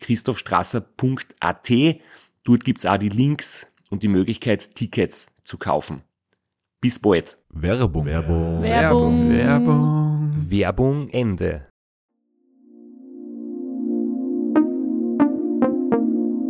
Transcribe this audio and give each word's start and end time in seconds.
www.christophstrasser.at. 0.00 1.70
Dort 2.44 2.64
gibt's 2.64 2.86
auch 2.86 2.96
die 2.98 3.08
Links 3.08 3.70
und 3.90 4.02
die 4.02 4.08
Möglichkeit, 4.08 4.74
Tickets 4.74 5.34
zu 5.44 5.58
kaufen. 5.58 6.02
Bis 6.80 6.98
bald. 6.98 7.36
Werbung. 7.50 8.06
Werbung. 8.06 8.62
Werbung. 8.62 9.30
Werbung. 9.30 10.46
Werbung 10.48 11.08
Ende. 11.10 11.66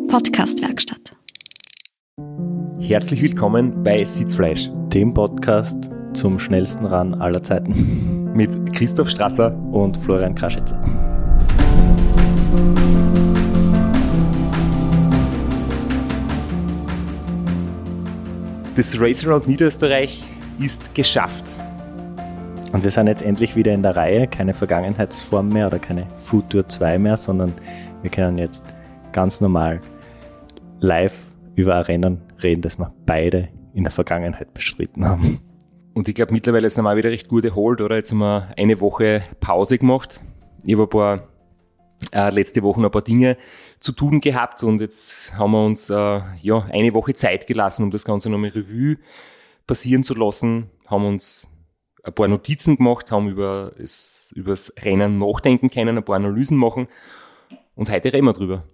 Podcastwerkstatt. 0.08 1.16
Herzlich 2.78 3.22
willkommen 3.22 3.82
bei 3.82 4.04
Sitzfleisch 4.04 4.70
dem 4.92 5.14
Podcast 5.14 5.90
zum 6.12 6.38
schnellsten 6.38 6.86
Run 6.86 7.14
aller 7.14 7.42
Zeiten 7.42 8.32
mit 8.34 8.72
Christoph 8.72 9.10
Strasser. 9.10 9.56
und 9.72 9.96
Florian 9.96 10.34
Kraschitzer. 10.34 10.80
Das 18.80 18.98
Race 18.98 19.26
Around 19.26 19.46
Niederösterreich 19.46 20.22
ist 20.58 20.94
geschafft. 20.94 21.44
Und 22.72 22.82
wir 22.82 22.90
sind 22.90 23.08
jetzt 23.08 23.20
endlich 23.20 23.54
wieder 23.54 23.74
in 23.74 23.82
der 23.82 23.94
Reihe, 23.94 24.26
keine 24.26 24.54
Vergangenheitsform 24.54 25.50
mehr 25.50 25.66
oder 25.66 25.78
keine 25.78 26.06
Futur 26.16 26.66
2 26.66 26.98
mehr, 26.98 27.18
sondern 27.18 27.52
wir 28.00 28.10
können 28.10 28.38
jetzt 28.38 28.64
ganz 29.12 29.42
normal 29.42 29.82
live 30.78 31.14
über 31.56 31.74
ein 31.74 31.82
Rennen 31.82 32.22
reden, 32.42 32.62
das 32.62 32.78
wir 32.78 32.90
beide 33.04 33.50
in 33.74 33.84
der 33.84 33.92
Vergangenheit 33.92 34.54
bestritten 34.54 35.04
haben. 35.04 35.40
Und 35.92 36.08
ich 36.08 36.14
glaube, 36.14 36.32
mittlerweile 36.32 36.70
sind 36.70 36.84
wir 36.84 36.92
auch 36.92 36.96
wieder 36.96 37.10
recht 37.10 37.28
gut 37.28 37.44
erholt, 37.44 37.82
oder? 37.82 37.96
Jetzt 37.96 38.12
haben 38.12 38.20
wir 38.20 38.48
eine 38.56 38.80
Woche 38.80 39.20
Pause 39.40 39.76
gemacht. 39.76 40.22
Ich 40.64 40.72
habe 40.72 40.84
ein 40.84 40.88
paar, 40.88 41.28
äh, 42.12 42.30
letzte 42.30 42.62
Woche 42.62 42.80
ein 42.80 42.90
paar 42.90 43.02
Dinge 43.02 43.36
zu 43.78 43.92
tun 43.92 44.20
gehabt 44.20 44.62
und 44.62 44.80
jetzt 44.80 45.32
haben 45.34 45.52
wir 45.52 45.64
uns 45.64 45.90
äh, 45.90 46.20
ja 46.40 46.66
eine 46.70 46.94
Woche 46.94 47.14
Zeit 47.14 47.46
gelassen, 47.46 47.84
um 47.84 47.90
das 47.90 48.04
Ganze 48.04 48.30
nochmal 48.30 48.50
Revue 48.50 48.98
passieren 49.66 50.04
zu 50.04 50.14
lassen, 50.14 50.70
haben 50.86 51.04
uns 51.04 51.48
ein 52.02 52.14
paar 52.14 52.28
Notizen 52.28 52.76
gemacht, 52.76 53.12
haben 53.12 53.28
über 53.28 53.72
das, 53.78 54.32
über 54.34 54.52
das 54.52 54.72
Rennen 54.82 55.19
nachdenken 55.19 55.70
können, 55.70 55.98
ein 55.98 56.04
paar 56.04 56.16
Analysen 56.16 56.56
machen 56.56 56.88
und 57.75 57.91
heute 57.91 58.12
reden 58.12 58.26
wir 58.26 58.32
drüber. 58.32 58.64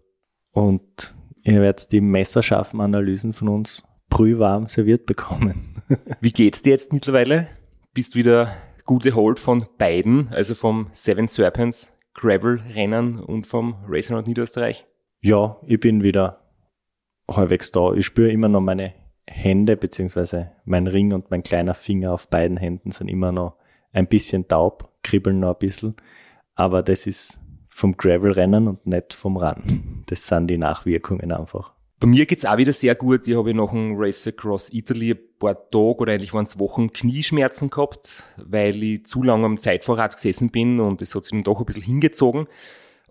Und 0.52 1.14
ihr 1.42 1.60
werdet 1.60 1.92
die 1.92 2.00
messerscharfen 2.00 2.80
Analysen 2.80 3.32
von 3.32 3.48
uns 3.48 3.84
brühwarm 4.08 4.66
serviert 4.66 5.06
bekommen. 5.06 5.74
Wie 6.20 6.32
geht's 6.32 6.62
dir 6.62 6.70
jetzt 6.70 6.92
mittlerweile? 6.92 7.48
Bist 7.92 8.14
wieder 8.14 8.56
gut 8.84 9.04
erholt 9.04 9.38
von 9.38 9.66
beiden, 9.78 10.28
also 10.28 10.54
vom 10.54 10.88
Seven 10.92 11.26
Serpents 11.26 11.92
Gravel-Rennen 12.16 13.18
und 13.18 13.46
vom 13.46 13.76
Race 13.86 14.10
Around 14.10 14.26
Niederösterreich? 14.26 14.86
Ja, 15.20 15.58
ich 15.66 15.78
bin 15.78 16.02
wieder 16.02 16.40
halbwegs 17.30 17.70
da. 17.72 17.92
Ich 17.92 18.06
spüre 18.06 18.30
immer 18.30 18.48
noch 18.48 18.60
meine 18.60 18.94
Hände, 19.28 19.76
beziehungsweise 19.76 20.52
mein 20.64 20.86
Ring 20.86 21.12
und 21.12 21.30
mein 21.30 21.42
kleiner 21.42 21.74
Finger 21.74 22.12
auf 22.12 22.28
beiden 22.28 22.56
Händen 22.56 22.90
sind 22.90 23.08
immer 23.08 23.32
noch 23.32 23.56
ein 23.92 24.06
bisschen 24.06 24.48
taub, 24.48 24.92
kribbeln 25.02 25.40
noch 25.40 25.54
ein 25.54 25.58
bisschen. 25.58 25.94
Aber 26.54 26.82
das 26.82 27.06
ist 27.06 27.38
vom 27.68 27.96
Gravel-Rennen 27.96 28.68
und 28.68 28.86
nicht 28.86 29.12
vom 29.12 29.36
Run. 29.36 30.04
Das 30.06 30.26
sind 30.26 30.48
die 30.48 30.58
Nachwirkungen 30.58 31.32
einfach. 31.32 31.75
Bei 31.98 32.06
mir 32.06 32.26
geht's 32.26 32.44
auch 32.44 32.58
wieder 32.58 32.74
sehr 32.74 32.94
gut. 32.94 33.26
Ich 33.26 33.36
habe 33.36 33.54
nach 33.54 33.70
dem 33.70 33.94
Race 33.96 34.26
Across 34.26 34.70
Italy 34.72 35.12
ein 35.12 35.18
paar 35.38 35.54
Tage 35.70 35.96
oder 35.96 36.12
eigentlich 36.12 36.34
waren 36.34 36.44
es 36.44 36.58
Wochen 36.58 36.92
Knieschmerzen 36.92 37.70
gehabt, 37.70 38.22
weil 38.36 38.82
ich 38.82 39.06
zu 39.06 39.22
lange 39.22 39.46
am 39.46 39.56
Zeitvorrat 39.56 40.14
gesessen 40.14 40.50
bin 40.50 40.78
und 40.78 41.00
das 41.00 41.14
hat 41.14 41.24
sich 41.24 41.32
dann 41.32 41.42
doch 41.42 41.58
ein 41.58 41.64
bisschen 41.64 41.82
hingezogen. 41.82 42.48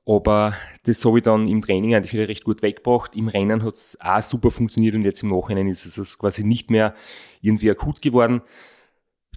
Aber 0.06 0.54
das 0.84 1.04
habe 1.04 1.18
ich 1.18 1.24
dann 1.24 1.48
im 1.48 1.62
Training 1.62 1.96
eigentlich 1.96 2.14
wieder 2.14 2.28
recht 2.28 2.44
gut 2.44 2.62
weggebracht. 2.62 3.16
Im 3.16 3.28
Rennen 3.28 3.64
hat's 3.64 3.98
auch 4.00 4.22
super 4.22 4.52
funktioniert 4.52 4.94
und 4.94 5.02
jetzt 5.02 5.24
im 5.24 5.30
Nachhinein 5.30 5.68
ist 5.68 5.86
es 5.98 6.20
quasi 6.20 6.44
nicht 6.44 6.70
mehr 6.70 6.94
irgendwie 7.42 7.72
akut 7.72 8.04
geworden. 8.04 8.42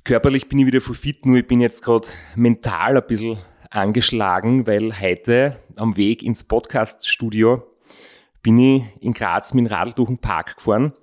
Körperlich 0.05 0.51
bin 0.51 0.59
ich 0.59 0.67
wieder 0.67 0.83
voll 0.83 0.95
fit, 0.95 1.25
nur 1.25 1.39
ich 1.39 1.47
bin 1.47 1.61
jetzt 1.61 1.83
gerade 1.83 2.09
mental 2.37 2.99
ein 2.99 3.07
bisschen 3.07 3.39
angeschlagen, 3.71 4.67
weil 4.67 5.01
heute 5.01 5.57
am 5.77 5.97
Weg 5.97 6.23
ins 6.23 6.45
Podcast-Studio 6.45 7.63
bin 8.49 8.59
ich 8.61 8.83
in 9.01 9.13
Graz 9.13 9.53
mit 9.53 9.67
dem 9.67 9.71
Radl 9.71 9.93
durch 9.93 10.09
den 10.09 10.17
Park 10.17 10.57
gefahren. 10.57 10.95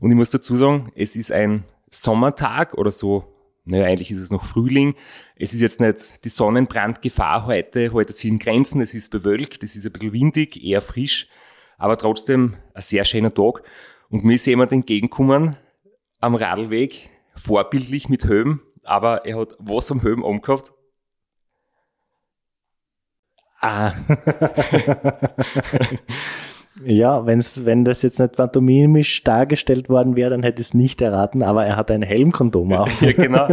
Und 0.00 0.10
ich 0.10 0.16
muss 0.18 0.28
dazu 0.28 0.58
sagen, 0.58 0.92
es 0.94 1.16
ist 1.16 1.32
ein 1.32 1.64
Sommertag 1.88 2.74
oder 2.74 2.90
so, 2.90 3.24
naja, 3.64 3.86
eigentlich 3.86 4.10
ist 4.10 4.20
es 4.20 4.30
noch 4.30 4.44
Frühling. 4.44 4.94
Es 5.34 5.54
ist 5.54 5.60
jetzt 5.60 5.80
nicht 5.80 6.22
die 6.26 6.28
Sonnenbrandgefahr 6.28 7.46
heute, 7.46 7.94
heute 7.94 8.12
sich 8.12 8.30
in 8.30 8.38
Grenzen, 8.38 8.82
es 8.82 8.92
ist 8.92 9.10
bewölkt, 9.10 9.62
es 9.62 9.76
ist 9.76 9.86
ein 9.86 9.92
bisschen 9.92 10.12
windig, 10.12 10.62
eher 10.62 10.82
frisch, 10.82 11.30
aber 11.78 11.96
trotzdem 11.96 12.56
ein 12.74 12.82
sehr 12.82 13.06
schöner 13.06 13.32
Tag. 13.32 13.62
Und 14.10 14.22
mir 14.22 14.34
ist 14.34 14.44
jemand 14.44 14.70
entgegengekommen 14.70 15.56
am 16.18 16.34
Radlweg, 16.34 17.08
vorbildlich 17.34 18.10
mit 18.10 18.26
Helm, 18.26 18.60
aber 18.84 19.24
er 19.24 19.38
hat 19.38 19.54
was 19.58 19.90
am 19.90 20.02
Helm 20.02 20.22
angehabt. 20.22 20.70
Ah. 23.62 23.94
ja, 26.84 27.26
wenn's, 27.26 27.64
wenn 27.64 27.84
das 27.84 28.02
jetzt 28.02 28.20
nicht 28.20 28.36
pantomimisch 28.36 29.22
dargestellt 29.22 29.88
worden 29.88 30.16
wäre, 30.16 30.30
dann 30.30 30.42
hätte 30.42 30.60
ich 30.60 30.68
es 30.68 30.74
nicht 30.74 31.00
erraten, 31.00 31.42
aber 31.42 31.66
er 31.66 31.76
hat 31.76 31.90
ein 31.90 32.02
Helmkondom 32.02 32.72
auf. 32.74 33.02
ja, 33.02 33.12
genau. 33.12 33.48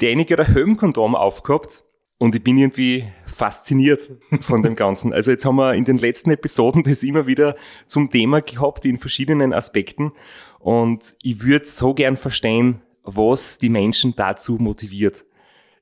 Derjenige 0.00 0.36
hat 0.36 0.48
ein 0.48 0.54
Helmkondom 0.54 1.14
aufgehabt 1.14 1.84
und 2.18 2.34
ich 2.34 2.42
bin 2.42 2.56
irgendwie 2.56 3.04
fasziniert 3.26 4.10
von 4.40 4.62
dem 4.62 4.74
Ganzen. 4.74 5.12
Also 5.12 5.30
jetzt 5.30 5.44
haben 5.44 5.56
wir 5.56 5.74
in 5.74 5.84
den 5.84 5.98
letzten 5.98 6.30
Episoden 6.30 6.82
das 6.82 7.02
immer 7.02 7.26
wieder 7.26 7.56
zum 7.86 8.10
Thema 8.10 8.40
gehabt 8.40 8.84
in 8.84 8.98
verschiedenen 8.98 9.52
Aspekten 9.52 10.12
und 10.58 11.14
ich 11.22 11.42
würde 11.42 11.66
so 11.66 11.94
gern 11.94 12.16
verstehen, 12.16 12.80
was 13.02 13.58
die 13.58 13.68
Menschen 13.68 14.14
dazu 14.16 14.54
motiviert. 14.54 15.26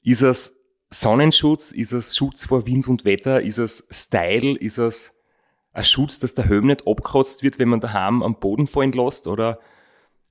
Ist 0.03 0.22
es 0.22 0.59
Sonnenschutz? 0.91 1.70
Ist 1.70 1.92
es 1.92 2.16
Schutz 2.16 2.44
vor 2.44 2.66
Wind 2.66 2.88
und 2.88 3.04
Wetter? 3.04 3.41
Ist 3.41 3.59
es 3.59 3.86
Style? 3.91 4.56
Ist 4.59 4.78
es 4.78 5.12
ein 5.72 5.84
Schutz, 5.84 6.19
dass 6.19 6.34
der 6.34 6.47
Helm 6.47 6.66
nicht 6.66 6.87
abkratzt 6.87 7.42
wird, 7.42 7.59
wenn 7.59 7.69
man 7.69 7.80
daheim 7.80 8.22
am 8.22 8.39
Boden 8.39 8.66
fallen 8.66 8.92
lässt? 8.92 9.27
Oder 9.27 9.59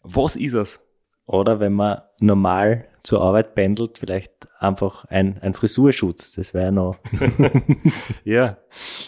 was 0.03 0.35
ist 0.35 0.53
es? 0.53 0.79
Oder 1.25 1.59
wenn 1.59 1.73
man 1.73 2.01
normal 2.19 2.87
zur 3.03 3.21
Arbeit 3.21 3.55
pendelt, 3.55 3.97
vielleicht 3.97 4.47
einfach 4.59 5.05
ein, 5.05 5.39
ein 5.41 5.53
Frisurschutz. 5.53 6.33
Das 6.33 6.53
wäre 6.53 6.71
noch. 6.71 6.97
ja. 8.23 8.57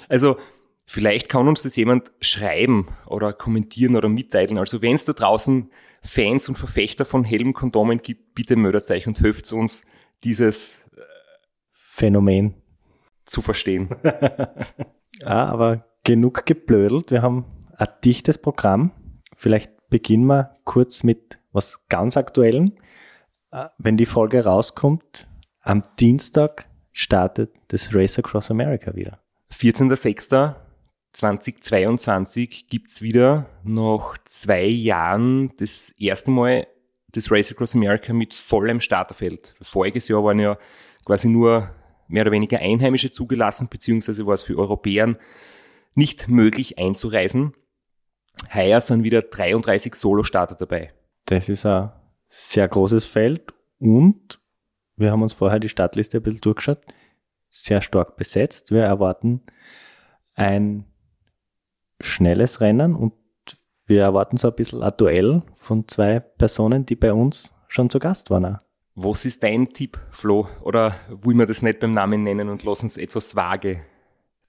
Also, 0.09 0.37
vielleicht 0.85 1.29
kann 1.29 1.47
uns 1.47 1.63
das 1.63 1.75
jemand 1.75 2.11
schreiben 2.21 2.87
oder 3.05 3.33
kommentieren 3.33 3.95
oder 3.95 4.09
mitteilen. 4.09 4.57
Also, 4.57 4.81
wenn 4.81 4.95
es 4.95 5.05
da 5.05 5.13
draußen 5.13 5.69
Fans 6.01 6.49
und 6.49 6.57
Verfechter 6.57 7.05
von 7.05 7.23
Helmkondomen 7.23 7.99
gibt, 7.99 8.35
bitte 8.35 8.55
euch 8.55 9.07
und 9.07 9.19
hilft 9.19 9.51
uns, 9.53 9.83
dieses 10.23 10.83
Phänomen 11.71 12.55
zu 13.25 13.41
verstehen. 13.41 13.89
ja, 15.21 15.45
aber 15.45 15.85
genug 16.03 16.45
geblödelt. 16.45 17.11
Wir 17.11 17.21
haben 17.21 17.45
ein 17.77 17.87
dichtes 18.03 18.37
Programm. 18.37 18.91
Vielleicht 19.35 19.71
beginnen 19.89 20.25
wir 20.25 20.57
kurz 20.63 21.03
mit 21.03 21.39
was 21.51 21.87
ganz 21.87 22.17
Aktuellem. 22.17 22.73
Wenn 23.77 23.97
die 23.97 24.05
Folge 24.05 24.43
rauskommt, 24.43 25.27
am 25.61 25.83
Dienstag 25.99 26.67
startet 26.91 27.51
das 27.69 27.93
Race 27.93 28.17
Across 28.17 28.51
America 28.51 28.95
wieder. 28.95 29.19
14.06. 29.51 30.55
2022 31.13 32.67
gibt's 32.67 33.03
wieder 33.03 33.47
nach 33.63 34.17
zwei 34.25 34.65
Jahren 34.65 35.51
das 35.57 35.91
erste 35.99 36.31
Mal 36.31 36.65
das 37.11 37.29
Race 37.29 37.51
Across 37.51 37.75
America 37.75 38.13
mit 38.13 38.33
vollem 38.33 38.79
Starterfeld. 38.79 39.53
Voriges 39.61 40.07
Jahr 40.07 40.23
waren 40.23 40.39
ja 40.39 40.57
quasi 41.05 41.29
nur 41.29 41.69
mehr 42.07 42.23
oder 42.23 42.31
weniger 42.31 42.57
Einheimische 42.57 43.11
zugelassen, 43.11 43.67
beziehungsweise 43.69 44.25
war 44.25 44.33
es 44.33 44.41
für 44.41 44.57
Europäern 44.57 45.17
nicht 45.95 46.27
möglich 46.27 46.77
einzureisen. 46.79 47.53
Heuer 48.53 48.81
sind 48.81 49.03
wieder 49.03 49.21
33 49.21 49.95
Solo-Starter 49.95 50.55
dabei. 50.55 50.93
Das 51.25 51.49
ist 51.49 51.65
ein 51.65 51.91
sehr 52.27 52.67
großes 52.67 53.05
Feld 53.05 53.53
und 53.79 54.39
wir 54.95 55.11
haben 55.11 55.21
uns 55.21 55.33
vorher 55.33 55.59
die 55.59 55.69
Startliste 55.69 56.17
ein 56.17 56.23
bisschen 56.23 56.41
durchgeschaut. 56.41 56.81
Sehr 57.49 57.81
stark 57.81 58.17
besetzt. 58.17 58.71
Wir 58.71 58.83
erwarten 58.83 59.41
ein 60.35 60.85
schnelles 61.99 62.61
Rennen 62.61 62.95
und 62.95 63.13
wir 63.85 64.01
erwarten 64.01 64.37
so 64.37 64.49
ein 64.49 64.55
bisschen 64.55 64.81
ein 64.81 64.93
Duell 64.97 65.43
von 65.55 65.87
zwei 65.87 66.19
Personen, 66.19 66.85
die 66.85 66.95
bei 66.95 67.13
uns 67.13 67.53
schon 67.67 67.89
zu 67.89 67.99
Gast 67.99 68.29
waren. 68.29 68.59
Was 68.95 69.25
ist 69.25 69.43
dein 69.43 69.69
Tipp, 69.73 69.99
Flo? 70.11 70.47
Oder 70.61 70.95
will 71.09 71.35
man 71.35 71.47
das 71.47 71.61
nicht 71.61 71.79
beim 71.79 71.91
Namen 71.91 72.23
nennen 72.23 72.49
und 72.49 72.63
lassen 72.63 72.85
es 72.85 72.97
etwas 72.97 73.35
vage? 73.35 73.81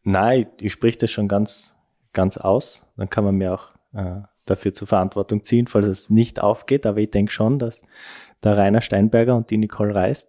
Nein, 0.04 0.46
ich, 0.58 0.66
ich 0.66 0.72
sprich 0.72 0.98
das 0.98 1.10
schon 1.10 1.28
ganz, 1.28 1.74
ganz 2.12 2.36
aus. 2.36 2.86
Dann 2.96 3.10
kann 3.10 3.24
man 3.24 3.36
mir 3.36 3.54
auch 3.54 3.70
äh, 3.94 4.20
dafür 4.44 4.74
zur 4.74 4.86
Verantwortung 4.86 5.42
ziehen, 5.42 5.66
falls 5.66 5.86
es 5.86 6.10
nicht 6.10 6.40
aufgeht. 6.40 6.86
Aber 6.86 6.98
ich 6.98 7.10
denke 7.10 7.32
schon, 7.32 7.58
dass 7.58 7.82
der 8.42 8.56
Rainer 8.56 8.82
Steinberger 8.82 9.34
und 9.34 9.50
die 9.50 9.58
Nicole 9.58 9.94
Reist 9.94 10.28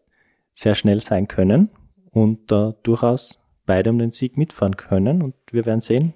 sehr 0.53 0.75
schnell 0.75 1.01
sein 1.01 1.27
können 1.27 1.69
und 2.11 2.51
da 2.51 2.69
äh, 2.69 2.73
durchaus 2.83 3.39
beide 3.65 3.89
um 3.89 3.99
den 3.99 4.11
Sieg 4.11 4.37
mitfahren 4.37 4.77
können. 4.77 5.21
Und 5.21 5.35
wir 5.51 5.65
werden 5.65 5.81
sehen, 5.81 6.13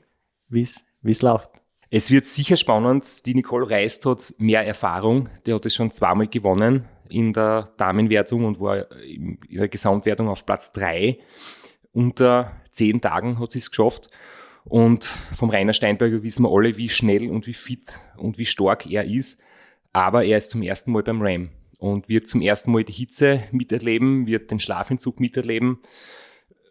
wie 0.48 0.62
es 0.62 1.22
läuft. 1.22 1.50
Es 1.92 2.12
wird 2.12 2.26
sicher 2.26 2.56
spannend. 2.56 3.26
Die 3.26 3.34
Nicole 3.34 3.70
Reist 3.70 4.06
hat 4.06 4.34
mehr 4.38 4.66
Erfahrung. 4.66 5.28
Der 5.46 5.56
hat 5.56 5.66
es 5.66 5.74
schon 5.74 5.92
zweimal 5.92 6.28
gewonnen 6.28 6.86
in 7.10 7.34
der 7.34 7.66
Damenwertung 7.78 8.46
und 8.46 8.60
war 8.60 8.92
in 9.02 9.40
der 9.50 9.68
Gesamtwertung 9.68 10.30
auf 10.30 10.46
Platz 10.46 10.72
drei. 10.72 11.18
Unter 11.92 12.62
zehn 12.72 13.02
Tagen 13.02 13.40
hat 13.40 13.52
sie 13.52 13.60
es 13.60 13.72
geschafft. 13.72 14.10
Und 14.66 15.06
vom 15.34 15.50
Rainer 15.50 15.74
Steinberger 15.74 16.22
wissen 16.24 16.44
wir 16.44 16.52
alle, 16.52 16.78
wie 16.78 16.90
schnell 16.90 17.30
und 17.30 17.48
wie 17.48 17.54
fit 17.54 18.00
und 18.18 18.38
wie 18.38 18.46
stark 18.46 18.86
er 18.86 19.06
ist. 19.06 19.42
Aber 19.94 20.24
er 20.24 20.38
ist 20.38 20.52
zum 20.52 20.62
ersten 20.62 20.92
Mal 20.92 21.04
beim 21.04 21.22
Ram 21.22 21.50
und 21.80 22.10
wird 22.10 22.28
zum 22.28 22.42
ersten 22.42 22.72
Mal 22.72 22.84
die 22.84 22.94
Hitze 22.94 23.44
miterleben, 23.52 24.28
wird 24.28 24.52
den 24.52 24.60
Schlafentzug 24.60 25.20
miterleben, 25.20 25.80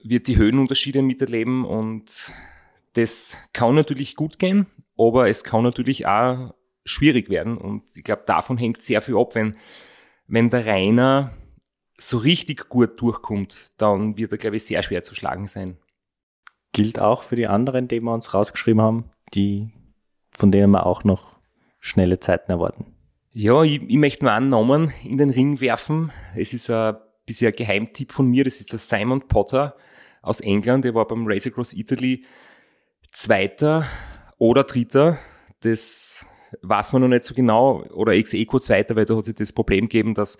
wird 0.04 0.28
die 0.28 0.36
Höhenunterschiede 0.36 1.02
miterleben 1.02 1.64
und 1.64 2.30
das 2.92 3.36
kann 3.52 3.74
natürlich 3.74 4.16
gut 4.16 4.38
gehen, 4.38 4.66
aber 4.96 5.28
es 5.28 5.44
kann 5.44 5.64
natürlich 5.64 6.06
auch 6.06 6.54
schwierig 6.84 7.30
werden. 7.30 7.56
Und 7.58 7.84
ich 7.96 8.04
glaube, 8.04 8.22
davon 8.26 8.58
hängt 8.58 8.82
sehr 8.82 9.00
viel 9.00 9.16
ab. 9.16 9.34
Wenn, 9.34 9.56
wenn 10.26 10.50
der 10.50 10.66
Rainer 10.66 11.32
so 11.98 12.18
richtig 12.18 12.68
gut 12.68 13.00
durchkommt, 13.00 13.72
dann 13.76 14.16
wird 14.16 14.32
er, 14.32 14.38
glaube 14.38 14.56
ich, 14.56 14.64
sehr 14.64 14.82
schwer 14.82 15.02
zu 15.02 15.14
schlagen 15.14 15.46
sein. 15.46 15.76
Gilt 16.72 16.98
auch 17.00 17.22
für 17.22 17.36
die 17.36 17.48
anderen, 17.48 17.88
die 17.88 18.00
wir 18.00 18.12
uns 18.12 18.34
rausgeschrieben 18.34 18.80
haben, 18.80 19.04
die, 19.34 19.70
von 20.30 20.50
denen 20.50 20.70
wir 20.70 20.86
auch 20.86 21.04
noch 21.04 21.36
schnelle 21.80 22.20
Zeiten 22.20 22.52
erwarten. 22.52 22.94
Ja, 23.32 23.62
ich, 23.62 23.82
ich 23.82 23.96
möchte 23.96 24.24
nur 24.24 24.32
einen 24.32 24.48
Namen 24.48 24.92
in 25.04 25.18
den 25.18 25.30
Ring 25.30 25.60
werfen. 25.60 26.12
Es 26.36 26.54
ist 26.54 26.70
ein 26.70 26.96
bisher 27.26 27.52
Geheimtipp 27.52 28.12
von 28.12 28.26
mir. 28.26 28.44
Das 28.44 28.60
ist 28.60 28.72
der 28.72 28.78
Simon 28.78 29.26
Potter 29.26 29.76
aus 30.22 30.40
England. 30.40 30.84
Der 30.84 30.94
war 30.94 31.06
beim 31.06 31.26
Race 31.26 31.46
Across 31.46 31.74
Italy 31.74 32.24
Zweiter 33.12 33.84
oder 34.38 34.64
Dritter, 34.64 35.18
das 35.60 36.26
weiß 36.62 36.92
man 36.92 37.02
noch 37.02 37.08
nicht 37.08 37.24
so 37.24 37.34
genau, 37.34 37.82
oder 37.92 38.12
ex-eco 38.12 38.58
Zweiter, 38.58 38.96
weil 38.96 39.04
da 39.04 39.16
hat 39.16 39.24
sich 39.24 39.34
das 39.34 39.52
Problem 39.52 39.84
gegeben, 39.84 40.14
dass, 40.14 40.38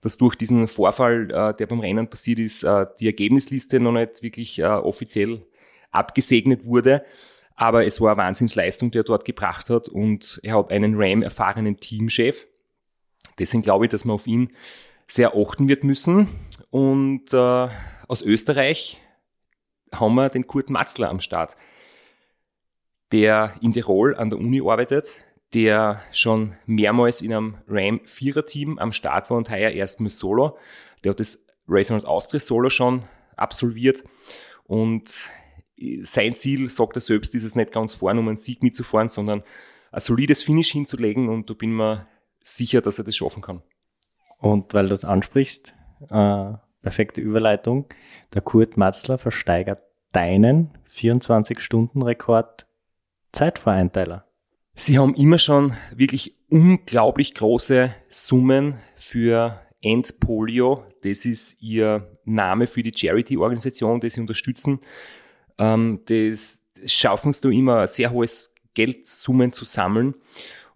dass 0.00 0.18
durch 0.18 0.36
diesen 0.36 0.68
Vorfall, 0.68 1.30
äh, 1.30 1.56
der 1.56 1.66
beim 1.66 1.80
Rennen 1.80 2.08
passiert 2.08 2.38
ist, 2.38 2.62
äh, 2.62 2.86
die 3.00 3.06
Ergebnisliste 3.06 3.80
noch 3.80 3.92
nicht 3.92 4.22
wirklich 4.22 4.58
äh, 4.58 4.64
offiziell 4.64 5.42
abgesegnet 5.90 6.66
wurde. 6.66 7.04
Aber 7.54 7.86
es 7.86 8.00
war 8.00 8.12
eine 8.12 8.18
Wahnsinnsleistung, 8.18 8.90
die 8.90 8.98
er 8.98 9.04
dort 9.04 9.24
gebracht 9.24 9.70
hat 9.70 9.88
und 9.88 10.40
er 10.42 10.56
hat 10.56 10.70
einen 10.70 10.94
Ram-erfahrenen 10.96 11.78
Teamchef. 11.78 12.46
Deswegen 13.38 13.62
glaube 13.62 13.86
ich, 13.86 13.90
dass 13.90 14.04
man 14.04 14.14
auf 14.14 14.26
ihn 14.26 14.52
sehr 15.08 15.34
achten 15.34 15.68
wird 15.68 15.82
müssen. 15.84 16.28
Und 16.70 17.32
äh, 17.32 17.68
aus 18.08 18.22
Österreich 18.22 19.00
haben 19.92 20.14
wir 20.14 20.28
den 20.28 20.46
Kurt 20.46 20.68
Matzler 20.68 21.08
am 21.08 21.20
Start 21.20 21.56
der 23.12 23.54
in 23.60 23.72
Tirol 23.72 24.16
an 24.16 24.30
der 24.30 24.38
Uni 24.38 24.60
arbeitet, 24.60 25.22
der 25.56 26.02
schon 26.12 26.54
mehrmals 26.66 27.22
in 27.22 27.32
einem 27.32 27.54
Ram 27.66 28.02
Vierer 28.04 28.44
Team 28.44 28.78
am 28.78 28.92
Start 28.92 29.30
war 29.30 29.38
und 29.38 29.48
heuer 29.48 29.70
erstmals 29.70 30.18
Solo. 30.18 30.58
Der 31.02 31.12
hat 31.12 31.20
das 31.20 31.46
Race 31.66 31.90
Around 31.90 32.04
Austria 32.04 32.40
Solo 32.40 32.68
schon 32.68 33.04
absolviert 33.36 34.04
und 34.64 35.30
sein 36.02 36.34
Ziel, 36.34 36.68
sagt 36.68 36.98
er 36.98 37.00
selbst, 37.00 37.34
ist 37.34 37.42
es 37.42 37.56
nicht 37.56 37.72
ganz 37.72 37.94
vorn, 37.94 38.18
um 38.18 38.28
einen 38.28 38.36
Sieg 38.36 38.62
mitzufahren, 38.62 39.08
sondern 39.08 39.42
ein 39.92 40.00
solides 40.00 40.42
Finish 40.42 40.72
hinzulegen 40.72 41.30
und 41.30 41.48
da 41.48 41.54
bin 41.54 41.74
mir 41.74 42.06
sicher, 42.42 42.82
dass 42.82 42.98
er 42.98 43.04
das 43.04 43.16
schaffen 43.16 43.40
kann. 43.40 43.62
Und 44.36 44.74
weil 44.74 44.84
du 44.84 44.90
das 44.90 45.06
ansprichst, 45.06 45.74
äh, 46.10 46.52
perfekte 46.82 47.22
Überleitung, 47.22 47.86
der 48.34 48.42
Kurt 48.42 48.76
Matzler 48.76 49.16
versteigert 49.16 49.80
deinen 50.12 50.76
24-Stunden-Rekord 50.90 52.66
Zeitvereinteiler? 53.32 54.26
Sie 54.78 54.98
haben 54.98 55.14
immer 55.14 55.38
schon 55.38 55.74
wirklich 55.94 56.34
unglaublich 56.50 57.32
große 57.32 57.94
Summen 58.10 58.78
für 58.98 59.58
End 59.80 60.20
Polio. 60.20 60.84
Das 61.02 61.24
ist 61.24 61.62
ihr 61.62 62.06
Name 62.26 62.66
für 62.66 62.82
die 62.82 62.92
Charity-Organisation, 62.94 64.00
die 64.00 64.10
sie 64.10 64.20
unterstützen. 64.20 64.80
Ähm, 65.56 66.00
das 66.04 66.62
schaffen 66.84 67.32
sie 67.32 67.58
immer 67.58 67.86
sehr 67.86 68.10
hohes 68.10 68.52
Geldsummen 68.74 69.54
zu 69.54 69.64
sammeln. 69.64 70.14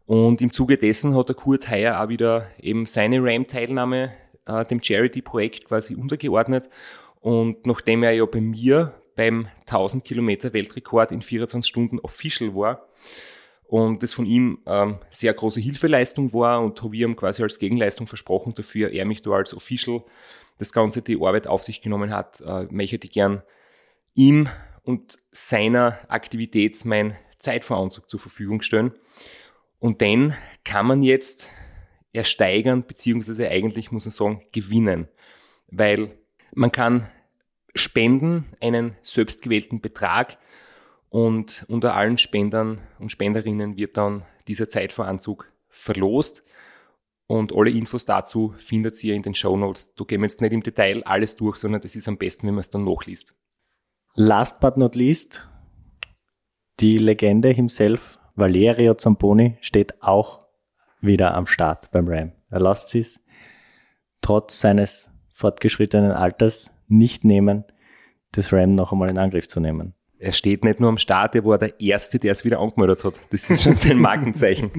Und 0.06 0.41
im 0.41 0.50
Zuge 0.50 0.79
dessen 0.79 1.14
hat 1.14 1.29
der 1.29 1.37
Kurt 1.37 1.69
Heyer 1.69 2.02
auch 2.02 2.08
wieder 2.08 2.47
eben 2.58 2.87
seine 2.87 3.23
RAM-Teilnahme 3.23 4.12
äh, 4.47 4.64
dem 4.64 4.82
Charity-Projekt 4.82 5.67
quasi 5.67 5.94
untergeordnet. 5.94 6.70
Und 7.20 7.67
nachdem 7.67 8.02
er 8.02 8.12
ja 8.12 8.25
bei 8.25 8.41
mir 8.41 8.94
beim 9.14 9.49
1000 9.67 10.02
Kilometer 10.05 10.55
Weltrekord 10.55 11.12
in 11.12 11.20
24 11.20 11.69
Stunden 11.69 11.99
official 11.99 12.55
war 12.55 12.87
und 13.70 14.02
das 14.02 14.14
von 14.14 14.26
ihm 14.26 14.59
ähm, 14.66 14.99
sehr 15.11 15.33
große 15.33 15.61
Hilfeleistung 15.61 16.33
war 16.33 16.61
und 16.61 16.83
habe 16.83 16.97
ihm 16.97 17.14
quasi 17.14 17.40
als 17.45 17.61
Gegenleistung 17.61 18.09
versprochen 18.09 18.52
dafür, 18.52 18.90
er 18.90 19.04
mich 19.04 19.23
da 19.23 19.30
als 19.30 19.54
official 19.54 20.02
das 20.59 20.73
Ganze 20.73 21.02
die 21.02 21.14
Arbeit 21.14 21.47
auf 21.47 21.62
sich 21.62 21.80
genommen 21.80 22.11
hat, 22.11 22.40
äh, 22.40 22.64
möchte 22.68 22.99
ich 23.00 23.12
gern 23.12 23.42
ihm 24.14 24.49
und 24.83 25.18
seiner 25.30 26.00
Aktivität 26.09 26.85
mein 26.85 27.16
Zeitveranzug 27.38 28.11
zur 28.11 28.18
Verfügung 28.18 28.61
stellen. 28.61 28.92
Und 29.78 30.00
den 30.00 30.35
kann 30.64 30.87
man 30.87 31.04
jetzt 31.04 31.52
ersteigern, 32.12 32.85
beziehungsweise 32.85 33.49
eigentlich 33.49 33.92
muss 33.92 34.04
man 34.04 34.11
sagen, 34.11 34.42
gewinnen. 34.50 35.06
Weil 35.68 36.18
man 36.52 36.73
kann 36.73 37.09
spenden 37.76 38.47
einen 38.61 38.97
selbstgewählten 39.02 39.80
Betrag 39.80 40.38
und 41.11 41.67
unter 41.69 41.95
allen 41.95 42.19
Spendern 42.19 42.81
und 42.99 43.11
Spenderinnen 43.11 43.76
wird 43.76 43.97
dann 43.97 44.23
dieser 44.49 44.69
Zeitveranzug 44.69 45.52
verlost. 45.69 46.43
Und 47.26 47.52
alle 47.55 47.71
Infos 47.71 48.05
dazu 48.05 48.55
findet 48.59 49.02
ihr 49.05 49.14
in 49.14 49.23
den 49.23 49.35
Show 49.35 49.57
Notes. 49.57 49.95
Da 49.95 50.05
gehen 50.05 50.21
wir 50.21 50.26
jetzt 50.26 50.40
nicht 50.40 50.52
im 50.52 50.62
Detail 50.62 51.02
alles 51.05 51.37
durch, 51.37 51.59
sondern 51.59 51.81
das 51.81 51.95
ist 51.95 52.09
am 52.09 52.17
besten, 52.17 52.47
wenn 52.47 52.55
man 52.55 52.61
es 52.61 52.71
dann 52.71 52.85
nachliest. 52.85 53.35
Last 54.14 54.61
but 54.61 54.76
not 54.76 54.97
least, 54.97 55.47
die 56.81 56.99
Legende 56.99 57.50
himself, 57.50 58.19
Valerio 58.35 58.95
Zamponi, 58.95 59.59
steht 59.61 60.02
auch 60.02 60.47
wieder 61.00 61.35
am 61.35 61.47
Start 61.47 61.90
beim 61.90 62.09
Ram. 62.09 62.33
Er 62.50 62.61
lässt 62.61 62.95
es 62.95 63.21
trotz 64.21 64.61
seines 64.61 65.11
fortgeschrittenen 65.35 66.12
Alters 66.12 66.73
nicht 66.88 67.25
nehmen, 67.25 67.64
das 68.33 68.52
Ram 68.52 68.73
noch 68.73 68.93
einmal 68.93 69.11
in 69.11 69.19
Angriff 69.19 69.49
zu 69.49 69.61
nehmen. 69.61 69.95
Er 70.23 70.33
steht 70.33 70.65
nicht 70.65 70.81
nur 70.81 70.91
am 70.91 70.99
Start, 70.99 71.35
er 71.35 71.47
war 71.47 71.57
der 71.57 71.81
Erste, 71.81 72.19
der 72.19 72.33
es 72.33 72.45
wieder 72.45 72.61
angemeldet 72.61 73.05
hat. 73.05 73.15
Das 73.31 73.49
ist 73.49 73.62
schon 73.62 73.79
sein 73.79 73.99
Markenzeichen. 74.00 74.71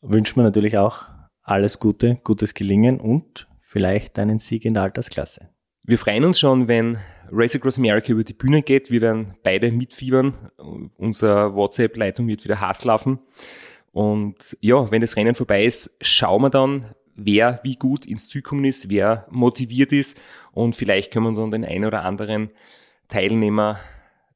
Wünscht 0.00 0.34
man 0.34 0.46
natürlich 0.46 0.78
auch 0.78 1.04
alles 1.42 1.78
Gute, 1.78 2.18
gutes 2.24 2.54
Gelingen 2.54 2.98
und 2.98 3.48
vielleicht 3.60 4.18
einen 4.18 4.38
Sieg 4.38 4.64
in 4.64 4.72
der 4.72 4.84
Altersklasse. 4.84 5.50
Wir 5.84 5.98
freuen 5.98 6.24
uns 6.24 6.40
schon, 6.40 6.68
wenn 6.68 6.96
Race 7.30 7.54
Across 7.54 7.76
America 7.76 8.12
über 8.12 8.24
die 8.24 8.32
Bühne 8.32 8.62
geht. 8.62 8.90
Wir 8.90 9.02
werden 9.02 9.34
beide 9.42 9.70
mitfiebern. 9.70 10.32
Unsere 10.96 11.54
WhatsApp-Leitung 11.54 12.26
wird 12.26 12.44
wieder 12.44 12.58
Hass 12.58 12.82
laufen. 12.82 13.18
Und 13.92 14.56
ja, 14.62 14.90
wenn 14.90 15.02
das 15.02 15.16
Rennen 15.16 15.34
vorbei 15.34 15.66
ist, 15.66 15.98
schauen 16.00 16.40
wir 16.40 16.50
dann, 16.50 16.94
wer 17.14 17.60
wie 17.62 17.76
gut 17.76 18.06
ins 18.06 18.30
Ziel 18.30 18.40
gekommen 18.40 18.64
ist, 18.64 18.88
wer 18.88 19.26
motiviert 19.30 19.92
ist 19.92 20.18
und 20.52 20.76
vielleicht 20.76 21.12
können 21.12 21.26
wir 21.26 21.34
dann 21.34 21.50
den 21.50 21.64
einen 21.66 21.84
oder 21.84 22.04
anderen 22.04 22.50
Teilnehmer 23.08 23.80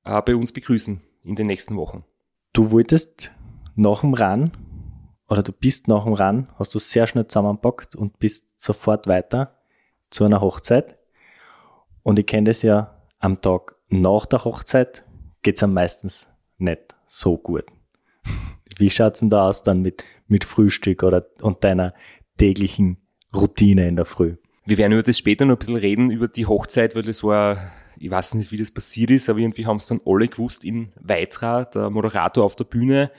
äh, 0.04 0.20
bei 0.22 0.34
uns 0.36 0.52
begrüßen 0.52 1.00
in 1.24 1.36
den 1.36 1.46
nächsten 1.46 1.76
Wochen. 1.76 2.04
du 2.52 2.70
wolltest 2.70 3.30
nach 3.74 4.00
dem 4.00 4.14
Run 4.14 4.52
oder 5.28 5.42
du 5.42 5.52
bist 5.52 5.88
nach 5.88 6.04
dem 6.04 6.12
Run, 6.12 6.48
hast 6.58 6.74
du 6.74 6.78
sehr 6.78 7.06
schnell 7.06 7.26
zusammenpackt 7.26 7.96
und 7.96 8.18
bist 8.18 8.60
sofort 8.60 9.06
weiter 9.06 9.58
zu 10.10 10.24
einer 10.24 10.40
Hochzeit. 10.40 10.98
Und 12.02 12.18
ich 12.18 12.26
kenne 12.26 12.50
das 12.50 12.62
ja 12.62 13.02
am 13.18 13.40
Tag 13.40 13.76
nach 13.88 14.26
der 14.26 14.44
Hochzeit 14.44 15.04
geht's 15.42 15.62
am 15.62 15.74
meistens 15.74 16.28
nicht 16.58 16.94
so 17.06 17.36
gut. 17.36 17.64
Wie 18.78 18.90
schaut's 18.90 19.20
denn 19.20 19.30
da 19.30 19.48
aus 19.48 19.62
dann 19.62 19.82
mit, 19.82 20.04
mit 20.28 20.44
Frühstück 20.44 21.02
oder 21.02 21.26
und 21.40 21.64
deiner 21.64 21.94
täglichen 22.38 22.98
Routine 23.34 23.88
in 23.88 23.96
der 23.96 24.04
Früh? 24.04 24.36
Wir 24.64 24.78
werden 24.78 24.92
über 24.92 25.02
das 25.02 25.18
später 25.18 25.44
noch 25.44 25.56
ein 25.56 25.58
bisschen 25.58 25.76
reden, 25.76 26.10
über 26.10 26.28
die 26.28 26.46
Hochzeit, 26.46 26.94
weil 26.94 27.02
das 27.02 27.24
war, 27.24 27.72
ich 28.02 28.10
weiß 28.10 28.34
nicht, 28.34 28.50
wie 28.50 28.56
das 28.56 28.72
passiert 28.72 29.10
ist, 29.10 29.28
aber 29.30 29.38
irgendwie 29.38 29.64
haben 29.64 29.76
es 29.76 29.86
dann 29.86 30.00
alle 30.04 30.26
gewusst 30.26 30.64
in 30.64 30.92
Weitra, 31.00 31.64
der 31.64 31.88
Moderator 31.88 32.44
auf 32.44 32.56
der 32.56 32.64
Bühne, 32.64 33.12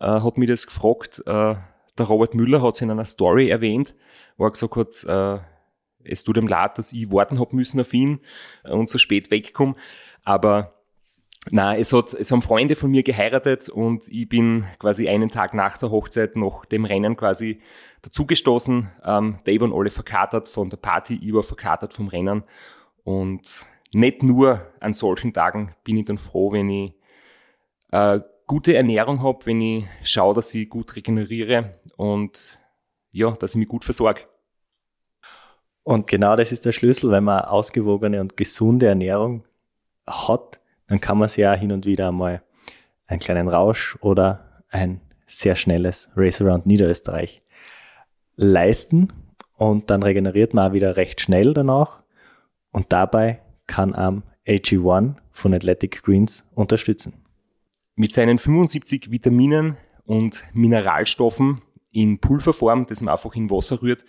äh, 0.00 0.06
hat 0.06 0.38
mich 0.38 0.48
das 0.48 0.66
gefragt, 0.66 1.20
äh, 1.26 1.56
der 1.98 2.06
Robert 2.06 2.34
Müller 2.34 2.62
hat 2.62 2.76
es 2.76 2.80
in 2.80 2.90
einer 2.90 3.04
Story 3.04 3.50
erwähnt, 3.50 3.94
wo 4.36 4.44
er 4.44 4.52
gesagt 4.52 4.76
hat, 4.76 5.04
äh, 5.04 5.40
es 6.04 6.22
tut 6.22 6.36
ihm 6.36 6.46
leid, 6.46 6.78
dass 6.78 6.92
ich 6.92 7.10
warten 7.10 7.40
hab 7.40 7.52
müssen 7.52 7.80
auf 7.80 7.92
ihn 7.92 8.20
und 8.62 8.88
so 8.88 8.98
spät 8.98 9.32
wegkomme, 9.32 9.74
aber 10.22 10.74
na, 11.50 11.76
es 11.76 11.92
hat, 11.92 12.14
es 12.14 12.30
haben 12.30 12.42
Freunde 12.42 12.76
von 12.76 12.90
mir 12.90 13.02
geheiratet 13.02 13.68
und 13.68 14.06
ich 14.08 14.28
bin 14.28 14.66
quasi 14.78 15.08
einen 15.08 15.30
Tag 15.30 15.54
nach 15.54 15.78
der 15.78 15.90
Hochzeit 15.90 16.36
noch 16.36 16.64
dem 16.64 16.84
Rennen 16.84 17.16
quasi 17.16 17.60
dazugestoßen. 18.02 18.90
Ähm, 19.04 19.38
Dave 19.44 19.64
und 19.64 19.72
alle 19.72 19.90
verkatert 19.90 20.46
von 20.48 20.68
der 20.68 20.76
Party, 20.76 21.18
ich 21.22 21.32
war 21.32 21.42
verkatert 21.42 21.94
vom 21.94 22.08
Rennen. 22.08 22.44
Und 23.04 23.64
nicht 23.92 24.22
nur 24.22 24.66
an 24.80 24.92
solchen 24.92 25.32
Tagen 25.32 25.74
bin 25.84 25.96
ich 25.96 26.04
dann 26.06 26.18
froh, 26.18 26.52
wenn 26.52 26.68
ich 26.68 26.94
äh, 27.90 28.20
gute 28.46 28.76
Ernährung 28.76 29.22
habe, 29.22 29.46
wenn 29.46 29.60
ich 29.60 29.84
schaue, 30.02 30.34
dass 30.34 30.54
ich 30.54 30.68
gut 30.68 30.96
regeneriere 30.96 31.80
und 31.96 32.58
ja, 33.12 33.30
dass 33.32 33.52
ich 33.52 33.58
mich 33.58 33.68
gut 33.68 33.84
versorge. 33.84 34.22
Und 35.82 36.06
genau 36.06 36.36
das 36.36 36.52
ist 36.52 36.66
der 36.66 36.72
Schlüssel, 36.72 37.10
wenn 37.10 37.24
man 37.24 37.44
ausgewogene 37.44 38.20
und 38.20 38.36
gesunde 38.36 38.86
Ernährung 38.86 39.44
hat, 40.06 40.60
dann 40.86 41.00
kann 41.00 41.18
man 41.18 41.28
sich 41.28 41.38
ja 41.38 41.54
hin 41.54 41.72
und 41.72 41.86
wieder 41.86 42.08
einmal 42.08 42.42
einen 43.06 43.20
kleinen 43.20 43.48
Rausch 43.48 43.96
oder 44.00 44.62
ein 44.70 45.00
sehr 45.26 45.56
schnelles 45.56 46.10
Race 46.14 46.40
Around 46.40 46.66
Niederösterreich 46.66 47.42
leisten 48.36 49.12
und 49.56 49.90
dann 49.90 50.02
regeneriert 50.02 50.54
man 50.54 50.70
auch 50.70 50.72
wieder 50.74 50.96
recht 50.96 51.20
schnell 51.20 51.54
danach 51.54 52.02
und 52.70 52.92
dabei 52.92 53.40
kann 53.68 53.94
am 53.94 54.24
AG1 54.48 55.14
von 55.30 55.54
Athletic 55.54 56.02
Greens 56.02 56.44
unterstützen. 56.56 57.22
Mit 57.94 58.12
seinen 58.12 58.38
75 58.38 59.12
Vitaminen 59.12 59.76
und 60.04 60.42
Mineralstoffen 60.52 61.62
in 61.92 62.18
Pulverform, 62.18 62.86
das 62.86 63.00
man 63.02 63.12
einfach 63.12 63.34
in 63.34 63.50
Wasser 63.50 63.80
rührt 63.80 64.04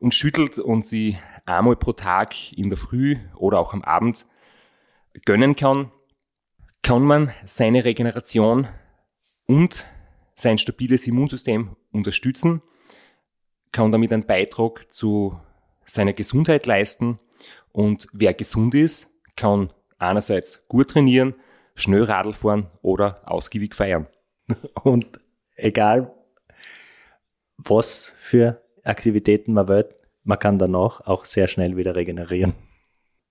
und 0.00 0.14
schüttelt 0.14 0.58
und 0.58 0.84
sie 0.84 1.18
einmal 1.44 1.76
pro 1.76 1.92
Tag 1.92 2.52
in 2.52 2.70
der 2.70 2.78
Früh 2.78 3.16
oder 3.36 3.60
auch 3.60 3.74
am 3.74 3.82
Abend 3.82 4.26
gönnen 5.24 5.54
kann, 5.54 5.92
kann 6.82 7.02
man 7.02 7.30
seine 7.44 7.84
Regeneration 7.84 8.66
und 9.46 9.86
sein 10.34 10.58
stabiles 10.58 11.06
Immunsystem 11.06 11.76
unterstützen, 11.92 12.62
kann 13.70 13.92
damit 13.92 14.12
einen 14.12 14.26
Beitrag 14.26 14.92
zu 14.92 15.38
seiner 15.84 16.12
Gesundheit 16.12 16.66
leisten 16.66 17.18
und 17.72 18.06
wer 18.12 18.34
gesund 18.34 18.74
ist, 18.74 19.10
kann 19.36 19.72
einerseits 19.98 20.66
gut 20.68 20.90
trainieren, 20.90 21.34
schnell 21.74 22.04
Radl 22.04 22.32
fahren 22.32 22.68
oder 22.82 23.20
ausgiebig 23.24 23.74
feiern. 23.74 24.06
Und 24.84 25.20
egal, 25.56 26.14
was 27.56 28.14
für 28.18 28.62
Aktivitäten 28.84 29.54
man 29.54 29.68
will, 29.68 29.88
man 30.24 30.38
kann 30.38 30.58
danach 30.58 31.00
auch 31.00 31.24
sehr 31.24 31.48
schnell 31.48 31.76
wieder 31.76 31.96
regenerieren. 31.96 32.52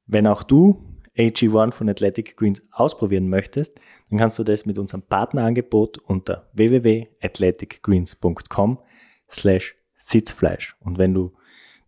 Wenn 0.06 0.28
auch 0.28 0.44
du 0.44 0.84
AG1 1.18 1.72
von 1.74 1.90
Athletic 1.90 2.38
Greens 2.38 2.62
ausprobieren 2.72 3.28
möchtest, 3.30 3.82
dann 4.10 4.20
kannst 4.20 4.40
du 4.40 4.44
das 4.44 4.66
mit 4.66 4.80
unserem 4.80 5.04
Partnerangebot 5.04 6.00
unter 6.00 6.50
www.athleticgreens.com 6.54 8.80
slash 9.30 9.76
Sitzfleisch. 9.94 10.76
Und 10.80 10.98
wenn 10.98 11.14
du 11.14 11.34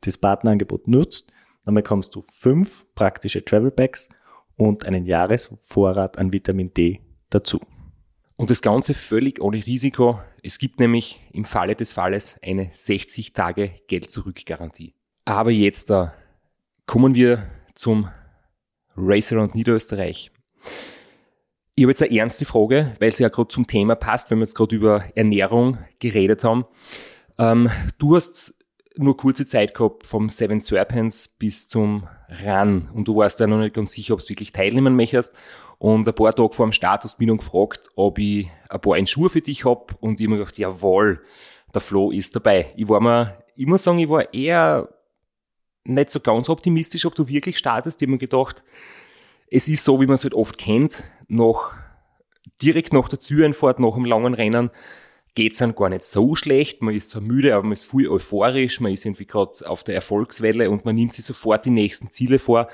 das 0.02 0.18
Partnerangebot 0.18 0.88
nutzt, 0.88 1.32
dann 1.66 1.76
bekommst 1.76 2.16
du 2.16 2.22
fünf 2.22 2.86
praktische 2.96 3.44
Travel 3.44 3.72
Packs 3.72 4.10
und 4.56 4.86
einen 4.86 5.06
Jahresvorrat 5.06 6.18
an 6.18 6.34
Vitamin 6.34 6.74
D 6.74 7.02
dazu. 7.30 7.60
Und 8.36 8.50
das 8.50 8.62
Ganze 8.62 8.94
völlig 8.94 9.42
ohne 9.42 9.66
Risiko. 9.66 10.20
Es 10.42 10.58
gibt 10.58 10.80
nämlich 10.80 11.22
im 11.32 11.46
Falle 11.46 11.76
des 11.76 11.94
Falles 11.94 12.36
eine 12.44 12.70
60 12.74 13.34
Tage 13.34 13.72
Geld-Zurück-Garantie. 13.88 14.96
Aber 15.26 15.52
jetzt 15.52 15.92
äh, 15.92 16.08
kommen 16.86 17.16
wir 17.16 17.48
zum 17.76 18.10
Race 18.98 19.32
Around 19.32 19.56
Niederösterreich. 19.56 20.32
Ich 21.76 21.84
habe 21.84 21.92
jetzt 21.92 22.04
eine 22.04 22.16
ernste 22.16 22.46
Frage, 22.46 22.96
weil 23.00 23.10
es 23.10 23.20
ja 23.20 23.30
gerade 23.30 23.48
zum 23.48 23.66
Thema 23.66 23.96
passt, 23.96 24.30
wenn 24.30 24.40
wir 24.40 24.44
jetzt 24.44 24.56
gerade 24.56 24.76
über 24.76 25.06
Ernährung 25.16 25.80
geredet 26.00 26.44
haben. 26.44 26.66
Ähm, 27.38 27.70
du 27.98 28.16
hast 28.16 28.54
nur 28.96 29.18
kurze 29.18 29.46
Zeit 29.46 29.74
gehabt 29.74 30.06
vom 30.06 30.30
Seven 30.30 30.60
Serpents 30.60 31.28
bis 31.28 31.68
zum 31.68 32.08
Run 32.46 32.90
und 32.94 33.08
du 33.08 33.16
warst 33.16 33.40
ja 33.40 33.48
noch 33.48 33.60
nicht 33.60 33.76
ganz 33.76 33.94
sicher, 33.94 34.14
ob 34.14 34.22
du 34.22 34.30
wirklich 34.30 34.52
teilnehmen 34.52 34.96
möchtest. 34.96 35.34
Und 35.80 36.08
ein 36.08 36.16
paar 36.16 36.34
Tage 36.34 36.54
vor 36.54 36.66
dem 36.66 36.72
Start 36.72 37.04
hast 37.04 37.18
du 37.18 37.22
mich 37.22 37.28
dann 37.28 37.38
gefragt, 37.38 37.90
ob 37.96 38.20
ich 38.20 38.48
ein 38.70 38.82
paar 38.82 38.96
Einschuhe 38.96 39.30
für 39.30 39.42
dich 39.42 39.66
hab 39.66 39.96
und 40.02 40.20
ich 40.20 40.26
habe 40.26 40.36
mir 40.36 40.40
gedacht, 40.40 40.58
jawohl, 40.58 41.22
der 41.74 41.82
Flo 41.82 42.12
ist 42.12 42.36
dabei. 42.36 42.72
Ich 42.76 42.88
war 42.88 43.02
mir, 43.02 43.38
ich 43.56 43.66
muss 43.66 43.84
sagen, 43.84 44.00
ich 44.00 44.10
war 44.10 44.34
eher 44.34 44.90
nicht 45.84 46.12
so 46.12 46.20
ganz 46.20 46.50
optimistisch, 46.50 47.06
ob 47.06 47.16
du 47.16 47.28
wirklich 47.28 47.58
startest. 47.58 48.02
Ich 48.02 48.06
habe 48.06 48.14
mir 48.14 48.20
gedacht, 48.20 48.64
es 49.50 49.68
ist 49.68 49.84
so, 49.84 50.00
wie 50.00 50.06
man 50.06 50.16
es 50.16 50.24
halt 50.24 50.34
oft 50.34 50.58
kennt, 50.58 51.04
noch 51.28 51.74
direkt 52.62 52.94
nach 52.94 53.08
der 53.08 53.20
Züreinfahrt, 53.20 53.80
nach 53.80 53.96
einem 53.96 54.06
langen 54.06 54.34
Rennen, 54.34 54.72
geht 55.36 55.54
es 55.54 55.60
dann 55.60 55.76
gar 55.76 55.90
nicht 55.90 56.04
so 56.04 56.36
schlecht. 56.36 56.82
Man 56.82 56.96
ist 56.96 57.10
zwar 57.10 57.22
müde, 57.22 57.54
aber 57.54 57.64
man 57.64 57.74
ist 57.74 57.90
viel 57.90 58.08
euphorisch, 58.08 58.80
man 58.80 58.92
ist 58.92 59.06
irgendwie 59.06 59.26
gerade 59.26 59.68
auf 59.68 59.84
der 59.84 59.96
Erfolgswelle 59.96 60.70
und 60.70 60.86
man 60.86 60.96
nimmt 60.96 61.14
sich 61.14 61.26
sofort 61.26 61.66
die 61.66 61.72
nächsten 61.72 62.12
Ziele 62.12 62.40
vor. 62.40 62.68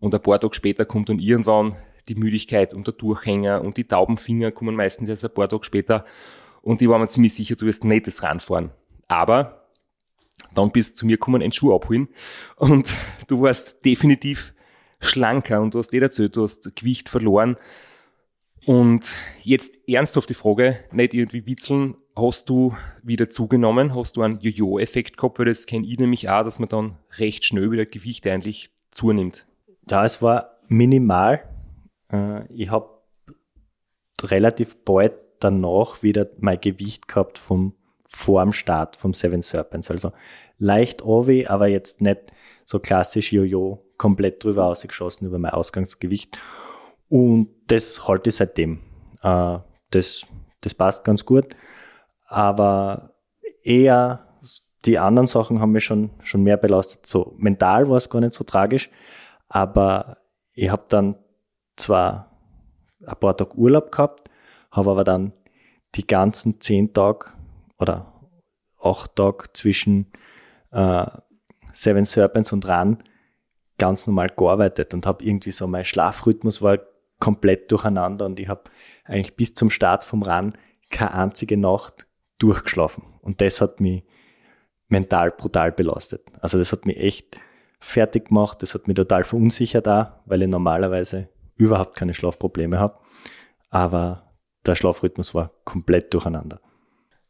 Und 0.00 0.14
ein 0.14 0.22
paar 0.22 0.40
Tage 0.40 0.54
später 0.54 0.84
kommt 0.84 1.08
dann 1.08 1.18
irgendwann 1.18 1.76
die 2.08 2.14
Müdigkeit 2.14 2.72
und 2.72 2.86
der 2.86 2.94
Durchhänger 2.94 3.62
und 3.62 3.76
die 3.76 3.84
Taubenfinger 3.84 4.52
kommen 4.52 4.74
meistens 4.74 5.08
erst 5.08 5.24
ein 5.24 5.34
paar 5.34 5.48
Tage 5.48 5.64
später. 5.64 6.04
Und 6.62 6.80
ich 6.80 6.88
war 6.88 6.98
mir 6.98 7.08
ziemlich 7.08 7.34
sicher, 7.34 7.56
du 7.56 7.66
wirst 7.66 7.84
nicht 7.84 8.06
das 8.06 8.22
Radfahren. 8.22 8.70
Aber 9.06 9.68
dann 10.54 10.72
bist 10.72 10.94
du 10.94 10.98
zu 11.00 11.06
mir 11.06 11.16
gekommen, 11.16 11.42
einen 11.42 11.52
Schuh 11.52 11.74
abholen 11.74 12.08
und 12.56 12.94
du 13.26 13.42
warst 13.42 13.84
definitiv 13.84 14.54
schlanker 15.00 15.60
und 15.60 15.74
du 15.74 15.78
hast 15.78 15.92
nicht 15.92 16.02
erzählt, 16.02 16.36
du 16.36 16.42
hast 16.42 16.74
Gewicht 16.74 17.08
verloren. 17.08 17.56
Und 18.68 19.16
jetzt 19.44 19.78
ernsthaft 19.88 20.28
die 20.28 20.34
Frage, 20.34 20.78
nicht 20.92 21.14
irgendwie 21.14 21.46
witzeln, 21.46 21.96
hast 22.14 22.50
du 22.50 22.76
wieder 23.02 23.30
zugenommen? 23.30 23.94
Hast 23.94 24.18
du 24.18 24.22
einen 24.22 24.40
Jojo-Effekt 24.40 25.16
gehabt? 25.16 25.38
Weil 25.38 25.46
das 25.46 25.64
kenne 25.64 25.86
ich 25.86 25.98
nämlich 25.98 26.28
auch, 26.28 26.44
dass 26.44 26.58
man 26.58 26.68
dann 26.68 26.98
recht 27.16 27.46
schnell 27.46 27.70
wieder 27.70 27.86
Gewicht 27.86 28.26
eigentlich 28.26 28.68
zunimmt. 28.90 29.46
Ja, 29.88 30.04
es 30.04 30.20
war 30.20 30.58
minimal. 30.68 31.48
Äh, 32.12 32.44
ich 32.52 32.70
habe 32.70 32.90
relativ 34.20 34.76
bald 34.84 35.14
danach 35.40 36.02
wieder 36.02 36.26
mein 36.36 36.60
Gewicht 36.60 37.08
gehabt 37.08 37.38
vom 37.38 37.72
vorm 38.06 38.52
Start 38.52 38.96
vom 38.96 39.14
Seven 39.14 39.40
Serpents. 39.40 39.90
Also 39.90 40.12
leicht 40.58 41.00
Ovi, 41.02 41.46
aber 41.46 41.68
jetzt 41.68 42.02
nicht 42.02 42.20
so 42.66 42.80
klassisch 42.80 43.32
Jojo, 43.32 43.82
komplett 43.96 44.44
drüber 44.44 44.66
ausgeschossen 44.66 45.26
über 45.26 45.38
mein 45.38 45.52
Ausgangsgewicht. 45.52 46.38
Und 47.08 47.48
das 47.66 48.06
halte 48.06 48.30
ich 48.30 48.36
seitdem. 48.36 48.80
Äh, 49.22 49.58
das, 49.90 50.22
das 50.60 50.74
passt 50.74 51.04
ganz 51.04 51.24
gut. 51.24 51.56
Aber 52.26 53.14
eher 53.62 54.28
die 54.84 54.98
anderen 54.98 55.26
Sachen 55.26 55.60
haben 55.60 55.72
mich 55.72 55.84
schon, 55.84 56.10
schon 56.22 56.42
mehr 56.42 56.56
belastet. 56.56 57.06
So 57.06 57.34
mental 57.36 57.88
war 57.88 57.96
es 57.96 58.10
gar 58.10 58.20
nicht 58.20 58.32
so 58.32 58.44
tragisch, 58.44 58.90
aber 59.48 60.18
ich 60.54 60.70
habe 60.70 60.84
dann 60.88 61.16
zwar 61.76 62.38
ein 63.04 63.16
paar 63.18 63.36
Tage 63.36 63.56
Urlaub 63.56 63.92
gehabt, 63.92 64.24
habe 64.70 64.90
aber 64.90 65.04
dann 65.04 65.32
die 65.94 66.06
ganzen 66.06 66.60
zehn 66.60 66.92
Tage 66.92 67.26
oder 67.78 68.12
acht 68.80 69.16
Tage 69.16 69.44
zwischen 69.52 70.10
äh, 70.70 71.06
Seven 71.72 72.04
Serpents 72.04 72.52
und 72.52 72.66
Run 72.66 72.98
ganz 73.78 74.06
normal 74.06 74.28
gearbeitet 74.36 74.94
und 74.94 75.06
habe 75.06 75.24
irgendwie 75.24 75.52
so 75.52 75.66
mein 75.66 75.84
Schlafrhythmus 75.84 76.62
war 76.62 76.78
komplett 77.18 77.70
durcheinander 77.70 78.26
und 78.26 78.38
ich 78.38 78.48
habe 78.48 78.64
eigentlich 79.04 79.36
bis 79.36 79.54
zum 79.54 79.70
Start 79.70 80.04
vom 80.04 80.22
Run 80.22 80.54
keine 80.90 81.14
einzige 81.14 81.56
Nacht 81.56 82.06
durchgeschlafen 82.38 83.04
und 83.20 83.40
das 83.40 83.60
hat 83.60 83.80
mich 83.80 84.04
mental 84.88 85.30
brutal 85.30 85.72
belastet. 85.72 86.22
Also 86.40 86.58
das 86.58 86.72
hat 86.72 86.86
mich 86.86 86.98
echt 86.98 87.40
fertig 87.80 88.28
gemacht, 88.28 88.62
das 88.62 88.74
hat 88.74 88.88
mich 88.88 88.96
total 88.96 89.24
verunsichert 89.24 89.86
da, 89.86 90.22
weil 90.26 90.42
ich 90.42 90.48
normalerweise 90.48 91.28
überhaupt 91.56 91.96
keine 91.96 92.14
Schlafprobleme 92.14 92.78
habe. 92.78 92.98
Aber 93.70 94.32
der 94.66 94.76
Schlafrhythmus 94.76 95.34
war 95.34 95.52
komplett 95.64 96.14
durcheinander. 96.14 96.60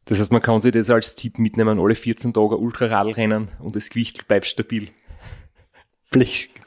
Das 0.05 0.19
heißt, 0.19 0.31
man 0.31 0.41
kann 0.41 0.61
sich 0.61 0.71
das 0.71 0.89
als 0.89 1.15
Tipp 1.15 1.37
mitnehmen, 1.37 1.79
alle 1.79 1.95
14 1.95 2.33
Tage 2.33 2.57
Ultraradl 2.57 3.11
rennen 3.11 3.49
und 3.59 3.75
das 3.75 3.89
Gewicht 3.89 4.27
bleibt 4.27 4.45
stabil. 4.45 4.89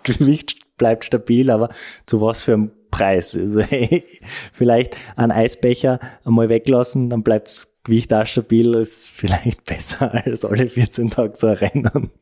Gewicht 0.05 0.77
bleibt 0.77 1.05
stabil, 1.05 1.51
aber 1.51 1.71
zu 2.07 2.21
was 2.21 2.43
für 2.43 2.55
einem 2.55 2.73
Preis? 2.93 3.35
Also, 3.43 3.61
hey, 3.61 4.05
vielleicht 4.53 4.97
einen 5.17 5.33
Eisbecher 5.33 5.99
einmal 6.25 6.49
weglassen, 6.49 7.11
dann 7.11 7.25
bleibt 7.25 7.49
das 7.49 7.75
Gewicht 7.83 8.15
auch 8.15 8.25
stabil, 8.25 8.75
ist 8.75 9.09
vielleicht 9.11 9.65
besser 9.67 10.13
als 10.13 10.45
alle 10.45 10.69
14 10.69 11.11
Tage 11.11 11.33
zu 11.33 11.61
rennen. 11.61 12.13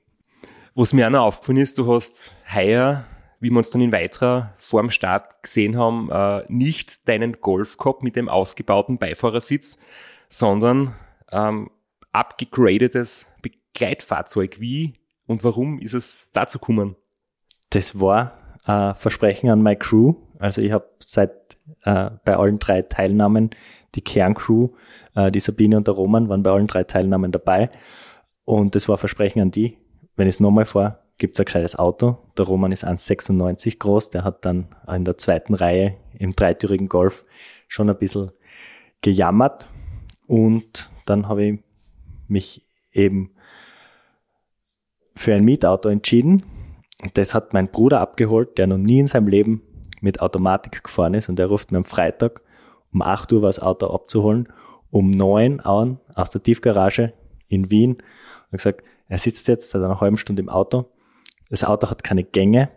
Was 0.75 0.95
mir 0.95 1.07
auch 1.07 1.11
noch 1.11 1.27
aufgefallen 1.27 1.59
ist, 1.59 1.77
du 1.77 1.93
hast 1.93 2.33
heuer, 2.55 3.05
wie 3.41 3.51
wir 3.51 3.59
uns 3.59 3.71
dann 3.71 3.83
in 3.83 3.93
weiterer 3.93 4.55
vorm 4.57 4.91
Start 4.91 5.43
gesehen 5.43 5.77
haben, 5.77 6.11
äh, 6.11 6.45
nicht 6.49 7.07
deinen 7.09 7.41
Golf 7.41 7.77
gehabt 7.77 8.03
mit 8.03 8.17
dem 8.17 8.29
ausgebauten 8.29 8.97
Beifahrersitz, 8.97 9.79
sondern 10.29 10.95
ähm, 11.33 11.71
abgegradetes 12.13 13.27
Begleitfahrzeug. 13.43 14.61
Wie 14.61 14.95
und 15.27 15.45
warum 15.45 15.79
ist 15.79 15.95
es 15.95 16.31
dazu 16.33 16.59
gekommen? 16.59 16.97
Das 17.71 18.01
war 18.01 18.59
äh, 18.67 18.95
Versprechen 18.95 19.51
an 19.51 19.63
meine 19.63 19.77
Crew. 19.77 20.15
Also 20.41 20.63
ich 20.63 20.73
habe 20.73 20.89
seit 20.99 21.59
äh, 21.85 22.11
bei 22.25 22.37
allen 22.37 22.59
drei 22.59 22.83
Teilnahmen 22.83 23.51
die 23.95 24.01
Kerncrew, 24.01 24.71
äh, 25.15 25.31
die 25.31 25.41
Sabine 25.41 25.77
und 25.77 25.87
der 25.87 25.95
Roman 25.95 26.29
waren 26.29 26.43
bei 26.43 26.51
allen 26.51 26.67
drei 26.67 26.85
Teilnahmen 26.85 27.31
dabei. 27.31 27.71
Und 28.45 28.75
das 28.75 28.89
war 28.89 28.97
Versprechen 28.97 29.41
an 29.41 29.51
die. 29.51 29.77
Wenn 30.17 30.27
ich 30.27 30.37
es 30.37 30.41
nochmal 30.41 30.65
fahre, 30.65 30.99
gibt 31.19 31.37
es 31.37 31.41
ein 31.41 31.45
gescheites 31.45 31.79
Auto. 31.79 32.19
Der 32.39 32.47
Roman 32.47 32.73
ist 32.73 32.87
1,96 32.87 33.79
groß. 33.79 34.11
Der 34.11 34.25
hat 34.25 34.45
dann 34.45 34.69
in 34.89 35.05
der 35.05 35.19
zweiten 35.19 35.55
Reihe 35.55 35.97
im 36.19 36.33
dreitürigen 36.33 36.89
Golf 36.89 37.27
schon 37.69 37.91
ein 37.91 37.99
bisschen 37.99 38.31
gejammert. 39.03 39.69
Und 40.27 40.91
dann 41.05 41.29
habe 41.29 41.45
ich 41.45 41.59
mich 42.29 42.67
eben 42.93 43.33
für 45.15 45.35
ein 45.35 45.45
Mietauto 45.45 45.91
entschieden. 45.91 46.45
Das 47.15 47.35
hat 47.35 47.53
mein 47.53 47.71
Bruder 47.71 48.01
abgeholt, 48.01 48.57
der 48.57 48.67
noch 48.67 48.79
nie 48.79 49.01
in 49.01 49.07
seinem 49.07 49.29
Leben 49.29 49.63
mit 50.01 50.21
Automatik 50.21 50.85
gefahren 50.85 51.15
ist. 51.15 51.29
Und 51.29 51.39
der 51.39 51.47
ruft 51.47 51.73
mir 51.73 51.79
am 51.79 51.85
Freitag 51.85 52.43
um 52.93 53.03
8 53.03 53.33
Uhr 53.33 53.43
war 53.43 53.49
das 53.49 53.61
Auto 53.61 53.87
abzuholen, 53.87 54.49
um 54.91 55.11
9 55.11 55.61
Uhr 55.65 56.01
aus 56.15 56.31
der 56.31 56.43
Tiefgarage 56.43 57.13
in 57.49 57.71
Wien. 57.71 57.93
Und 58.51 58.59
gesagt, 58.59 58.83
er 59.09 59.19
sitzt 59.19 59.47
jetzt 59.49 59.71
seit 59.71 59.83
einer 59.83 60.01
halben 60.01 60.17
Stunde 60.17 60.43
im 60.43 60.49
Auto, 60.49 60.91
das 61.49 61.65
Auto 61.65 61.91
hat 61.91 62.03
keine 62.05 62.25
Gänge. 62.25 62.71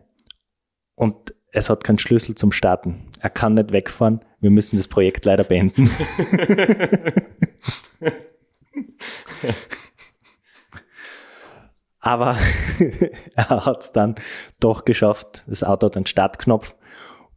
Und 0.95 1.33
es 1.51 1.69
hat 1.69 1.83
keinen 1.83 1.99
Schlüssel 1.99 2.35
zum 2.35 2.51
Starten. 2.51 3.11
Er 3.19 3.29
kann 3.29 3.53
nicht 3.55 3.71
wegfahren, 3.71 4.23
wir 4.39 4.49
müssen 4.51 4.77
das 4.77 4.87
Projekt 4.87 5.25
leider 5.25 5.43
beenden. 5.43 5.89
Aber 11.99 12.37
er 13.35 13.65
hat 13.65 13.83
es 13.83 13.91
dann 13.93 14.15
doch 14.59 14.83
geschafft. 14.83 15.43
Das 15.47 15.63
Auto 15.63 15.87
hat 15.87 15.95
einen 15.95 16.05
Startknopf 16.05 16.75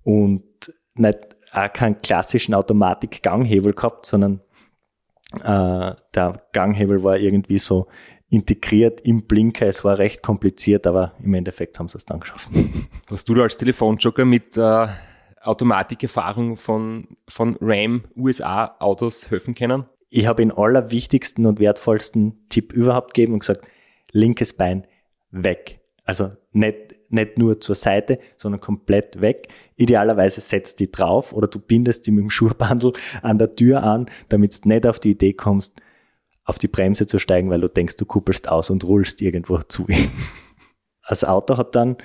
und 0.06 0.72
nicht 0.94 1.18
auch 1.52 1.72
keinen 1.72 2.00
klassischen 2.00 2.54
Automatik-Ganghebel 2.54 3.74
gehabt, 3.74 4.06
sondern 4.06 4.40
äh, 5.42 5.94
der 6.14 6.46
Ganghebel 6.52 7.02
war 7.02 7.18
irgendwie 7.18 7.58
so 7.58 7.88
integriert 8.28 9.00
im 9.00 9.26
Blinker. 9.26 9.66
Es 9.66 9.84
war 9.84 9.98
recht 9.98 10.22
kompliziert, 10.22 10.86
aber 10.86 11.14
im 11.20 11.34
Endeffekt 11.34 11.80
haben 11.80 11.88
sie 11.88 11.98
es 11.98 12.04
dann 12.04 12.20
geschafft. 12.20 12.50
Hast 13.10 13.28
du 13.28 13.34
da 13.34 13.42
als 13.42 13.56
Telefonjoker 13.56 14.24
mit 14.24 14.56
äh, 14.56 14.86
Automatikerfahrung 15.42 16.56
von, 16.56 17.16
von 17.28 17.56
Ram 17.60 18.04
USA 18.16 18.76
Autos 18.78 19.28
helfen 19.30 19.56
können? 19.56 19.86
Ich 20.08 20.28
habe 20.28 20.40
den 20.40 20.52
allerwichtigsten 20.52 21.46
und 21.46 21.58
wertvollsten 21.58 22.46
Tipp 22.48 22.72
überhaupt 22.72 23.14
gegeben 23.14 23.32
und 23.32 23.40
gesagt, 23.40 23.62
linkes 24.12 24.52
Bein 24.56 24.86
weg. 25.32 25.80
Also 26.04 26.30
nicht, 26.52 26.94
nicht 27.08 27.38
nur 27.38 27.60
zur 27.60 27.74
Seite, 27.74 28.18
sondern 28.36 28.60
komplett 28.60 29.20
weg. 29.20 29.48
Idealerweise 29.76 30.40
setzt 30.40 30.80
die 30.80 30.90
drauf 30.90 31.32
oder 31.32 31.48
du 31.48 31.58
bindest 31.58 32.06
die 32.06 32.10
mit 32.10 32.22
dem 32.22 32.30
Schuhbandel 32.30 32.92
an 33.22 33.38
der 33.38 33.54
Tür 33.54 33.82
an, 33.82 34.06
damit 34.28 34.64
du 34.64 34.68
nicht 34.68 34.86
auf 34.86 34.98
die 34.98 35.12
Idee 35.12 35.32
kommst, 35.32 35.80
auf 36.44 36.58
die 36.58 36.68
Bremse 36.68 37.06
zu 37.06 37.18
steigen, 37.18 37.50
weil 37.50 37.60
du 37.60 37.68
denkst, 37.68 37.96
du 37.96 38.06
kuppelst 38.06 38.48
aus 38.48 38.70
und 38.70 38.84
rullst 38.84 39.22
irgendwo 39.22 39.58
zu. 39.58 39.86
Das 41.08 41.22
Auto 41.22 41.56
hat 41.56 41.76
dann, 41.76 41.98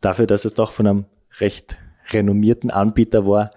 dafür, 0.00 0.28
dass 0.28 0.44
es 0.44 0.54
doch 0.54 0.70
von 0.70 0.86
einem 0.86 1.04
recht 1.40 1.76
renommierten 2.12 2.70
Anbieter 2.70 3.26
war, 3.26 3.50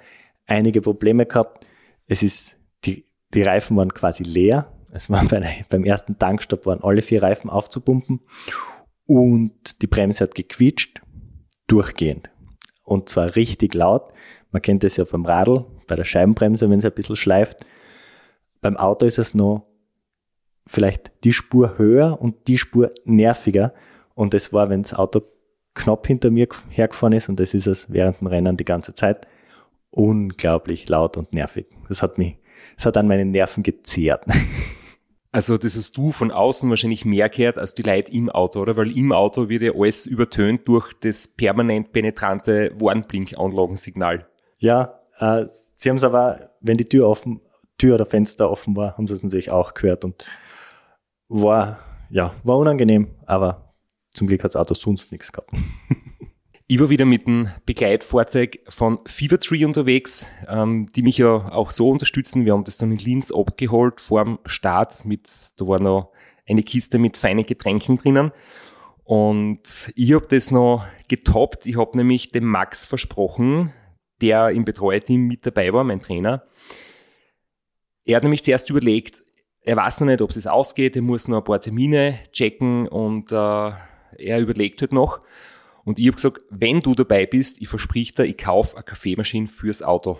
einige 0.47 0.81
Probleme 0.81 1.27
gehabt. 1.27 1.67
Es 2.07 2.23
ist, 2.23 2.57
die, 2.85 3.05
die 3.35 3.43
Reifen 3.43 3.77
waren 3.77 3.93
quasi 3.93 4.23
leer. 4.23 4.73
Es 4.91 5.07
war 5.11 5.23
bei, 5.25 5.63
beim 5.69 5.83
ersten 5.83 6.17
Tankstopp 6.17 6.65
waren 6.65 6.81
alle 6.81 7.03
vier 7.03 7.21
Reifen 7.21 7.51
aufzupumpen 7.51 8.21
und 9.09 9.81
die 9.81 9.87
Bremse 9.87 10.23
hat 10.23 10.35
gequietscht, 10.35 11.01
durchgehend. 11.65 12.29
Und 12.83 13.09
zwar 13.09 13.35
richtig 13.35 13.73
laut. 13.73 14.13
Man 14.51 14.61
kennt 14.61 14.83
das 14.83 14.97
ja 14.97 15.03
beim 15.03 15.25
Radl, 15.25 15.65
bei 15.87 15.95
der 15.95 16.03
Scheibenbremse, 16.03 16.69
wenn 16.69 16.77
es 16.77 16.85
ein 16.85 16.91
bisschen 16.91 17.15
schleift. 17.15 17.65
Beim 18.61 18.77
Auto 18.77 19.07
ist 19.07 19.17
es 19.17 19.33
noch 19.33 19.65
vielleicht 20.67 21.11
die 21.23 21.33
Spur 21.33 21.79
höher 21.79 22.21
und 22.21 22.47
die 22.47 22.59
Spur 22.59 22.93
nerviger. 23.03 23.73
Und 24.13 24.35
das 24.35 24.53
war, 24.53 24.69
wenn 24.69 24.83
das 24.83 24.93
Auto 24.93 25.23
knapp 25.73 26.05
hinter 26.05 26.29
mir 26.29 26.47
hergefahren 26.69 27.13
ist, 27.13 27.29
und 27.29 27.39
das 27.39 27.55
ist 27.55 27.65
es 27.65 27.91
während 27.91 28.21
dem 28.21 28.27
Rennen 28.27 28.57
die 28.57 28.65
ganze 28.65 28.93
Zeit, 28.93 29.27
unglaublich 29.89 30.87
laut 30.87 31.17
und 31.17 31.33
nervig. 31.33 31.65
Das 31.87 32.03
hat 32.03 32.19
mich, 32.19 32.37
das 32.75 32.85
hat 32.85 32.95
an 32.95 33.07
meinen 33.07 33.31
Nerven 33.31 33.63
gezehrt. 33.63 34.23
Also 35.31 35.57
das 35.57 35.75
hast 35.75 35.95
du 35.95 36.11
von 36.11 36.31
außen 36.31 36.69
wahrscheinlich 36.69 37.05
mehr 37.05 37.29
gehört 37.29 37.57
als 37.57 37.75
die 37.75 37.83
Leute 37.83 38.11
im 38.11 38.29
Auto, 38.29 38.61
oder? 38.61 38.75
Weil 38.75 38.97
im 38.97 39.11
Auto 39.11 39.47
wird 39.47 39.61
ja 39.61 39.73
alles 39.75 40.07
übertönt 40.07 40.67
durch 40.67 40.91
das 41.01 41.27
permanent 41.27 41.91
penetrante 41.91 42.71
Warnblink-Anlagensignal. 42.79 44.27
Ja, 44.57 44.99
äh, 45.19 45.45
sie 45.75 45.89
haben 45.89 45.97
es 45.97 46.03
aber, 46.03 46.49
wenn 46.61 46.77
die 46.77 46.89
Tür 46.89 47.07
offen, 47.07 47.41
Tür 47.77 47.95
oder 47.95 48.07
Fenster 48.07 48.49
offen 48.49 48.75
war, 48.75 48.97
haben 48.97 49.07
sie 49.07 49.13
es 49.13 49.23
natürlich 49.23 49.51
auch 49.51 49.75
gehört 49.75 50.03
und 50.03 50.25
war, 51.27 51.79
ja, 52.09 52.33
war 52.43 52.57
unangenehm, 52.57 53.09
aber 53.27 53.73
zum 54.11 54.25
Glück 54.27 54.43
hat 54.43 54.55
das 54.55 54.59
Auto 54.59 54.73
sonst 54.73 55.11
nichts 55.11 55.31
gehabt. 55.31 55.51
Ich 56.71 56.79
war 56.79 56.91
wieder 56.91 57.05
mit 57.05 57.25
einem 57.25 57.49
Begleitfahrzeug 57.65 58.59
von 58.69 58.99
Fevertree 59.07 59.65
unterwegs, 59.65 60.27
ähm, 60.47 60.87
die 60.95 61.01
mich 61.01 61.17
ja 61.17 61.51
auch 61.51 61.71
so 61.71 61.89
unterstützen. 61.89 62.45
Wir 62.45 62.53
haben 62.53 62.63
das 62.63 62.77
dann 62.77 62.91
in 62.91 62.99
Linz 62.99 63.31
abgeholt 63.31 63.99
vor 63.99 64.23
dem 64.23 64.37
Start 64.45 65.03
mit, 65.03 65.27
da 65.57 65.67
war 65.67 65.79
noch 65.79 66.11
eine 66.47 66.61
Kiste 66.61 66.99
mit 66.99 67.17
feinen 67.17 67.43
Getränken 67.43 67.97
drinnen. 67.97 68.31
Und 69.03 69.91
ich 69.95 70.13
habe 70.13 70.27
das 70.27 70.51
noch 70.51 70.85
getoppt. 71.07 71.65
Ich 71.65 71.75
habe 71.75 71.97
nämlich 71.97 72.31
dem 72.31 72.45
Max 72.45 72.85
versprochen, 72.85 73.73
der 74.21 74.51
im 74.51 74.63
Betreuerteam 74.63 75.25
mit 75.25 75.47
dabei 75.47 75.73
war, 75.73 75.83
mein 75.83 76.01
Trainer. 76.01 76.43
Er 78.05 78.17
hat 78.17 78.23
nämlich 78.23 78.43
zuerst 78.43 78.69
überlegt, 78.69 79.23
er 79.61 79.75
weiß 79.75 80.01
noch 80.01 80.07
nicht, 80.07 80.21
ob 80.21 80.29
es 80.29 80.45
ausgeht, 80.45 80.95
er 80.95 81.01
muss 81.01 81.27
noch 81.27 81.39
ein 81.39 81.43
paar 81.43 81.61
Termine 81.61 82.19
checken 82.31 82.87
und 82.87 83.31
äh, 83.31 83.35
er 84.19 84.39
überlegt 84.39 84.81
halt 84.81 84.93
noch. 84.93 85.19
Und 85.89 85.97
ich 85.97 86.05
habe 86.05 86.17
gesagt, 86.17 86.43
wenn 86.51 86.81
du 86.81 86.93
dabei 86.93 87.25
bist, 87.25 87.59
ich 87.59 87.67
versprich 87.67 88.13
dir, 88.13 88.23
ich 88.23 88.37
kaufe 88.37 88.75
eine 88.75 88.83
Kaffeemaschine 88.83 89.47
fürs 89.47 89.81
Auto. 89.81 90.19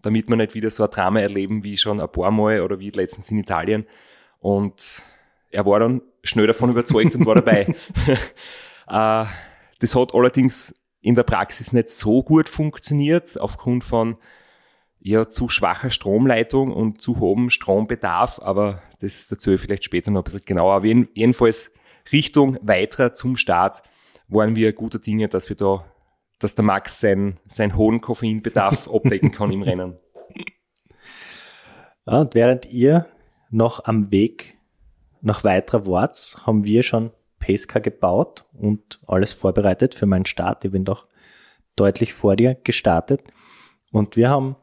Damit 0.00 0.30
wir 0.30 0.36
nicht 0.36 0.54
wieder 0.54 0.70
so 0.70 0.82
ein 0.82 0.88
Drama 0.88 1.20
erleben 1.20 1.62
wie 1.62 1.76
schon 1.76 2.00
ein 2.00 2.10
paar 2.10 2.30
Mal 2.30 2.62
oder 2.62 2.80
wie 2.80 2.88
letztens 2.88 3.30
in 3.30 3.36
Italien. 3.36 3.84
Und 4.38 5.02
er 5.50 5.66
war 5.66 5.78
dann 5.78 6.00
schnell 6.22 6.46
davon 6.46 6.70
überzeugt 6.70 7.14
und 7.16 7.26
war 7.26 7.34
dabei. 7.34 7.66
äh, 8.88 9.26
das 9.78 9.94
hat 9.94 10.14
allerdings 10.14 10.72
in 11.02 11.16
der 11.16 11.24
Praxis 11.24 11.74
nicht 11.74 11.90
so 11.90 12.22
gut 12.22 12.48
funktioniert, 12.48 13.38
aufgrund 13.38 13.84
von 13.84 14.16
ja, 15.00 15.28
zu 15.28 15.50
schwacher 15.50 15.90
Stromleitung 15.90 16.72
und 16.72 17.02
zu 17.02 17.20
hohem 17.20 17.50
Strombedarf, 17.50 18.40
aber 18.42 18.82
das 19.02 19.28
dazu 19.28 19.58
vielleicht 19.58 19.84
später 19.84 20.10
noch 20.10 20.22
ein 20.22 20.24
bisschen 20.24 20.46
genauer. 20.46 20.76
Aber 20.76 20.86
jedenfalls 20.86 21.74
Richtung 22.10 22.56
weiter 22.62 23.12
zum 23.12 23.36
Start 23.36 23.82
waren 24.30 24.56
wir 24.56 24.72
guter 24.72 24.98
Dinge, 24.98 25.28
dass 25.28 25.48
wir 25.48 25.56
da, 25.56 25.84
dass 26.38 26.54
der 26.54 26.64
Max 26.64 27.00
sein, 27.00 27.38
seinen 27.46 27.76
hohen 27.76 28.00
Koffeinbedarf 28.00 28.88
abdecken 28.92 29.32
kann 29.32 29.52
im 29.52 29.62
Rennen. 29.62 29.98
Ja, 32.06 32.20
und 32.20 32.34
während 32.34 32.72
ihr 32.72 33.06
noch 33.50 33.84
am 33.84 34.10
Weg 34.10 34.58
nach 35.20 35.44
weiterer 35.44 35.86
Warts, 35.86 36.46
haben 36.46 36.64
wir 36.64 36.82
schon 36.82 37.10
Pacecar 37.38 37.80
gebaut 37.80 38.46
und 38.52 39.00
alles 39.06 39.32
vorbereitet 39.32 39.94
für 39.94 40.06
meinen 40.06 40.26
Start. 40.26 40.64
Ich 40.64 40.70
bin 40.70 40.84
doch 40.84 41.06
deutlich 41.76 42.12
vor 42.12 42.36
dir 42.36 42.54
gestartet. 42.54 43.22
Und 43.92 44.16
wir 44.16 44.28
haben 44.28 44.56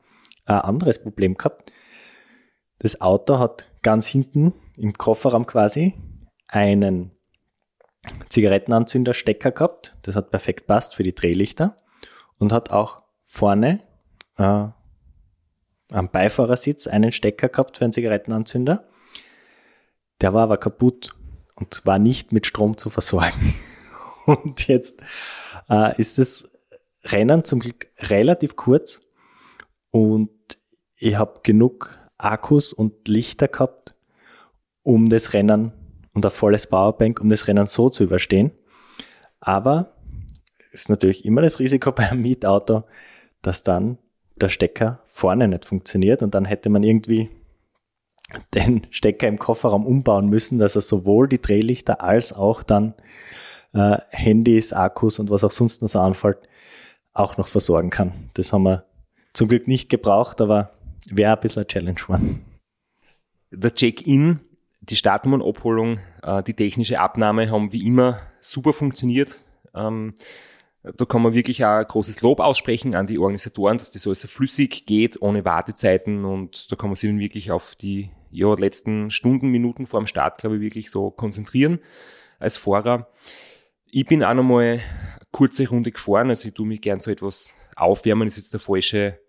ein 0.46 0.62
anderes 0.62 1.02
Problem 1.02 1.36
gehabt. 1.36 1.72
Das 2.80 3.02
Auto 3.02 3.40
hat 3.40 3.66
ganz 3.82 4.08
hinten 4.08 4.54
im 4.76 4.94
Kofferraum 4.94 5.46
quasi 5.46 5.96
einen 6.50 7.17
Zigarettenanzünderstecker 8.30 9.52
gehabt. 9.52 9.96
Das 10.04 10.16
hat 10.16 10.32
perfekt 10.32 10.68
passt 10.68 10.96
für 10.96 11.04
die 11.04 11.16
Drehlichter 11.16 11.82
und 12.38 12.52
hat 12.52 12.72
auch 12.72 13.02
vorne 13.22 13.82
äh, 14.38 14.68
am 15.90 16.10
Beifahrersitz 16.12 16.88
einen 16.88 17.12
Stecker 17.12 17.50
gehabt 17.50 17.78
für 17.78 17.86
einen 17.86 17.94
Zigarettenanzünder. 17.94 18.88
Der 20.22 20.34
war 20.34 20.44
aber 20.44 20.58
kaputt 20.58 21.16
und 21.56 21.86
war 21.86 22.00
nicht 22.00 22.32
mit 22.32 22.48
Strom 22.48 22.78
zu 22.78 22.90
versorgen. 22.90 23.54
Und 24.26 24.68
jetzt 24.68 25.02
äh, 25.70 25.98
ist 25.98 26.18
das 26.18 26.52
Rennen 27.06 27.46
zum 27.46 27.62
Glück 27.62 27.88
relativ 27.98 28.58
kurz 28.58 29.00
und 29.92 30.30
ich 30.98 31.16
habe 31.16 31.40
genug 31.44 31.98
Akkus 32.18 32.74
und 32.74 33.08
Lichter 33.08 33.48
gehabt, 33.48 33.96
um 34.84 35.10
das 35.10 35.34
Rennen 35.34 35.72
und 36.18 36.26
ein 36.26 36.32
volles 36.32 36.66
Powerbank, 36.66 37.22
um 37.22 37.30
das 37.30 37.48
Rennen 37.48 37.68
so 37.68 37.90
zu 37.90 38.04
überstehen. 38.04 38.50
Aber 39.40 39.94
ist 40.72 40.90
natürlich 40.90 41.26
immer 41.26 41.44
das 41.44 41.60
Risiko 41.60 41.92
beim 41.96 42.24
Mietauto, 42.24 42.86
dass 43.44 43.62
dann 43.62 44.00
der 44.36 44.50
Stecker 44.50 45.04
vorne 45.06 45.48
nicht 45.48 45.66
funktioniert 45.66 46.24
und 46.24 46.34
dann 46.34 46.46
hätte 46.46 46.70
man 46.70 46.82
irgendwie 46.82 47.30
den 48.56 48.88
Stecker 48.90 49.28
im 49.28 49.38
Kofferraum 49.38 49.86
umbauen 49.86 50.28
müssen, 50.28 50.58
dass 50.58 50.76
er 50.76 50.82
sowohl 50.82 51.30
die 51.30 51.40
Drehlichter 51.40 52.02
als 52.02 52.34
auch 52.34 52.64
dann 52.64 52.96
äh, 53.74 54.00
Handys, 54.10 54.74
Akkus 54.74 55.20
und 55.20 55.30
was 55.30 55.44
auch 55.44 55.52
sonst 55.52 55.84
noch 55.84 55.90
so 55.90 56.00
anfällt, 56.00 56.40
auch 57.14 57.38
noch 57.38 57.48
versorgen 57.48 57.92
kann. 57.92 58.32
Das 58.34 58.52
haben 58.52 58.64
wir 58.64 58.86
zum 59.34 59.50
Glück 59.50 59.68
nicht 59.68 59.90
gebraucht, 59.90 60.42
aber 60.42 60.72
wäre 61.10 61.36
ein 61.36 61.42
bisschen 61.42 61.62
eine 61.62 61.68
Challenge 61.68 61.94
geworden. 61.94 62.44
Der 63.52 63.74
Check-in, 63.74 64.40
die 64.90 64.96
Startnummernabholung, 64.96 66.00
äh, 66.24 66.44
die 66.44 66.54
technische 66.54 67.00
Abnahme 67.00 67.52
haben 67.52 67.72
wie 67.72 67.86
immer 67.86 68.22
super 68.40 68.74
funktioniert. 68.74 69.42
Ähm, 69.74 70.16
da 70.96 71.06
kann 71.06 71.22
man 71.22 71.34
wirklich 71.34 71.66
auch 71.66 71.84
großes 71.86 72.22
Lob 72.22 72.40
aussprechen 72.40 72.96
an 72.96 73.08
die 73.08 73.18
Organisatoren, 73.18 73.78
dass 73.78 73.92
das 73.92 74.08
alles 74.08 74.22
so 74.22 74.28
flüssig 74.28 74.86
geht, 74.86 75.22
ohne 75.22 75.44
Wartezeiten 75.44 76.24
und 76.24 76.72
da 76.72 76.76
kann 76.76 76.90
man 76.90 76.96
sich 76.96 77.10
dann 77.10 77.20
wirklich 77.20 77.52
auf 77.52 77.76
die 77.76 78.12
ja, 78.32 78.54
letzten 78.54 79.12
Stunden, 79.12 79.50
Minuten 79.50 79.88
vor 79.88 80.00
dem 80.00 80.08
Start, 80.08 80.38
glaube 80.38 80.58
ich, 80.58 80.62
wirklich 80.62 80.90
so 80.90 81.12
konzentrieren 81.12 81.80
als 82.40 82.58
Fahrer. 82.58 83.10
Ich 83.86 84.06
bin 84.06 84.24
auch 84.24 84.34
nochmal 84.34 84.64
eine 84.64 84.82
kurze 85.32 85.68
Runde 85.68 85.92
gefahren, 85.92 86.30
also 86.30 86.48
ich 86.48 86.54
tue 86.54 86.68
mich 86.68 86.82
gern 86.82 87.00
so 87.00 87.12
etwas 87.12 87.54
aufwärmen, 87.76 88.28
ist 88.28 88.38
jetzt 88.38 88.54
der 88.54 88.60
falsche 88.60 89.20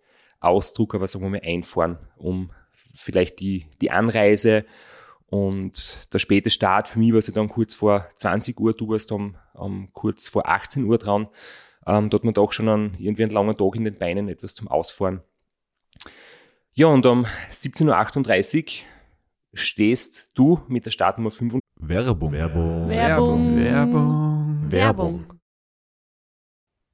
Ausdruck, 0.40 0.94
aber 0.94 1.06
sagen 1.06 1.24
wir 1.24 1.30
mal 1.30 1.42
einfahren, 1.44 1.98
um 2.16 2.50
vielleicht 2.94 3.40
die, 3.40 3.66
die 3.80 3.90
Anreise 3.90 4.64
und 5.30 6.08
der 6.12 6.18
späte 6.18 6.50
Start, 6.50 6.88
für 6.88 6.98
mich 6.98 7.12
war 7.12 7.18
es 7.18 7.26
dann 7.26 7.48
kurz 7.48 7.74
vor 7.74 8.06
20 8.14 8.58
Uhr, 8.58 8.72
du 8.72 8.88
warst 8.88 9.12
um, 9.12 9.36
um 9.52 9.92
kurz 9.92 10.28
vor 10.28 10.48
18 10.48 10.84
Uhr 10.84 10.96
dran. 10.96 11.28
Ähm, 11.86 12.08
da 12.08 12.16
hat 12.16 12.24
man 12.24 12.34
doch 12.34 12.52
schon 12.52 12.68
einen, 12.68 12.96
irgendwie 12.98 13.24
einen 13.24 13.32
langen 13.32 13.56
Tag 13.56 13.74
in 13.76 13.84
den 13.84 13.98
Beinen, 13.98 14.28
etwas 14.28 14.54
zum 14.54 14.68
Ausfahren. 14.68 15.20
Ja, 16.74 16.86
und 16.86 17.04
um 17.04 17.26
17.38 17.52 18.64
Uhr 18.64 18.86
stehst 19.52 20.30
du 20.34 20.62
mit 20.68 20.86
der 20.86 20.92
Startnummer 20.92 21.30
5 21.30 21.58
Werbung. 21.76 22.32
Werbung. 22.32 22.88
Werbung. 22.88 23.56
Werbung. 23.56 24.70
Werbung. 24.70 25.37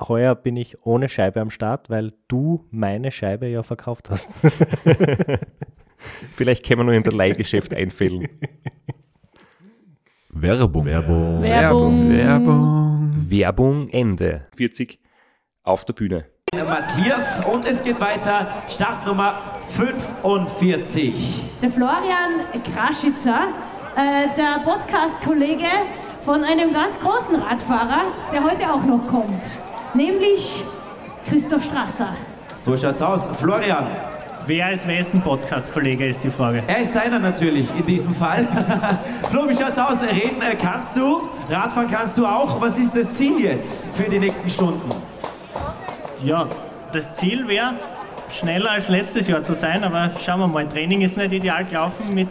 Heuer 0.00 0.34
bin 0.34 0.56
ich 0.56 0.86
ohne 0.86 1.08
Scheibe 1.08 1.40
am 1.40 1.50
Start, 1.50 1.90
weil 1.90 2.12
du 2.28 2.66
meine 2.70 3.10
Scheibe 3.10 3.48
ja 3.48 3.62
verkauft 3.62 4.10
hast. 4.10 4.30
Vielleicht 6.36 6.64
können 6.64 6.80
wir 6.80 6.84
nur 6.84 6.94
in 6.94 7.02
der 7.02 7.12
Leihgeschäft 7.12 7.74
einfällen. 7.74 8.28
Werbung. 10.30 10.84
Werbung. 10.84 11.42
Werbung. 11.42 12.10
Werbung. 12.10 13.26
Werbung 13.28 13.88
Ende. 13.88 14.46
40 14.56 15.00
auf 15.64 15.84
der 15.84 15.94
Bühne. 15.94 16.26
Matthias 16.54 17.44
und 17.44 17.66
es 17.66 17.82
geht 17.82 18.00
weiter. 18.00 18.62
Startnummer 18.68 19.54
45. 19.68 21.42
Der 21.60 21.70
Florian 21.70 22.44
Kraschitzer, 22.72 23.48
äh, 23.96 24.28
der 24.36 24.60
Podcast-Kollege 24.64 25.66
von 26.22 26.44
einem 26.44 26.72
ganz 26.72 26.98
großen 27.00 27.34
Radfahrer, 27.36 28.12
der 28.32 28.44
heute 28.44 28.72
auch 28.72 28.84
noch 28.84 29.06
kommt. 29.06 29.58
Nämlich 29.98 30.64
Christoph 31.28 31.64
Strasser. 31.64 32.14
So 32.54 32.76
schaut's 32.76 33.02
aus. 33.02 33.26
Florian, 33.38 33.86
Wer 34.46 34.72
ist 34.72 34.88
wessen 34.88 35.20
Podcast-Kollege, 35.20 36.06
ist 36.06 36.24
die 36.24 36.30
Frage. 36.30 36.62
er 36.66 36.78
ist 36.78 36.96
deiner 36.96 37.18
natürlich 37.18 37.68
in 37.78 37.84
diesem 37.84 38.14
Fall. 38.14 38.48
Flo, 39.30 39.46
wie 39.46 39.54
schaut's 39.54 39.78
aus? 39.78 40.00
Reden 40.02 40.40
äh, 40.40 40.54
kannst 40.54 40.96
du, 40.96 41.28
Radfahren 41.50 41.90
kannst 41.90 42.16
du 42.16 42.24
auch. 42.24 42.58
Was 42.58 42.78
ist 42.78 42.96
das 42.96 43.12
Ziel 43.12 43.40
jetzt 43.40 43.86
für 43.94 44.08
die 44.08 44.18
nächsten 44.18 44.48
Stunden? 44.48 44.90
Ja, 46.24 46.46
das 46.94 47.14
Ziel 47.16 47.46
wäre, 47.46 47.74
schneller 48.40 48.70
als 48.70 48.88
letztes 48.88 49.28
Jahr 49.28 49.44
zu 49.44 49.52
sein, 49.52 49.84
aber 49.84 50.12
schauen 50.24 50.40
wir 50.40 50.48
mal. 50.48 50.66
Training 50.66 51.02
ist 51.02 51.18
nicht 51.18 51.32
ideal 51.32 51.66
gelaufen 51.66 52.14
mit 52.14 52.30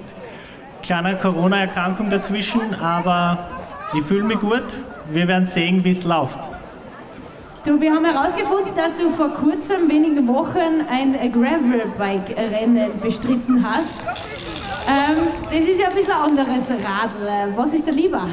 kleiner 0.81 1.13
Corona-Erkrankung 1.15 2.09
dazwischen, 2.09 2.73
aber 2.73 3.47
ich 3.93 4.03
fühle 4.03 4.23
mich 4.23 4.39
gut. 4.39 4.65
Wir 5.11 5.27
werden 5.27 5.45
sehen, 5.45 5.83
wie 5.83 5.91
es 5.91 6.03
läuft. 6.03 6.39
Du, 7.67 7.81
wir 7.81 7.93
haben 7.93 8.05
herausgefunden, 8.05 8.73
dass 8.77 8.95
du 8.95 9.09
vor 9.09 9.27
kurzem, 9.33 9.89
wenigen 9.89 10.25
Wochen, 10.29 10.87
ein 10.89 11.17
Gravelbike-Rennen 11.33 12.97
bestritten 13.01 13.61
hast. 13.61 13.99
Ähm, 14.87 15.27
das 15.51 15.65
ist 15.65 15.77
ja 15.77 15.89
ein 15.89 15.95
bisschen 15.95 16.13
anderes 16.13 16.71
Radl. 16.71 17.51
Was 17.57 17.73
ist 17.73 17.85
dir 17.85 17.91
lieber? 17.91 18.25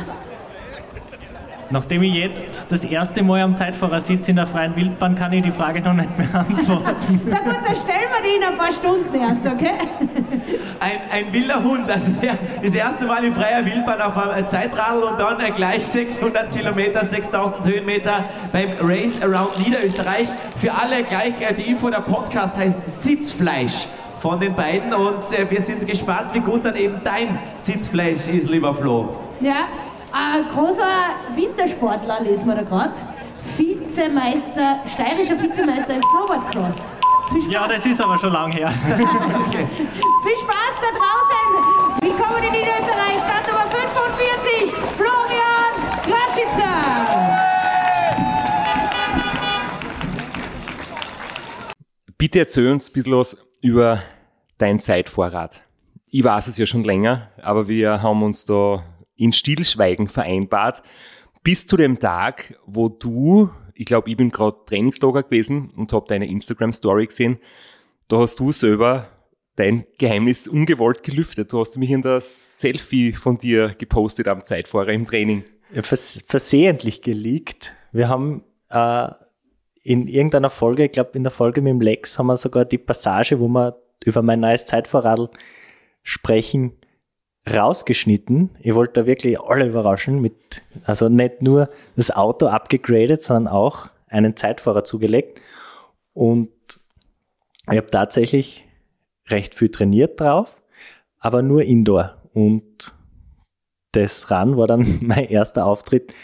Nachdem 1.74 2.04
ich 2.04 2.14
jetzt 2.14 2.66
das 2.68 2.84
erste 2.84 3.24
Mal 3.24 3.42
am 3.42 3.56
Zeitfahrersitz 3.56 4.28
in 4.28 4.36
der 4.36 4.46
freien 4.46 4.76
Wildbahn, 4.76 5.16
kann 5.16 5.32
ich 5.32 5.42
die 5.42 5.50
Frage 5.50 5.80
noch 5.80 5.94
nicht 5.94 6.16
beantworten. 6.16 7.20
Na 7.26 7.40
gut, 7.40 7.56
dann 7.66 7.74
stellen 7.74 8.10
wir 8.12 8.22
die 8.22 8.36
in 8.36 8.44
ein 8.44 8.56
paar 8.56 8.70
Stunden 8.70 9.12
erst, 9.12 9.44
okay? 9.44 9.72
Ein, 10.78 11.00
ein 11.10 11.32
wilder 11.32 11.64
Hund, 11.64 11.90
also 11.90 12.12
der 12.12 12.38
das 12.62 12.74
erste 12.76 13.06
Mal 13.06 13.24
in 13.24 13.34
freier 13.34 13.66
Wildbahn 13.66 14.00
auf 14.02 14.16
einem 14.16 14.46
Zeitradl 14.46 15.02
und 15.02 15.18
dann 15.18 15.38
gleich 15.52 15.84
600 15.84 16.52
Kilometer, 16.52 17.04
6000 17.04 17.66
Höhenmeter 17.66 18.22
beim 18.52 18.68
Race 18.80 19.20
Around 19.20 19.58
Niederösterreich. 19.58 20.28
Für 20.54 20.72
alle 20.74 21.02
gleich 21.02 21.40
äh, 21.40 21.52
die 21.54 21.70
Info, 21.70 21.90
der 21.90 22.02
Podcast 22.02 22.56
heißt 22.56 22.88
Sitzfleisch 23.02 23.88
von 24.20 24.38
den 24.38 24.54
beiden 24.54 24.94
und 24.94 25.20
äh, 25.32 25.50
wir 25.50 25.60
sind 25.60 25.84
gespannt, 25.84 26.32
wie 26.34 26.40
gut 26.40 26.64
dann 26.64 26.76
eben 26.76 27.00
dein 27.02 27.36
Sitzfleisch 27.56 28.28
ist, 28.28 28.48
lieber 28.48 28.72
Flo. 28.72 29.16
Ja, 29.40 29.66
ein 30.14 30.48
großer 30.48 31.08
Wintersportler, 31.34 32.20
lesen 32.22 32.46
wir 32.46 32.54
da 32.54 32.62
gerade. 32.62 32.92
Vizemeister, 33.56 34.78
steirischer 34.86 35.40
Vizemeister 35.42 35.94
im 35.96 36.02
Snowboardcross. 36.02 36.96
Viel 37.32 37.42
Spaß, 37.42 37.52
Ja, 37.52 37.66
das 37.66 37.84
ist 37.84 38.00
aber 38.00 38.18
schon 38.18 38.32
lang 38.32 38.52
her. 38.52 38.68
viel 38.86 40.36
Spaß 40.36 40.80
da 40.80 40.90
draußen! 40.92 42.00
Willkommen 42.00 42.44
in 42.44 42.52
Niederösterreich, 42.52 43.18
Startnummer 43.18 43.66
45, 43.66 44.72
Florian 44.96 45.74
Kraschitzer! 46.02 46.74
Bitte 52.16 52.38
erzähl 52.38 52.70
uns 52.70 52.88
ein 52.88 52.92
bisschen 52.92 53.18
was 53.18 53.36
über 53.60 54.00
dein 54.58 54.78
Zeitvorrat. 54.78 55.62
Ich 56.10 56.22
weiß 56.22 56.46
es 56.46 56.56
ja 56.58 56.66
schon 56.66 56.84
länger, 56.84 57.30
aber 57.42 57.66
wir 57.66 58.00
haben 58.00 58.22
uns 58.22 58.44
da 58.46 58.84
in 59.16 59.32
Stillschweigen 59.32 60.08
vereinbart, 60.08 60.82
bis 61.42 61.66
zu 61.66 61.76
dem 61.76 61.98
Tag, 61.98 62.58
wo 62.66 62.88
du, 62.88 63.50
ich 63.74 63.86
glaube, 63.86 64.10
ich 64.10 64.16
bin 64.16 64.30
gerade 64.30 64.56
Trainingslager 64.66 65.22
gewesen 65.22 65.70
und 65.76 65.92
habe 65.92 66.06
deine 66.08 66.26
Instagram-Story 66.26 67.06
gesehen, 67.06 67.38
da 68.08 68.18
hast 68.18 68.40
du 68.40 68.52
selber 68.52 69.08
dein 69.56 69.84
Geheimnis 69.98 70.48
ungewollt 70.48 71.02
gelüftet. 71.02 71.52
Du 71.52 71.60
hast 71.60 71.78
mich 71.78 71.90
in 71.90 72.02
das 72.02 72.60
Selfie 72.60 73.12
von 73.12 73.38
dir 73.38 73.74
gepostet 73.76 74.28
am 74.28 74.44
Zeitfahrer 74.44 74.88
im 74.88 75.06
Training. 75.06 75.44
Ja, 75.72 75.82
vers 75.82 76.24
versehentlich 76.26 77.02
geleakt. 77.02 77.74
Wir 77.92 78.08
haben 78.08 78.42
äh, 78.70 79.08
in 79.82 80.08
irgendeiner 80.08 80.50
Folge, 80.50 80.86
ich 80.86 80.92
glaube 80.92 81.12
in 81.14 81.22
der 81.22 81.30
Folge 81.30 81.60
mit 81.60 81.70
dem 81.70 81.80
Lex, 81.80 82.18
haben 82.18 82.26
wir 82.26 82.36
sogar 82.36 82.64
die 82.64 82.78
Passage, 82.78 83.38
wo 83.38 83.48
wir 83.48 83.76
über 84.04 84.22
mein 84.22 84.40
neues 84.40 84.66
Zeitvorradl 84.66 85.30
sprechen, 86.02 86.72
rausgeschnitten. 87.52 88.50
Ich 88.60 88.74
wollte 88.74 89.00
da 89.00 89.06
wirklich 89.06 89.40
alle 89.40 89.66
überraschen 89.66 90.20
mit, 90.20 90.62
also 90.84 91.08
nicht 91.08 91.42
nur 91.42 91.68
das 91.96 92.10
Auto 92.10 92.46
abgegradet, 92.46 93.22
sondern 93.22 93.52
auch 93.52 93.90
einen 94.08 94.36
Zeitfahrer 94.36 94.84
zugelegt. 94.84 95.40
Und 96.12 96.50
ich 97.70 97.76
habe 97.76 97.86
tatsächlich 97.86 98.66
recht 99.28 99.54
viel 99.54 99.68
trainiert 99.68 100.20
drauf, 100.20 100.60
aber 101.18 101.42
nur 101.42 101.62
Indoor. 101.62 102.16
Und 102.32 102.94
das 103.92 104.30
Run 104.30 104.56
war 104.56 104.66
dann 104.66 104.98
mein 105.02 105.28
erster 105.28 105.66
Auftritt 105.66 106.14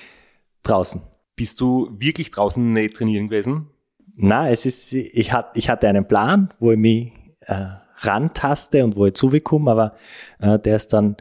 draußen. 0.63 1.03
Bist 1.37 1.61
du 1.61 1.89
wirklich 1.99 2.31
draußen 2.31 2.73
nicht 2.73 2.97
trainieren 2.97 3.29
gewesen? 3.29 3.71
Na, 4.17 4.51
es 4.51 4.67
ist, 4.67 4.93
ich, 4.93 5.33
hat, 5.33 5.53
ich 5.55 5.71
hatte 5.71 5.89
einen 5.89 6.07
Plan, 6.07 6.53
wo 6.59 6.73
ich 6.73 6.79
mich 6.79 7.13
äh, 7.47 7.80
rantaste 8.01 8.85
und 8.85 8.97
wo 8.97 9.07
ich 9.07 9.15
zugekommen, 9.15 9.69
aber 9.69 9.95
äh, 10.41 10.59
der 10.59 10.77
ist 10.77 10.93
dann 10.93 11.17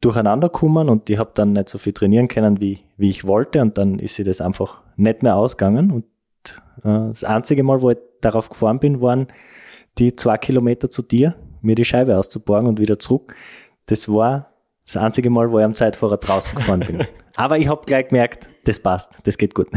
durcheinander 0.00 0.48
gekommen 0.48 0.88
und 0.88 1.10
ich 1.10 1.18
habe 1.18 1.32
dann 1.34 1.52
nicht 1.52 1.68
so 1.68 1.78
viel 1.78 1.92
trainieren 1.92 2.28
können, 2.28 2.60
wie, 2.60 2.80
wie 2.96 3.10
ich 3.10 3.26
wollte 3.26 3.60
und 3.60 3.78
dann 3.78 3.98
ist 3.98 4.14
sie 4.14 4.24
das 4.24 4.40
einfach 4.40 4.82
nicht 4.96 5.22
mehr 5.22 5.36
ausgegangen 5.36 5.90
und 5.90 6.04
äh, 6.84 7.08
das 7.08 7.24
einzige 7.24 7.62
Mal, 7.62 7.82
wo 7.82 7.90
ich 7.90 7.98
darauf 8.20 8.48
gefahren 8.48 8.78
bin, 8.78 9.00
waren 9.00 9.28
die 9.98 10.14
zwei 10.14 10.38
Kilometer 10.38 10.90
zu 10.90 11.02
dir, 11.02 11.34
mir 11.60 11.74
die 11.74 11.84
Scheibe 11.84 12.16
auszuborgen 12.16 12.68
und 12.68 12.80
wieder 12.80 12.98
zurück. 12.98 13.34
Das 13.86 14.08
war 14.08 14.52
das 14.84 14.96
einzige 14.96 15.30
Mal, 15.30 15.50
wo 15.50 15.58
ich 15.58 15.64
am 15.64 15.74
Zeitfahrer 15.74 16.16
draußen 16.16 16.56
gefahren 16.56 16.80
bin. 16.80 17.04
Aber 17.36 17.58
ich 17.58 17.68
habe 17.68 17.82
gleich 17.84 18.08
gemerkt, 18.08 18.48
das 18.64 18.80
passt, 18.80 19.12
das 19.24 19.36
geht 19.38 19.54
gut. 19.54 19.68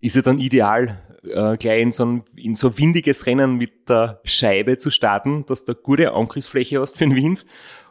Ist 0.00 0.16
ja 0.16 0.22
dann 0.22 0.38
ideal, 0.38 1.00
äh, 1.24 1.56
gleich 1.56 1.82
in 1.82 1.92
so, 1.92 2.04
ein, 2.04 2.24
in 2.36 2.54
so 2.54 2.76
windiges 2.78 3.26
Rennen 3.26 3.56
mit 3.56 3.88
der 3.88 4.20
Scheibe 4.24 4.78
zu 4.78 4.90
starten, 4.90 5.44
dass 5.46 5.64
du 5.64 5.74
gute 5.74 6.12
Angriffsfläche 6.12 6.80
hast 6.80 6.98
für 6.98 7.04
den 7.04 7.16
Wind. 7.16 7.46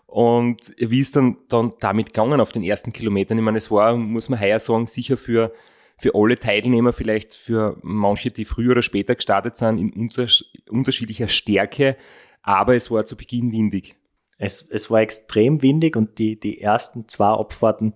Und 0.06 0.74
wie 0.78 1.00
ist 1.00 1.16
dann, 1.16 1.38
dann 1.48 1.74
damit 1.80 2.08
gegangen 2.08 2.42
auf 2.42 2.52
den 2.52 2.64
ersten 2.64 2.92
Kilometern? 2.92 3.38
Ich 3.38 3.44
meine, 3.44 3.58
es 3.58 3.72
war, 3.72 3.96
muss 3.96 4.28
man 4.28 4.42
heuer 4.42 4.60
sagen, 4.60 4.88
sicher 4.88 5.16
für, 5.16 5.54
für 5.98 6.16
alle 6.16 6.38
Teilnehmer, 6.38 6.92
vielleicht 6.92 7.34
für 7.34 7.78
manche, 7.82 8.32
die 8.32 8.44
früher 8.44 8.72
oder 8.72 8.82
später 8.82 9.16
gestartet 9.16 9.56
sind, 9.56 9.78
in 9.78 9.94
unters 9.94 10.44
unterschiedlicher 10.70 11.30
Stärke, 11.30 11.96
aber 12.42 12.76
es 12.76 12.92
war 12.92 13.06
zu 13.06 13.16
Beginn 13.16 13.54
windig. 13.54 13.96
Es, 14.38 14.68
es 14.70 14.92
war 14.92 15.02
extrem 15.02 15.62
windig 15.62 15.96
und 15.96 16.20
die, 16.20 16.40
die 16.40 16.60
ersten 16.60 17.08
zwei 17.08 17.28
Abfahrten, 17.28 17.94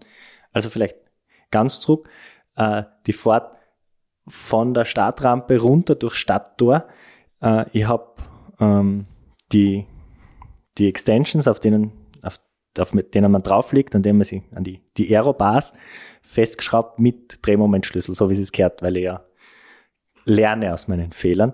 also 0.54 0.70
vielleicht 0.70 0.96
ganz 1.52 1.80
zurück, 1.82 2.08
äh, 2.56 2.84
die 3.08 3.14
Fahrt 3.14 3.55
von 4.28 4.74
der 4.74 4.86
Startrampe 4.86 5.60
runter 5.60 5.96
durch 5.96 6.16
Stadttor. 6.16 6.86
Äh, 7.42 7.66
ich 7.74 7.88
habe 7.88 8.16
ähm, 8.60 9.06
die, 9.52 9.86
die 10.78 10.88
Extensions, 10.88 11.48
auf 11.48 11.60
denen, 11.60 11.92
auf, 12.22 12.40
auf 12.80 12.94
mit 12.94 13.14
denen 13.14 13.32
man 13.32 13.44
drauf 13.44 13.72
liegt, 13.72 13.96
an 13.96 14.04
denen 14.04 14.18
man 14.18 14.26
sie, 14.26 14.44
an 14.54 14.64
die, 14.64 14.82
die 14.98 15.16
Aerobars 15.16 15.74
festgeschraubt 16.24 17.00
mit 17.00 17.46
Drehmomentschlüssel, 17.46 18.16
so 18.16 18.30
wie 18.30 18.40
es 18.40 18.52
gehört, 18.52 18.82
weil 18.82 18.98
ich 18.98 19.04
ja 19.04 19.24
lerne 20.26 20.74
aus 20.74 20.88
meinen 20.88 21.14
Fehlern. 21.14 21.54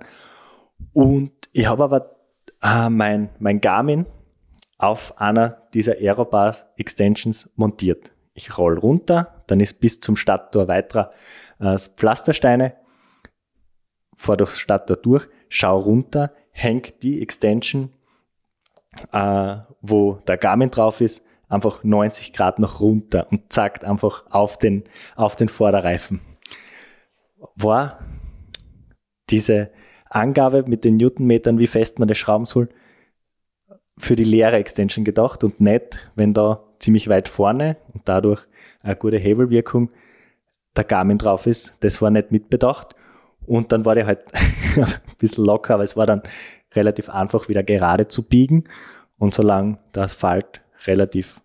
Und 0.93 1.31
ich 1.51 1.67
habe 1.67 1.83
aber 1.83 2.15
äh, 2.63 2.89
mein, 2.89 3.29
mein 3.39 3.61
Garmin 3.61 4.05
auf 4.77 5.19
einer 5.19 5.67
dieser 5.73 5.97
Aerobars 5.97 6.65
Extensions 6.77 7.49
montiert. 7.55 8.11
Ich 8.33 8.57
roll 8.57 8.77
runter, 8.79 9.40
dann 9.51 9.59
ist 9.59 9.81
bis 9.81 9.99
zum 9.99 10.15
Stadttor 10.15 10.69
weiterer 10.69 11.09
äh, 11.59 11.77
Pflastersteine, 11.77 12.75
fahr 14.15 14.37
durchs 14.37 14.59
Stadttor 14.59 14.95
durch, 14.95 15.27
schau 15.49 15.77
runter, 15.77 16.31
hängt 16.51 17.03
die 17.03 17.21
Extension, 17.21 17.91
äh, 19.11 19.57
wo 19.81 20.13
der 20.27 20.37
Garmin 20.37 20.71
drauf 20.71 21.01
ist, 21.01 21.21
einfach 21.49 21.83
90 21.83 22.31
Grad 22.31 22.59
noch 22.59 22.79
runter 22.79 23.27
und 23.29 23.51
zackt 23.51 23.83
einfach 23.83 24.23
auf 24.29 24.57
den, 24.57 24.85
auf 25.15 25.35
den 25.35 25.49
Vorderreifen. 25.49 26.21
War 27.55 27.99
diese 29.29 29.71
Angabe 30.09 30.63
mit 30.63 30.85
den 30.85 30.95
Newtonmetern, 30.95 31.59
wie 31.59 31.67
fest 31.67 31.99
man 31.99 32.07
das 32.07 32.17
schrauben 32.17 32.45
soll, 32.45 32.69
für 33.97 34.15
die 34.15 34.23
leere 34.23 34.55
Extension 34.55 35.03
gedacht 35.03 35.43
und 35.43 35.59
nicht, 35.59 36.09
wenn 36.15 36.33
da 36.33 36.70
ziemlich 36.81 37.07
weit 37.07 37.29
vorne 37.29 37.77
und 37.93 38.03
dadurch 38.05 38.41
eine 38.81 38.95
gute 38.95 39.17
Hebelwirkung 39.17 39.91
der 40.75 40.83
Garmin 40.83 41.17
drauf 41.17 41.47
ist. 41.47 41.75
Das 41.81 42.01
war 42.01 42.09
nicht 42.09 42.31
mitbedacht. 42.31 42.95
Und 43.45 43.71
dann 43.71 43.85
war 43.85 43.95
der 43.95 44.05
halt 44.05 44.33
ein 44.75 44.87
bisschen 45.17 45.45
locker, 45.45 45.75
aber 45.75 45.83
es 45.83 45.97
war 45.97 46.05
dann 46.05 46.21
relativ 46.73 47.09
einfach 47.09 47.49
wieder 47.49 47.63
gerade 47.63 48.07
zu 48.07 48.23
biegen. 48.23 48.65
Und 49.17 49.33
solange 49.33 49.77
der 49.93 50.03
Asphalt 50.03 50.61
relativ 50.85 51.41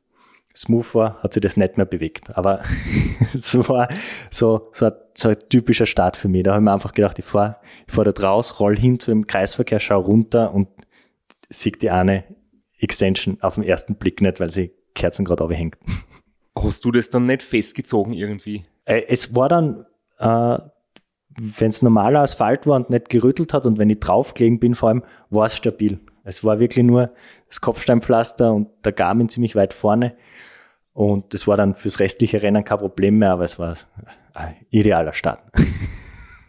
smooth 0.55 0.95
war, 0.95 1.23
hat 1.23 1.35
sich 1.35 1.43
das 1.43 1.57
nicht 1.57 1.77
mehr 1.77 1.87
bewegt. 1.87 2.37
Aber 2.37 2.63
es 3.35 3.55
war 3.69 3.89
so, 4.31 4.69
so, 4.73 4.87
ein, 4.87 4.93
so 5.15 5.29
ein 5.29 5.37
typischer 5.49 5.87
Start 5.87 6.17
für 6.17 6.29
mich. 6.29 6.45
Da 6.45 6.53
habe 6.53 6.61
ich 6.61 6.65
mir 6.65 6.73
einfach 6.73 6.95
gedacht, 6.95 7.19
ich 7.19 7.25
fahre 7.25 7.57
ich 7.87 7.93
fahr 7.93 8.05
da 8.05 8.13
raus, 8.27 8.61
roll 8.61 8.77
hin 8.77 8.99
zu 8.99 9.11
dem 9.11 9.27
Kreisverkehr, 9.27 9.81
schau 9.81 10.01
runter 10.01 10.55
und 10.55 10.69
sieg 11.49 11.81
die 11.81 11.91
eine 11.91 12.25
Extension 12.79 13.39
auf 13.41 13.57
den 13.57 13.65
ersten 13.65 13.97
Blick 13.97 14.21
nicht, 14.21 14.41
weil 14.41 14.51
sie 14.51 14.73
Kerzen 14.97 15.25
gerade 15.25 15.55
hängt. 15.55 15.77
Hast 16.59 16.85
du 16.85 16.91
das 16.91 17.11
dann 17.11 17.27
nicht 17.27 17.43
festgezogen 17.43 18.13
irgendwie? 18.13 18.65
Äh, 18.85 19.03
Es 19.09 19.35
war 19.37 19.49
dann, 19.49 19.87
äh, 20.19 20.59
wenn 21.39 21.69
es 21.69 21.83
normaler 21.83 22.21
Asphalt 22.21 22.67
war 22.67 22.77
und 22.77 22.91
nicht 22.91 23.11
gerüttelt 23.11 23.53
hat 23.53 23.67
und 23.67 23.79
wenn 23.79 23.91
ich 23.91 24.01
draufgelegen 24.01 24.59
bin, 24.59 24.75
vor 24.75 24.89
allem, 24.89 25.05
war 25.31 25.47
es 25.47 25.57
stabil. 25.57 26.01
Es 26.25 26.43
war 26.43 26.59
wirklich 26.59 26.85
nur 26.85 27.13
das 27.47 27.61
Kopfsteinpflaster 27.61 28.53
und 28.53 28.69
der 28.85 28.93
Garmin 28.93 29.29
ziemlich 29.29 29.55
weit 29.55 29.75
vorne. 29.75 30.17
Und 30.93 31.35
das 31.35 31.47
war 31.47 31.57
dann 31.59 31.75
fürs 31.75 32.01
restliche 32.01 32.43
Rennen 32.43 32.65
kein 32.65 32.79
Problem 32.79 33.19
mehr, 33.19 33.33
aber 33.33 33.45
es 33.45 33.59
war 33.59 33.77
ein 34.33 34.57
idealer 34.71 35.13
Start. 35.13 35.41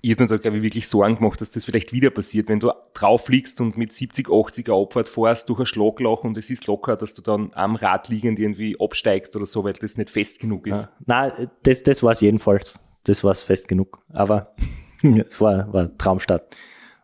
Ich 0.08 0.14
habe 0.14 0.24
mir 0.24 0.30
da, 0.30 0.38
glaube 0.38 0.56
ich, 0.56 0.64
wirklich 0.64 0.88
Sorgen 0.88 1.18
gemacht, 1.18 1.42
dass 1.42 1.52
das 1.52 1.66
vielleicht 1.66 1.92
wieder 1.92 2.10
passiert, 2.12 2.48
wenn 2.48 2.62
du 2.62 2.72
drauf 2.94 3.26
fliegst 3.26 3.60
und 3.60 3.76
mit 3.76 3.92
70, 3.92 4.30
80er 4.30 4.82
Abfahrt 4.82 5.10
fährst 5.10 5.50
durch 5.50 5.60
ein 5.60 5.66
Schlagloch 5.66 6.24
und 6.24 6.38
es 6.38 6.50
ist 6.50 6.66
locker, 6.66 6.96
dass 6.96 7.14
du 7.14 7.22
dann 7.22 7.52
am 7.54 7.76
Rad 7.76 8.08
liegend 8.08 8.40
irgendwie 8.40 8.78
absteigst 8.80 9.36
oder 9.36 9.46
so, 9.46 9.66
weil 9.66 9.74
das 9.74 9.98
nicht 9.98 10.10
fest 10.10 10.40
genug 10.40 10.66
ist. 10.66 10.84
Ja. 10.84 10.90
Nein, 11.06 11.50
das, 11.64 11.84
das 11.84 12.04
war 12.04 12.14
es 12.14 12.22
jedenfalls. 12.22 12.80
Das 13.04 13.26
war 13.26 13.34
es 13.34 13.42
fest 13.42 13.68
genug. 13.68 14.00
Aber 14.14 14.56
es 15.04 15.42
war, 15.42 15.74
war 15.74 15.98
Traumstart. 15.98 16.56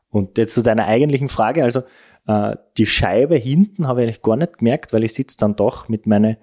Und 0.09 0.37
jetzt 0.37 0.53
zu 0.53 0.63
deiner 0.63 0.85
eigentlichen 0.85 1.27
Frage, 1.27 1.65
also 1.65 1.81
äh, 2.25 2.55
die 2.77 2.85
Scheibe 2.85 3.35
hinten 3.35 3.85
habe 3.85 3.99
ich 3.99 4.07
eigentlich 4.07 4.21
gar 4.21 4.37
nicht 4.37 4.59
gemerkt, 4.59 4.93
weil 4.93 5.03
ich 5.03 5.13
sitze 5.13 5.35
dann 5.37 5.57
doch 5.57 5.89
mit 5.89 6.07
meinen 6.07 6.37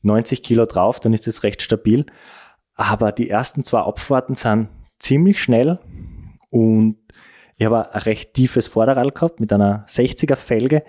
90 0.00 0.42
Kilo 0.42 0.64
drauf, 0.64 0.98
dann 0.98 1.12
ist 1.12 1.26
das 1.26 1.42
recht 1.42 1.60
stabil. 1.60 2.06
Aber 2.74 3.12
die 3.12 3.28
ersten 3.28 3.64
zwei 3.64 3.80
Abfahrten 3.80 4.34
sind 4.34 4.70
ziemlich 5.00 5.42
schnell 5.42 5.80
und 6.50 6.96
ich 7.56 7.66
habe 7.66 7.92
ein 7.92 8.00
recht 8.02 8.34
tiefes 8.34 8.68
Vorderrad 8.68 9.14
gehabt 9.14 9.40
mit 9.40 9.52
einer 9.52 9.84
60er 9.86 10.36
Felge. 10.36 10.82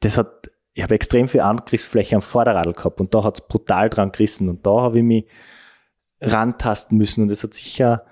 Das 0.00 0.18
hat, 0.18 0.50
ich 0.74 0.82
habe 0.82 0.94
extrem 0.94 1.28
viel 1.28 1.40
Angriffsfläche 1.40 2.16
am 2.16 2.22
Vorderrad 2.22 2.76
gehabt 2.76 3.00
und 3.00 3.14
da 3.14 3.24
hat 3.24 3.38
es 3.40 3.48
brutal 3.48 3.88
dran 3.88 4.12
gerissen 4.12 4.48
und 4.48 4.66
da 4.66 4.82
habe 4.82 4.98
ich 4.98 5.04
mich 5.04 5.26
rantasten 6.20 6.98
müssen 6.98 7.22
und 7.22 7.30
es 7.30 7.42
hat 7.42 7.54
sicher 7.54 8.04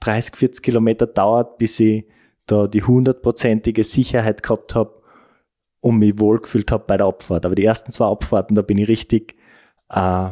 30, 0.00 0.36
40 0.36 0.62
Kilometer 0.62 1.06
dauert, 1.06 1.58
bis 1.58 1.78
ich 1.80 2.06
da 2.46 2.66
die 2.66 2.82
hundertprozentige 2.82 3.84
Sicherheit 3.84 4.42
gehabt 4.42 4.74
habe 4.74 5.02
und 5.80 5.98
mich 5.98 6.18
wohlgefühlt 6.18 6.72
habe 6.72 6.84
bei 6.86 6.96
der 6.96 7.06
Abfahrt. 7.06 7.46
Aber 7.46 7.54
die 7.54 7.64
ersten 7.64 7.92
zwei 7.92 8.06
Abfahrten, 8.06 8.56
da 8.56 8.62
bin 8.62 8.78
ich 8.78 8.88
richtig, 8.88 9.36
äh, 9.90 10.30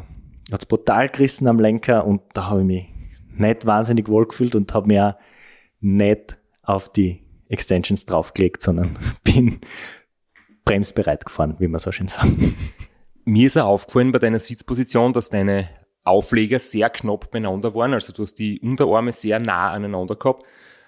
hat's 0.51 0.67
brutal 0.67 1.09
gerissen 1.09 1.47
am 1.47 1.61
Lenker 1.61 2.07
und 2.07 2.23
da 2.33 2.49
habe 2.49 2.61
ich 2.61 2.67
mich 2.67 3.00
nicht 3.37 3.67
wahnsinnig 3.67 4.09
wohlgefühlt 4.09 4.55
und 4.55 4.73
habe 4.75 4.89
mir 4.89 5.19
nicht 5.81 6.39
auf 6.63 6.91
die 6.91 7.23
Extensions 7.49 8.07
draufgelegt, 8.07 8.63
sondern 8.63 8.99
bin 9.25 9.61
bremsbereit 10.65 11.25
gefahren, 11.25 11.57
wie 11.59 11.69
man 11.69 11.81
so 11.81 11.93
schön 11.93 12.09
sagt. 12.09 12.31
Mir 13.25 13.47
ist 13.47 13.57
auch 13.57 13.67
aufgefallen 13.67 14.13
bei 14.13 14.19
deiner 14.19 14.39
Sitzposition, 14.39 15.13
dass 15.13 15.31
deine 15.31 15.69
Aufleger 16.05 16.59
sehr 16.59 16.91
knapp 16.91 17.31
beieinander 17.31 17.75
waren. 17.75 17.93
Also 17.93 18.13
du 18.13 18.23
hast 18.23 18.35
die 18.35 18.61
Unterarme 18.61 19.13
sehr 19.13 19.39
nah 19.39 19.71
aneinander 19.71 20.17
gehabt, 20.17 20.45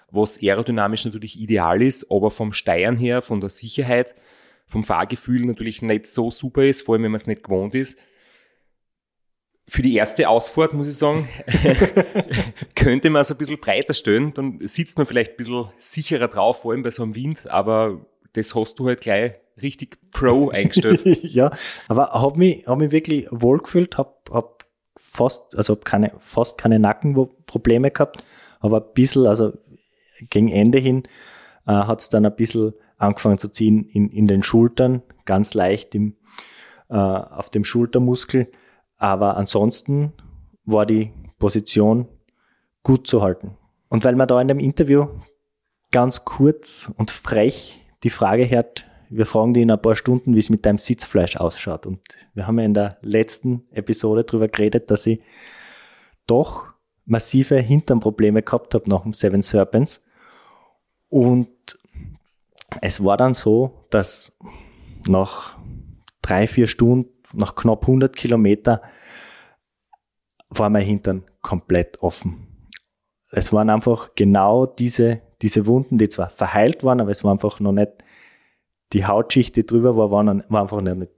was 0.09 0.41
aerodynamisch 0.41 1.05
natürlich 1.05 1.39
ideal 1.39 1.81
ist, 1.81 2.09
aber 2.11 2.31
vom 2.31 2.53
Steuern 2.53 2.97
her, 2.97 3.21
von 3.21 3.39
der 3.39 3.49
Sicherheit, 3.49 4.15
vom 4.67 4.83
Fahrgefühl 4.83 5.45
natürlich 5.45 5.81
nicht 5.81 6.07
so 6.07 6.31
super 6.31 6.63
ist, 6.63 6.81
vor 6.83 6.95
allem 6.95 7.03
wenn 7.03 7.11
man 7.11 7.19
es 7.19 7.27
nicht 7.27 7.43
gewohnt 7.43 7.75
ist. 7.75 7.99
Für 9.67 9.81
die 9.81 9.95
erste 9.95 10.27
Ausfahrt, 10.27 10.73
muss 10.73 10.89
ich 10.89 10.95
sagen, 10.95 11.27
könnte 12.75 13.09
man 13.09 13.21
es 13.21 13.31
ein 13.31 13.37
bisschen 13.37 13.59
breiter 13.59 13.93
stellen, 13.93 14.33
dann 14.33 14.59
sitzt 14.61 14.97
man 14.97 15.07
vielleicht 15.07 15.31
ein 15.31 15.37
bisschen 15.37 15.69
sicherer 15.77 16.27
drauf, 16.27 16.61
vor 16.61 16.73
allem 16.73 16.83
bei 16.83 16.91
so 16.91 17.03
einem 17.03 17.15
Wind, 17.15 17.47
aber 17.49 18.05
das 18.33 18.55
hast 18.55 18.77
du 18.79 18.87
halt 18.87 19.01
gleich 19.01 19.33
richtig 19.61 19.97
pro 20.11 20.49
eingestellt. 20.53 21.01
ja, 21.23 21.51
aber 21.87 22.11
habe 22.11 22.37
mich, 22.37 22.67
hab 22.67 22.77
mich 22.77 22.91
wirklich 22.91 23.27
wohlgefühlt, 23.31 23.97
habe 23.97 24.13
hab 24.31 24.65
fast, 24.97 25.55
also 25.55 25.75
hab 25.75 25.85
keine, 25.85 26.11
fast 26.19 26.57
keine 26.57 26.79
Nackenprobleme 26.79 27.91
gehabt, 27.91 28.23
aber 28.59 28.81
ein 28.81 28.93
bisschen, 28.93 29.27
also 29.27 29.53
gegen 30.29 30.49
Ende 30.49 30.79
hin 30.79 31.03
äh, 31.67 31.71
hat 31.71 32.01
es 32.01 32.09
dann 32.09 32.25
ein 32.25 32.35
bisschen 32.35 32.73
angefangen 32.97 33.37
zu 33.37 33.49
ziehen 33.49 33.85
in, 33.85 34.09
in 34.09 34.27
den 34.27 34.43
Schultern, 34.43 35.03
ganz 35.25 35.53
leicht 35.53 35.95
im, 35.95 36.15
äh, 36.89 36.95
auf 36.95 37.49
dem 37.49 37.63
Schultermuskel. 37.63 38.47
Aber 38.97 39.37
ansonsten 39.37 40.13
war 40.65 40.85
die 40.85 41.11
Position 41.39 42.07
gut 42.83 43.07
zu 43.07 43.21
halten. 43.21 43.57
Und 43.89 44.03
weil 44.03 44.15
man 44.15 44.27
da 44.27 44.41
in 44.41 44.47
dem 44.47 44.59
Interview 44.59 45.07
ganz 45.91 46.25
kurz 46.25 46.91
und 46.97 47.11
frech 47.11 47.85
die 48.03 48.09
Frage 48.09 48.49
hört, 48.49 48.85
wir 49.09 49.25
fragen 49.25 49.53
die 49.53 49.61
in 49.61 49.71
ein 49.71 49.81
paar 49.81 49.95
Stunden, 49.95 50.33
wie 50.33 50.39
es 50.39 50.49
mit 50.49 50.65
deinem 50.65 50.79
Sitzfleisch 50.79 51.35
ausschaut. 51.35 51.85
Und 51.85 51.99
wir 52.33 52.47
haben 52.47 52.57
ja 52.57 52.65
in 52.65 52.73
der 52.73 52.97
letzten 53.01 53.67
Episode 53.71 54.23
darüber 54.23 54.47
geredet, 54.47 54.89
dass 54.89 55.05
ich 55.05 55.21
doch 56.25 56.65
massive 57.05 57.59
Hinternprobleme 57.59 58.41
gehabt 58.41 58.73
habe 58.73 58.89
nach 58.89 59.03
dem 59.03 59.13
Seven 59.13 59.43
Serpents. 59.43 60.03
Und 61.09 61.49
es 62.81 63.03
war 63.03 63.17
dann 63.17 63.35
so, 63.35 63.85
dass 63.91 64.35
nach 65.07 65.57
drei, 66.21 66.47
vier 66.47 66.67
Stunden, 66.67 67.12
nach 67.33 67.55
knapp 67.55 67.83
100 67.83 68.15
Kilometer, 68.15 68.81
war 70.49 70.69
mein 70.69 70.85
Hintern 70.85 71.23
komplett 71.41 72.01
offen. 72.01 72.47
Es 73.31 73.51
waren 73.51 73.69
einfach 73.69 74.11
genau 74.15 74.65
diese, 74.65 75.21
diese 75.41 75.65
Wunden, 75.65 75.97
die 75.97 76.09
zwar 76.09 76.29
verheilt 76.29 76.83
waren, 76.83 77.01
aber 77.01 77.09
es 77.09 77.23
war 77.23 77.31
einfach 77.31 77.59
noch 77.59 77.71
nicht, 77.71 77.91
die 78.93 79.05
Hautschicht, 79.05 79.55
die 79.55 79.65
drüber 79.65 79.97
war, 79.97 80.11
war, 80.11 80.25
war 80.25 80.61
einfach 80.61 80.81
noch 80.81 80.95
nicht 80.95 81.11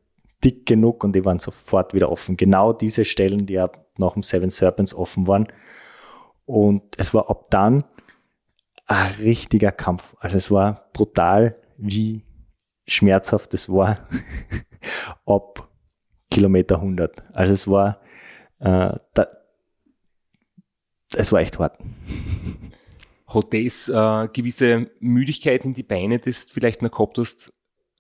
dick 0.44 0.66
genug 0.66 1.04
und 1.04 1.14
die 1.14 1.26
waren 1.26 1.40
sofort 1.40 1.94
wieder 1.94 2.10
offen. 2.10 2.38
Genau 2.38 2.72
diese 2.72 3.04
Stellen, 3.04 3.46
die 3.46 3.54
ja 3.54 3.70
nach 3.98 4.14
dem 4.14 4.24
Seven 4.24 4.50
Serpents 4.50 4.94
offen 4.94 5.28
waren. 5.28 5.48
Und 6.46 6.84
es 6.98 7.14
war 7.14 7.30
ab 7.30 7.48
dann 7.50 7.84
ein 8.86 9.12
richtiger 9.16 9.72
Kampf. 9.72 10.16
Also 10.20 10.38
es 10.38 10.52
war 10.52 10.90
brutal, 10.94 11.56
wie 11.78 12.24
schmerzhaft 12.88 13.54
es 13.54 13.68
war 13.68 13.96
ab 15.26 15.68
Kilometer 16.36 16.76
100. 16.76 17.24
Also 17.32 17.54
es 17.54 17.66
war, 17.66 18.02
äh, 18.60 18.92
da, 19.14 19.28
es 21.14 21.32
war 21.32 21.40
echt 21.40 21.58
hart. 21.60 21.80
Hat 23.28 23.54
das 23.54 23.88
äh, 23.88 24.28
gewisse 24.34 24.92
Müdigkeit 25.00 25.66
in 25.66 25.74
die 25.74 25.84
Beine, 25.84 26.20
das 26.20 26.48
du 26.48 26.54
vielleicht 26.54 26.82
noch 26.82 26.92
gehabt 26.92 27.18
hast, 27.20 27.54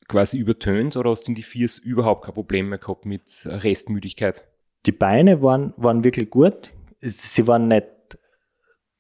quasi 0.09 0.37
übertönt 0.37 0.97
oder 0.97 1.11
hast 1.11 1.23
du 1.23 1.31
in 1.31 1.35
die 1.35 1.43
Viers 1.43 1.77
überhaupt 1.77 2.25
kein 2.25 2.33
Problem 2.33 2.67
mehr 2.67 2.77
gehabt 2.77 3.05
mit 3.05 3.23
Restmüdigkeit? 3.45 4.43
Die 4.85 4.91
Beine 4.91 5.41
waren, 5.41 5.73
waren 5.77 6.03
wirklich 6.03 6.29
gut. 6.29 6.71
Sie 6.99 7.47
waren 7.47 7.69
nicht 7.69 7.87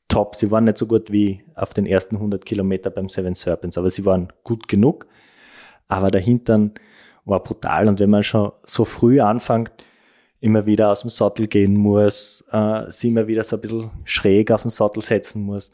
top. 0.07 0.37
Sie 0.37 0.49
waren 0.49 0.63
nicht 0.63 0.77
so 0.77 0.87
gut 0.87 1.11
wie 1.11 1.43
auf 1.55 1.73
den 1.73 1.85
ersten 1.85 2.15
100 2.15 2.45
Kilometer 2.45 2.89
beim 2.89 3.09
Seven 3.09 3.35
Serpents, 3.35 3.77
aber 3.77 3.91
sie 3.91 4.05
waren 4.05 4.31
gut 4.45 4.69
genug. 4.69 5.07
Aber 5.89 6.09
der 6.09 6.21
Hintern 6.21 6.71
war 7.25 7.43
brutal. 7.43 7.87
Und 7.87 7.99
wenn 7.99 8.09
man 8.09 8.23
schon 8.23 8.51
so 8.63 8.85
früh 8.85 9.19
anfängt, 9.19 9.71
immer 10.39 10.65
wieder 10.65 10.91
aus 10.91 11.01
dem 11.01 11.09
Sattel 11.09 11.47
gehen 11.47 11.75
muss, 11.75 12.43
äh, 12.51 12.83
sie 12.89 13.09
immer 13.09 13.27
wieder 13.27 13.43
so 13.43 13.57
ein 13.57 13.61
bisschen 13.61 13.91
schräg 14.03 14.51
auf 14.51 14.61
den 14.61 14.69
Sattel 14.69 15.01
setzen 15.01 15.43
muss, 15.43 15.71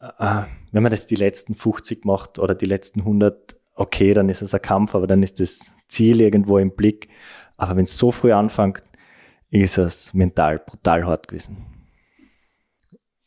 äh, 0.00 0.42
wenn 0.70 0.82
man 0.82 0.90
das 0.90 1.06
die 1.06 1.16
letzten 1.16 1.54
50 1.54 2.04
macht 2.04 2.38
oder 2.38 2.54
die 2.54 2.66
letzten 2.66 3.00
100, 3.00 3.56
okay, 3.74 4.14
dann 4.14 4.28
ist 4.28 4.42
es 4.42 4.54
ein 4.54 4.62
Kampf, 4.62 4.94
aber 4.94 5.06
dann 5.06 5.22
ist 5.22 5.40
das 5.40 5.60
Ziel 5.88 6.20
irgendwo 6.20 6.58
im 6.58 6.74
Blick. 6.74 7.08
Aber 7.56 7.76
wenn 7.76 7.84
es 7.84 7.96
so 7.96 8.10
früh 8.10 8.32
anfängt, 8.32 8.82
ist 9.50 9.78
es 9.78 10.14
mental 10.14 10.58
brutal 10.58 11.06
hart 11.06 11.28
gewesen. 11.28 11.66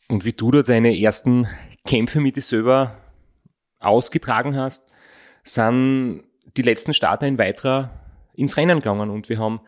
Und 0.08 0.24
wie 0.24 0.32
du 0.32 0.50
da 0.50 0.62
deine 0.62 0.98
ersten 0.98 1.48
Kämpfe 1.84 2.20
mit 2.20 2.36
dir 2.36 2.42
selber 2.42 2.96
ausgetragen 3.80 4.56
hast, 4.56 4.86
sind 5.42 6.24
die 6.56 6.62
letzten 6.62 6.94
Starter 6.94 7.26
in 7.26 7.38
weiterer 7.38 7.90
ins 8.34 8.56
Rennen 8.56 8.78
gegangen 8.78 9.10
und 9.10 9.28
wir 9.28 9.38
haben 9.38 9.60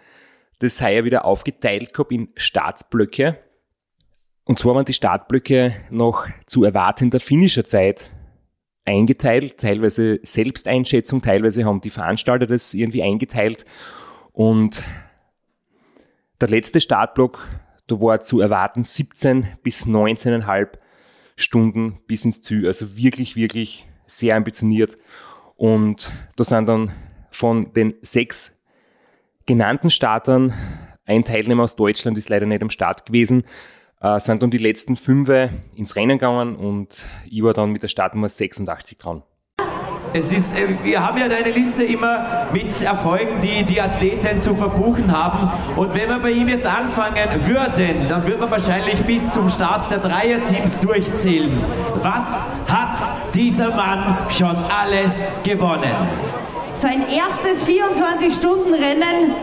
das 0.59 0.81
heuer 0.81 1.05
wieder 1.05 1.25
aufgeteilt 1.25 1.95
gehabt 1.95 2.13
in 2.13 2.29
Startblöcke. 2.37 3.39
Und 4.45 4.59
zwar 4.59 4.75
waren 4.75 4.85
die 4.85 4.93
Startblöcke 4.93 5.75
noch 5.91 6.27
zu 6.47 6.65
erwartender 6.65 7.21
finnischer 7.21 7.65
Zeit 7.65 8.11
eingeteilt, 8.85 9.59
teilweise 9.59 10.19
Selbsteinschätzung, 10.23 11.21
teilweise 11.21 11.65
haben 11.65 11.81
die 11.81 11.91
Veranstalter 11.91 12.47
das 12.47 12.75
irgendwie 12.75 13.03
eingeteilt. 13.03 13.67
Und 14.33 14.83
der 16.41 16.49
letzte 16.49 16.81
Startblock 16.81 17.47
da 17.89 18.01
war 18.01 18.21
zu 18.21 18.41
erwarten 18.41 18.85
17 18.85 19.49
bis 19.63 19.87
19,5 19.87 20.79
Stunden 21.37 21.99
bis 22.07 22.25
ins 22.25 22.43
Ziel. 22.43 22.67
Also 22.67 22.97
wirklich, 22.97 23.35
wirklich 23.35 23.89
sehr 24.07 24.37
ambitioniert. 24.37 24.97
Und 25.59 26.13
da 26.37 26.45
sind 26.45 26.69
dann 26.69 26.93
von 27.31 27.73
den 27.75 27.95
sechs 28.01 28.57
genannten 29.45 29.91
Startern, 29.91 30.55
ein 31.05 31.25
Teilnehmer 31.25 31.65
aus 31.65 31.75
Deutschland 31.75 32.17
ist 32.17 32.29
leider 32.29 32.47
nicht 32.47 32.63
am 32.63 32.71
Start 32.71 33.07
gewesen, 33.07 33.45
äh, 34.01 34.21
sind 34.21 34.43
dann 34.43 34.53
die 34.53 34.59
letzten 34.59 34.95
fünf 34.95 35.29
ins 35.75 35.97
Rennen 35.97 36.19
gegangen 36.19 36.55
und 36.55 37.05
ich 37.29 37.43
war 37.43 37.55
dann 37.55 37.73
mit 37.73 37.83
der 37.83 37.89
Startnummer 37.89 38.29
86 38.29 38.99
dran. 38.99 39.25
Es 40.15 40.33
ist, 40.33 40.59
äh, 40.59 40.69
wir 40.83 41.07
haben 41.07 41.19
ja 41.19 41.29
deine 41.29 41.51
Liste 41.51 41.85
immer 41.85 42.47
mit 42.53 42.81
Erfolgen, 42.81 43.41
die 43.43 43.63
die 43.65 43.79
Athleten 43.81 44.41
zu 44.41 44.55
verbuchen 44.55 45.13
haben. 45.17 45.51
Und 45.77 45.95
wenn 45.95 46.09
wir 46.09 46.19
bei 46.19 46.31
ihm 46.31 46.49
jetzt 46.49 46.67
anfangen 46.67 47.47
würden, 47.47 48.09
dann 48.09 48.27
würde 48.27 48.41
man 48.41 48.51
wahrscheinlich 48.51 49.03
bis 49.03 49.29
zum 49.31 49.51
Start 49.51 49.91
der 49.91 49.99
Dreierteams 49.99 50.79
durchzählen. 50.81 51.63
Was 52.03 52.47
hat 52.69 52.95
dieser 53.35 53.75
Mann 53.75 54.17
schon 54.31 54.57
alles 54.57 55.25
gewonnen? 55.43 56.09
Sein 56.73 57.07
erstes 57.09 57.67
24-Stunden-Rennen, 57.67 59.35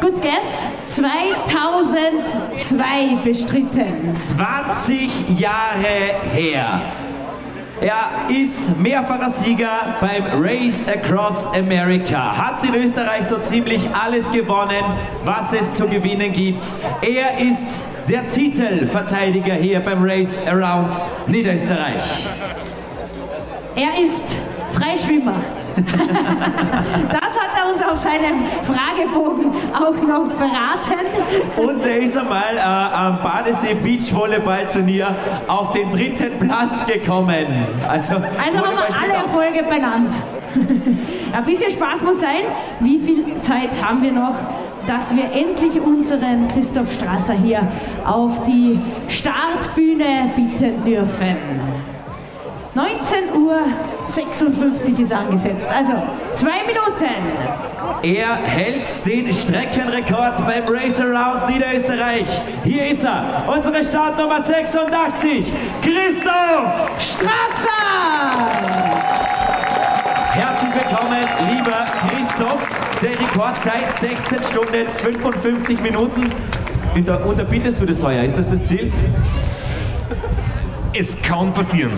good 0.00 0.22
guess, 0.22 0.62
2002 0.86 3.16
bestritten. 3.24 4.14
20 4.14 5.38
Jahre 5.38 6.14
her. 6.32 6.82
Er 7.80 8.28
ist 8.28 8.78
mehrfacher 8.78 9.30
Sieger 9.30 9.96
beim 10.02 10.24
Race 10.42 10.84
Across 10.86 11.46
America. 11.54 12.36
Hat 12.36 12.62
in 12.62 12.74
Österreich 12.74 13.26
so 13.26 13.38
ziemlich 13.38 13.88
alles 13.90 14.30
gewonnen, 14.30 14.84
was 15.24 15.54
es 15.54 15.72
zu 15.72 15.88
gewinnen 15.88 16.32
gibt. 16.32 16.74
Er 17.00 17.40
ist 17.40 17.88
der 18.06 18.26
Titelverteidiger 18.26 19.54
hier 19.54 19.80
beim 19.80 20.02
Race 20.02 20.38
Around 20.46 20.92
Niederösterreich. 21.26 22.26
Er 23.76 24.02
ist 24.02 24.36
Freischwimmer. 24.72 25.42
Das 25.86 27.38
hat 27.38 27.50
er 27.56 27.72
uns 27.72 27.82
auf 27.82 27.98
seinem 27.98 28.44
Fragebogen 28.62 29.52
auch 29.74 30.02
noch 30.02 30.32
verraten. 30.32 31.06
Und 31.56 31.84
er 31.84 31.98
ist 31.98 32.16
einmal 32.16 32.56
äh, 32.56 32.60
am 32.60 33.22
Badesee 33.22 33.74
Beachvolleyball-Turnier 33.74 35.14
auf 35.46 35.72
den 35.72 35.90
dritten 35.90 36.38
Platz 36.38 36.86
gekommen. 36.86 37.46
Also, 37.88 38.14
Also 38.14 38.58
haben 38.58 38.76
wir 38.76 39.00
alle 39.02 39.12
Erfolge 39.24 39.62
benannt. 39.64 40.14
Ein 41.32 41.44
bisschen 41.44 41.70
Spaß 41.70 42.02
muss 42.02 42.20
sein. 42.20 42.42
Wie 42.80 42.98
viel 42.98 43.40
Zeit 43.40 43.70
haben 43.82 44.02
wir 44.02 44.12
noch, 44.12 44.34
dass 44.86 45.14
wir 45.14 45.24
endlich 45.24 45.80
unseren 45.80 46.48
Christoph 46.48 46.92
Strasser 46.92 47.34
hier 47.34 47.68
auf 48.04 48.42
die 48.44 48.80
Startbühne 49.08 50.32
bitten 50.34 50.82
dürfen? 50.82 51.36
19.56 52.74 54.92
Uhr 54.92 54.98
ist 55.00 55.12
angesetzt, 55.12 55.68
also 55.76 55.92
zwei 56.32 56.64
Minuten. 56.64 57.10
Er 58.02 58.36
hält 58.36 59.04
den 59.04 59.30
Streckenrekord 59.32 60.38
beim 60.46 60.62
Race 60.68 61.00
Around 61.00 61.48
Niederösterreich. 61.50 62.28
Hier 62.62 62.90
ist 62.90 63.04
er, 63.04 63.44
unsere 63.48 63.82
Startnummer 63.82 64.40
86, 64.40 65.52
Christoph! 65.82 66.88
Strasser! 67.00 67.80
Herzlich 70.30 70.72
willkommen, 70.72 71.26
lieber 71.52 71.84
Christoph. 72.08 72.64
Der 73.02 73.18
Rekordzeit 73.18 73.90
16 73.92 74.44
Stunden 74.44 74.86
55 75.02 75.80
Minuten. 75.80 76.30
Unter, 76.94 77.26
unterbietest 77.26 77.80
du 77.80 77.86
das 77.86 78.00
heuer? 78.02 78.22
Ist 78.22 78.38
das 78.38 78.48
das 78.48 78.62
Ziel? 78.62 78.92
Es 80.92 81.20
kann 81.22 81.54
passieren. 81.54 81.92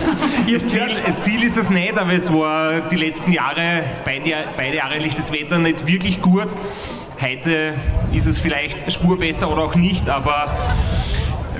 das, 0.52 0.68
Ziel, 0.68 0.96
das 1.04 1.22
Ziel 1.22 1.42
ist 1.44 1.58
es 1.58 1.68
nicht, 1.68 1.98
aber 1.98 2.12
es 2.12 2.32
war 2.32 2.80
die 2.80 2.96
letzten 2.96 3.30
Jahre, 3.30 3.82
beide, 4.06 4.32
beide 4.56 4.76
Jahre 4.76 4.94
eigentlich 4.94 5.14
das 5.14 5.32
Wetter 5.32 5.58
nicht 5.58 5.86
wirklich 5.86 6.22
gut. 6.22 6.48
Heute 7.20 7.74
ist 8.12 8.26
es 8.26 8.38
vielleicht 8.38 8.90
Spur 8.90 9.18
besser 9.18 9.50
oder 9.50 9.64
auch 9.64 9.74
nicht, 9.74 10.08
aber 10.08 10.56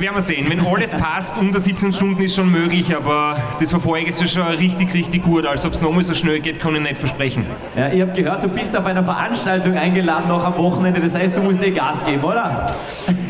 werden 0.01 0.15
wir 0.17 0.23
sehen. 0.23 0.47
Wenn 0.49 0.65
alles 0.67 0.93
passt, 0.93 1.39
unter 1.39 1.61
17 1.61 1.93
Stunden 1.93 2.23
ist 2.23 2.35
schon 2.37 2.51
möglich, 2.51 2.95
aber 2.95 3.37
das 3.61 3.71
Verfolge 3.71 4.07
ist 4.09 4.21
ja 4.21 4.27
schon 4.27 4.43
richtig, 4.47 4.93
richtig 4.95 5.23
gut. 5.25 5.47
Also 5.47 5.69
ob 5.69 5.75
es 5.75 5.81
nochmal 5.83 6.03
so 6.03 6.15
schnell 6.15 6.41
geht, 6.41 6.61
kann 6.61 6.75
ich 6.77 6.83
nicht 6.83 6.99
versprechen. 6.99 7.47
Ja, 7.77 7.89
ich 7.89 8.01
habe 8.01 8.13
gehört, 8.13 8.45
du 8.45 8.49
bist 8.49 8.77
auf 8.77 8.87
einer 8.87 9.05
Veranstaltung 9.05 9.77
eingeladen 9.77 10.29
noch 10.29 10.45
am 10.45 10.57
Wochenende. 10.57 11.01
Das 11.01 11.15
heißt, 11.15 11.37
du 11.37 11.43
musst 11.43 11.63
dir 11.63 11.73
Gas 11.73 12.05
geben, 12.05 12.23
oder? 12.23 12.67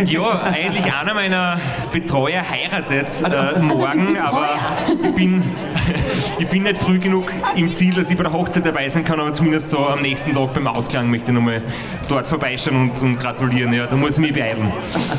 Ja, 0.06 0.42
eigentlich 0.42 0.92
einer 0.92 1.12
meiner 1.12 1.56
Betreuer 1.92 2.42
heiratet 2.48 3.08
äh, 3.20 3.24
Also 3.24 3.62
morgen, 3.62 4.14
Betreuer. 4.14 4.24
aber 4.28 4.48
ich 5.02 5.14
bin, 5.14 5.42
ich 6.38 6.46
bin 6.48 6.62
nicht 6.62 6.78
früh 6.78 6.98
genug 7.00 7.32
im 7.56 7.72
Ziel, 7.72 7.94
dass 7.94 8.08
ich 8.10 8.16
bei 8.16 8.22
der 8.22 8.32
Hochzeit 8.32 8.64
dabei 8.64 8.88
sein 8.88 9.04
kann, 9.04 9.18
aber 9.18 9.32
zumindest 9.32 9.70
so 9.70 9.78
am 9.86 10.00
nächsten 10.00 10.32
Tag 10.34 10.54
beim 10.54 10.66
Ausklang 10.68 11.10
möchte 11.10 11.30
ich 11.30 11.34
nochmal 11.34 11.62
dort 12.08 12.26
vorbeischauen 12.28 12.90
und, 12.90 13.02
und 13.02 13.18
gratulieren. 13.18 13.72
Ja, 13.72 13.86
da 13.86 13.96
muss 13.96 14.14
ich 14.14 14.18
mich 14.20 14.32
beeilen. 14.32 14.72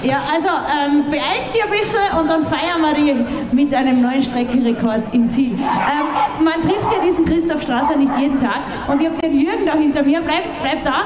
Ja, 0.03 0.21
also 0.33 0.47
ähm, 0.47 1.05
beeilst 1.39 1.53
dich 1.53 1.63
ein 1.63 1.69
bisschen 1.69 2.19
und 2.19 2.29
dann 2.29 2.45
feiern 2.45 2.81
wir 2.81 2.93
die 2.93 3.55
mit 3.55 3.73
einem 3.73 4.01
neuen 4.01 4.21
Streckenrekord 4.21 5.13
im 5.13 5.29
Ziel. 5.29 5.53
Ähm, 5.53 6.43
man 6.43 6.61
trifft 6.61 6.91
ja 6.91 7.01
diesen 7.03 7.25
Christoph 7.25 7.61
Strasser 7.61 7.95
nicht 7.95 8.15
jeden 8.17 8.39
Tag 8.39 8.59
und 8.87 9.01
ich 9.01 9.07
habe 9.07 9.17
den 9.21 9.39
Jürgen 9.39 9.65
da 9.65 9.73
hinter 9.73 10.03
mir. 10.03 10.21
Bleib, 10.21 10.43
bleib 10.61 10.83
da. 10.83 11.05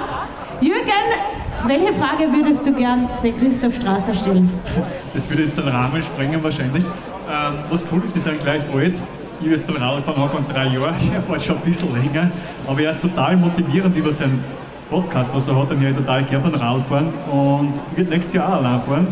Jürgen, 0.61 0.89
welche 1.67 1.93
Frage 1.93 2.31
würdest 2.31 2.65
du 2.65 2.73
gern 2.73 3.07
den 3.23 3.37
Christoph 3.37 3.75
Strasser 3.75 4.15
stellen? 4.15 4.49
Das 5.13 5.29
würde 5.29 5.43
jetzt 5.43 5.57
den 5.57 5.67
Rahmen 5.67 6.01
sprengen 6.01 6.43
wahrscheinlich. 6.43 6.83
Ähm, 6.83 7.53
was 7.69 7.85
cool 7.91 8.01
ist, 8.03 8.15
wir 8.15 8.21
sind 8.21 8.39
gleich 8.39 8.63
alt. 8.73 8.97
Ich 9.41 9.47
ist 9.47 9.67
den 9.67 9.75
Radl 9.75 10.01
von 10.03 10.15
Anfang 10.15 10.45
drei 10.47 10.67
Jahre, 10.67 10.95
er 11.13 11.21
fährt 11.21 11.41
schon 11.41 11.57
ein 11.57 11.61
bisschen 11.63 11.93
länger. 11.93 12.31
Aber 12.65 12.79
er 12.81 12.91
ist 12.91 13.01
total 13.01 13.35
motivierend 13.37 13.95
über 13.95 14.11
seinen 14.11 14.43
Podcast, 14.89 15.29
was 15.33 15.47
er 15.47 15.61
hat. 15.61 15.69
Und 15.69 15.83
ich 15.83 15.95
total 15.95 16.23
gern 16.23 16.43
den 16.43 16.55
Radl 16.55 16.81
fahren 16.81 17.13
und 17.31 17.73
wird 17.95 18.09
nächstes 18.09 18.33
Jahr 18.33 18.49
auch 18.49 18.57
allein 18.57 18.81
fahren. 18.81 19.07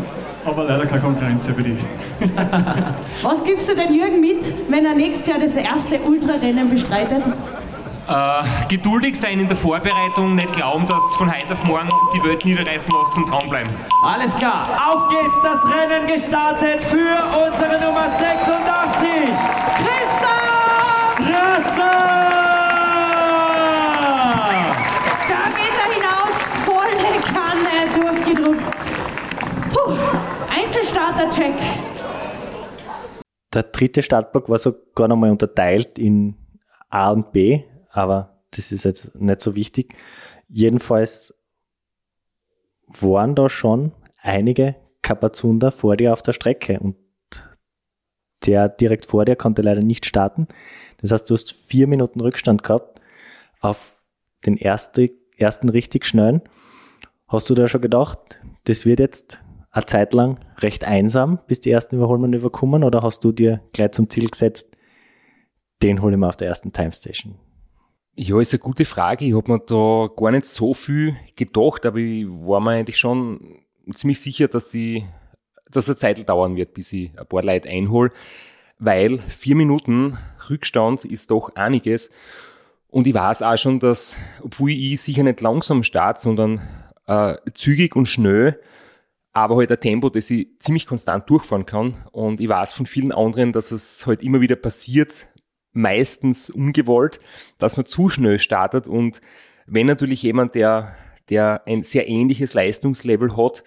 Aber 0.46 0.64
leider 0.64 0.86
keine 0.86 1.02
Konkurrenz 1.02 1.48
für 1.48 1.62
dich. 1.62 1.78
Was 3.22 3.44
gibst 3.44 3.70
du 3.70 3.76
den 3.76 3.94
Jürgen 3.94 4.20
mit, 4.22 4.54
wenn 4.70 4.86
er 4.86 4.96
nächstes 4.96 5.28
Jahr 5.28 5.40
das 5.40 5.54
erste 5.54 6.00
Ultrarennen 6.00 6.70
bestreitet? 6.70 7.24
Äh, 8.08 8.44
geduldig 8.68 9.20
sein 9.20 9.40
in 9.40 9.48
der 9.48 9.56
Vorbereitung, 9.56 10.36
nicht 10.36 10.52
glauben, 10.54 10.86
dass 10.88 11.16
von 11.16 11.32
heute 11.32 11.54
auf 11.54 11.64
morgen 11.64 11.90
die 12.14 12.24
Welt 12.24 12.44
niederreißen 12.44 12.92
lässt 12.94 13.16
und 13.16 13.30
dranbleiben. 13.30 13.72
Alles 14.04 14.36
klar, 14.36 14.68
auf 14.90 15.08
geht's, 15.08 15.40
das 15.44 15.64
Rennen 15.66 16.08
gestartet 16.08 16.84
für 16.84 17.16
unsere 17.48 17.80
Nummer 17.80 18.10
86, 18.10 19.08
Christoph! 19.78 20.52
Strasser! 21.22 21.92
Da 25.30 25.42
geht 25.56 25.78
er 25.78 25.90
hinaus, 25.94 26.36
volle 26.66 27.12
Kanne 27.32 27.76
durchgedruckt. 27.96 28.66
Puh, 29.74 29.96
Einzelstarter-Check. 30.72 31.54
Der 33.54 33.64
dritte 33.64 34.02
Startblock 34.02 34.48
war 34.48 34.58
sogar 34.58 35.10
nochmal 35.10 35.30
unterteilt 35.30 36.00
in 36.00 36.38
A 36.90 37.12
und 37.12 37.34
B, 37.34 37.64
aber 37.90 38.42
das 38.52 38.72
ist 38.72 38.86
jetzt 38.86 39.14
nicht 39.16 39.42
so 39.42 39.56
wichtig. 39.56 39.96
Jedenfalls 40.48 41.34
waren 42.88 43.36
da 43.36 43.50
schon 43.50 43.92
einige 44.22 44.76
Kapazunder 45.02 45.74
vor 45.74 45.98
dir 45.98 46.14
auf 46.14 46.22
der 46.22 46.32
Strecke 46.32 46.80
und 46.80 46.96
der 48.46 48.70
direkt 48.70 49.06
vor 49.06 49.26
dir 49.26 49.36
konnte 49.36 49.62
leider 49.62 49.82
nicht 49.82 50.06
starten. 50.06 50.48
Das 51.02 51.12
heißt, 51.12 51.30
du 51.30 51.34
hast 51.34 51.52
vier 51.52 51.88
Minuten 51.88 52.22
Rückstand 52.22 52.64
gehabt 52.64 53.02
auf 53.60 54.02
den 54.46 54.56
erste, 54.56 55.10
ersten 55.36 55.68
richtig 55.68 56.06
schnellen. 56.06 56.42
Hast 57.28 57.50
du 57.50 57.56
da 57.56 57.68
schon 57.68 57.82
gedacht, 57.82 58.40
das 58.64 58.86
wird 58.86 59.02
jetzt 59.02 59.40
eine 59.72 59.86
Zeit 59.86 60.14
lang 60.14 60.40
recht 60.62 60.84
einsam, 60.84 61.40
bis 61.48 61.60
die 61.60 61.72
ersten 61.72 61.96
Überholmanöver 61.96 62.50
kommen, 62.50 62.84
oder 62.84 63.02
hast 63.04 63.24
du 63.24 63.32
dir 63.32 63.62
gleich 63.74 63.92
zum 63.92 64.10
Ziel 64.10 64.30
gesetzt, 64.30 64.78
den 65.82 66.02
hole 66.02 66.14
ich 66.14 66.20
mir 66.20 66.28
auf 66.28 66.38
der 66.38 66.48
ersten 66.48 66.72
Time 66.72 66.94
Station? 66.94 67.36
Ja, 68.16 68.40
ist 68.40 68.54
eine 68.54 68.60
gute 68.60 68.86
Frage. 68.86 69.26
Ich 69.26 69.36
habe 69.36 69.52
mir 69.52 69.60
da 69.60 70.10
gar 70.16 70.32
nicht 70.32 70.46
so 70.46 70.74
viel 70.74 71.16
gedacht, 71.36 71.86
aber 71.86 71.98
ich 71.98 72.28
war 72.28 72.60
mir 72.60 72.72
eigentlich 72.72 73.00
schon 73.00 73.60
ziemlich 73.94 74.20
sicher, 74.20 74.48
dass 74.48 74.74
ich, 74.74 75.04
dass 75.70 75.88
eine 75.88 75.96
Zeit 75.96 76.30
dauern 76.30 76.56
wird, 76.56 76.74
bis 76.74 76.92
ich 76.92 77.18
ein 77.18 77.26
paar 77.26 77.44
Leute 77.44 77.70
einhole, 77.70 78.12
weil 78.80 79.20
vier 79.20 79.56
Minuten 79.56 80.18
Rückstand 80.50 81.06
ist 81.06 81.32
doch 81.32 81.56
einiges. 81.56 82.12
Und 82.90 83.08
ich 83.08 83.14
weiß 83.14 83.44
auch 83.44 83.58
schon, 83.58 83.80
dass, 83.80 84.18
obwohl 84.44 84.72
ich 84.72 85.02
sicher 85.02 85.24
nicht 85.24 85.40
langsam 85.40 85.82
starte, 85.82 86.20
sondern 86.20 86.62
äh, 87.08 87.36
zügig 87.54 87.96
und 87.96 88.08
schnell, 88.08 88.60
aber 89.34 89.56
halt 89.58 89.72
ein 89.72 89.80
Tempo, 89.80 90.10
das 90.10 90.30
ich 90.30 90.48
ziemlich 90.60 90.86
konstant 90.86 91.30
durchfahren 91.30 91.66
kann. 91.66 92.06
Und 92.12 92.42
ich 92.42 92.50
weiß 92.50 92.74
von 92.74 92.86
vielen 92.86 93.12
anderen, 93.12 93.54
dass 93.54 93.72
es 93.72 94.06
halt 94.06 94.22
immer 94.22 94.42
wieder 94.42 94.56
passiert, 94.56 95.28
meistens 95.74 96.50
ungewollt, 96.50 97.20
dass 97.58 97.78
man 97.78 97.86
zu 97.86 98.10
schnell 98.10 98.40
startet. 98.40 98.88
Und 98.88 99.22
wenn 99.66 99.88
natürlich 99.88 100.24
jemand, 100.24 100.56
der, 100.56 100.96
der 101.30 101.62
ein 101.66 101.84
sehr 101.84 102.10
ähnliches 102.10 102.54
Leistungslevel 102.54 103.38
hat, 103.38 103.64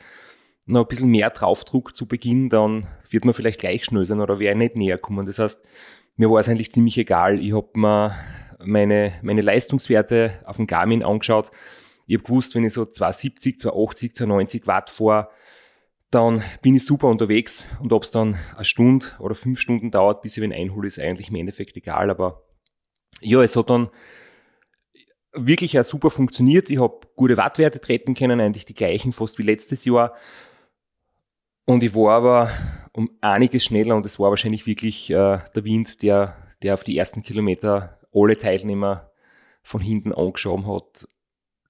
noch 0.66 0.82
ein 0.82 0.88
bisschen 0.88 1.10
mehr 1.10 1.30
draufdruckt 1.30 1.96
zu 1.96 2.06
Beginn, 2.06 2.48
dann 2.48 2.86
wird 3.10 3.24
man 3.24 3.34
vielleicht 3.34 3.60
gleich 3.60 3.84
schnell 3.84 4.04
sein 4.04 4.20
oder 4.20 4.38
wäre 4.38 4.54
nicht 4.54 4.76
näher 4.76 4.98
kommen. 4.98 5.26
Das 5.26 5.38
heißt, 5.38 5.62
mir 6.16 6.30
war 6.30 6.40
es 6.40 6.48
eigentlich 6.48 6.72
ziemlich 6.72 6.98
egal. 6.98 7.40
Ich 7.40 7.54
habe 7.54 7.68
mir 7.74 8.14
meine, 8.62 9.12
meine 9.22 9.42
Leistungswerte 9.42 10.40
auf 10.44 10.56
dem 10.56 10.66
Garmin 10.66 11.04
angeschaut. 11.04 11.50
Ich 12.06 12.16
habe 12.16 12.24
gewusst, 12.24 12.54
wenn 12.54 12.64
ich 12.64 12.72
so 12.72 12.84
270, 12.84 13.60
280, 13.60 14.14
290 14.14 14.66
Watt 14.66 14.90
fahre, 14.90 15.28
dann 16.10 16.42
bin 16.62 16.76
ich 16.76 16.84
super 16.84 17.08
unterwegs 17.08 17.64
und 17.80 17.92
ob 17.92 18.04
es 18.04 18.10
dann 18.10 18.38
eine 18.54 18.64
Stunde 18.64 19.06
oder 19.18 19.34
fünf 19.34 19.58
Stunden 19.58 19.90
dauert, 19.90 20.22
bis 20.22 20.36
ich 20.36 20.42
wen 20.42 20.52
einhole, 20.52 20.86
ist 20.86 21.00
eigentlich 21.00 21.28
im 21.30 21.36
Endeffekt 21.36 21.76
egal, 21.76 22.10
aber 22.10 22.42
ja, 23.20 23.42
es 23.42 23.56
hat 23.56 23.70
dann 23.70 23.90
wirklich 25.32 25.78
auch 25.78 25.84
super 25.84 26.10
funktioniert. 26.10 26.70
Ich 26.70 26.78
habe 26.78 27.00
gute 27.16 27.36
Wattwerte 27.36 27.80
treten 27.80 28.14
können, 28.14 28.40
eigentlich 28.40 28.64
die 28.64 28.74
gleichen 28.74 29.12
fast 29.12 29.38
wie 29.38 29.42
letztes 29.42 29.84
Jahr. 29.84 30.14
Und 31.64 31.82
ich 31.82 31.94
war 31.94 32.14
aber 32.14 32.50
um 32.92 33.10
einiges 33.20 33.64
schneller 33.64 33.96
und 33.96 34.06
es 34.06 34.18
war 34.18 34.30
wahrscheinlich 34.30 34.66
wirklich 34.66 35.10
äh, 35.10 35.38
der 35.54 35.64
Wind, 35.64 36.02
der, 36.02 36.36
der 36.62 36.74
auf 36.74 36.84
die 36.84 36.96
ersten 36.96 37.22
Kilometer 37.22 37.98
alle 38.12 38.36
Teilnehmer 38.36 39.10
von 39.62 39.80
hinten 39.80 40.12
angeschoben 40.12 40.66
hat. 40.66 41.08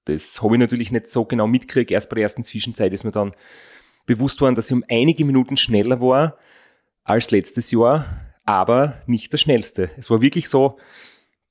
Das 0.05 0.43
habe 0.43 0.55
ich 0.55 0.61
natürlich 0.61 0.93
nicht 0.93 1.09
so 1.09 1.25
genau 1.25 1.47
mitgekriegt. 1.47 1.91
Erst 1.91 2.11
bei 2.11 2.17
der 2.17 2.25
ersten 2.25 2.45
Zwischenzeit 2.45 2.93
ist 2.93 3.05
mir 3.05 3.13
dann 3.13 3.35
bewusst 4.07 4.41
worden, 4.41 4.55
dass 4.55 4.71
ich 4.71 4.77
um 4.77 4.85
einige 4.89 5.25
Minuten 5.25 5.57
schneller 5.57 6.01
war 6.01 6.39
als 7.05 7.31
letztes 7.31 7.71
Jahr, 7.71 8.07
aber 8.45 9.03
nicht 9.07 9.33
der 9.33 9.39
schnellste. 9.39 9.91
Es 9.97 10.11
war 10.11 10.21
wirklich 10.21 10.49
so, 10.49 10.79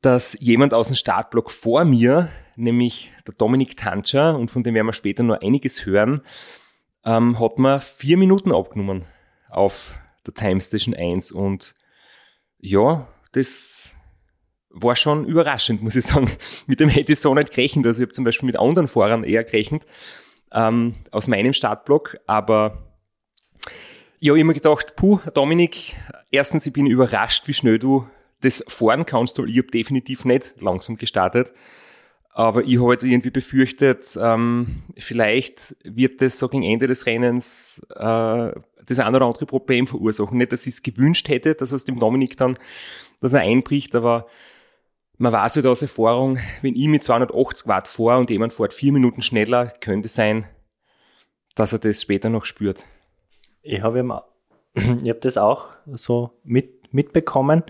dass 0.02 0.38
jemand 0.40 0.74
aus 0.74 0.88
dem 0.88 0.98
Startblock 0.98 1.50
vor 1.50 1.86
mir, 1.86 2.30
nämlich 2.56 3.12
der 3.26 3.34
Dominik 3.34 3.78
Tancher, 3.78 4.38
und 4.38 4.52
von 4.52 4.62
dem 4.62 4.76
werden 4.76 4.88
wir 4.88 4.94
später 4.94 5.24
noch 5.24 5.42
einiges 5.42 5.86
hören, 5.86 6.22
ähm, 7.06 7.40
hat 7.40 7.58
mir 7.58 7.80
vier 7.80 8.18
Minuten 8.18 8.52
abgenommen 8.52 9.06
auf 9.50 9.98
der 10.28 10.34
Time 10.34 10.62
Station 10.62 10.94
1. 10.94 11.32
Und 11.32 11.76
ja, 12.60 13.08
das 13.32 13.93
war 14.74 14.96
schon 14.96 15.26
überraschend, 15.26 15.82
muss 15.82 15.96
ich 15.96 16.06
sagen. 16.06 16.30
Mit 16.68 16.80
dem 16.80 16.90
hätte 16.90 17.14
ich 17.14 17.20
so 17.20 17.34
nicht 17.34 17.52
gerechnet. 17.52 17.86
Also 17.86 18.02
ich 18.02 18.08
habe 18.08 18.14
zum 18.14 18.26
Beispiel 18.26 18.48
mit 18.48 18.60
anderen 18.60 18.88
Fahrern 18.88 19.24
eher 19.24 19.44
gerechnet 19.44 19.86
ähm, 20.52 20.96
aus 21.12 21.28
meinem 21.28 21.54
Startblock. 21.54 22.18
Aber 22.26 22.84
ich 24.20 24.30
habe 24.30 24.40
immer 24.40 24.54
gedacht, 24.54 24.96
puh, 24.96 25.20
Dominik, 25.34 25.96
erstens, 26.32 26.66
ich 26.66 26.74
bin 26.74 26.88
überrascht, 26.88 27.48
wie 27.48 27.54
schnell 27.54 27.80
du 27.80 28.08
das 28.42 28.64
fahren 28.68 29.06
kannst. 29.06 29.40
Ich 29.40 29.58
habe 29.58 29.68
definitiv 29.68 30.26
nicht 30.26 30.56
langsam 30.60 30.98
gestartet. 30.98 31.54
Aber 32.36 32.64
ich 32.64 32.80
habe 32.80 32.90
halt 32.90 33.04
irgendwie 33.04 33.30
befürchtet, 33.30 34.18
ähm, 34.20 34.82
vielleicht 34.98 35.76
wird 35.84 36.20
das 36.20 36.40
so 36.40 36.50
gegen 36.50 36.64
Ende 36.64 36.88
des 36.88 37.06
Rennens 37.06 37.80
äh, 37.96 38.52
das 38.86 39.00
eine 39.00 39.18
oder 39.18 39.28
andere 39.28 39.46
Problem 39.46 39.86
verursachen. 39.86 40.40
Nicht, 40.40 40.52
dass 40.52 40.66
ich 40.66 40.74
es 40.74 40.84
gewünscht 40.84 41.30
hätte, 41.30 41.54
dass 41.54 41.72
es 41.72 41.86
dem 41.86 42.00
Dominik 42.00 42.36
dann, 42.36 42.58
dass 43.22 43.34
er 43.34 43.42
einbricht, 43.42 43.96
aber 43.96 44.26
man 45.18 45.32
weiß 45.32 45.56
ja 45.56 45.62
halt 45.62 45.72
aus 45.72 45.82
Erfahrung, 45.82 46.40
wenn 46.62 46.76
ich 46.76 46.88
mit 46.88 47.04
280 47.04 47.68
Watt 47.68 47.88
fahre 47.88 48.20
und 48.20 48.30
jemand 48.30 48.54
fährt 48.54 48.74
vier 48.74 48.92
Minuten 48.92 49.22
schneller, 49.22 49.68
könnte 49.80 50.08
sein, 50.08 50.46
dass 51.56 51.74
er 51.74 51.80
das 51.80 52.02
später 52.02 52.30
noch 52.30 52.46
spürt. 52.46 52.84
Ich 53.62 53.82
habe 53.82 54.04
ich 54.74 55.10
hab 55.10 55.22
das 55.22 55.38
auch 55.38 55.68
so 55.86 56.40
mit, 56.44 56.94
mitbekommen. 56.94 57.64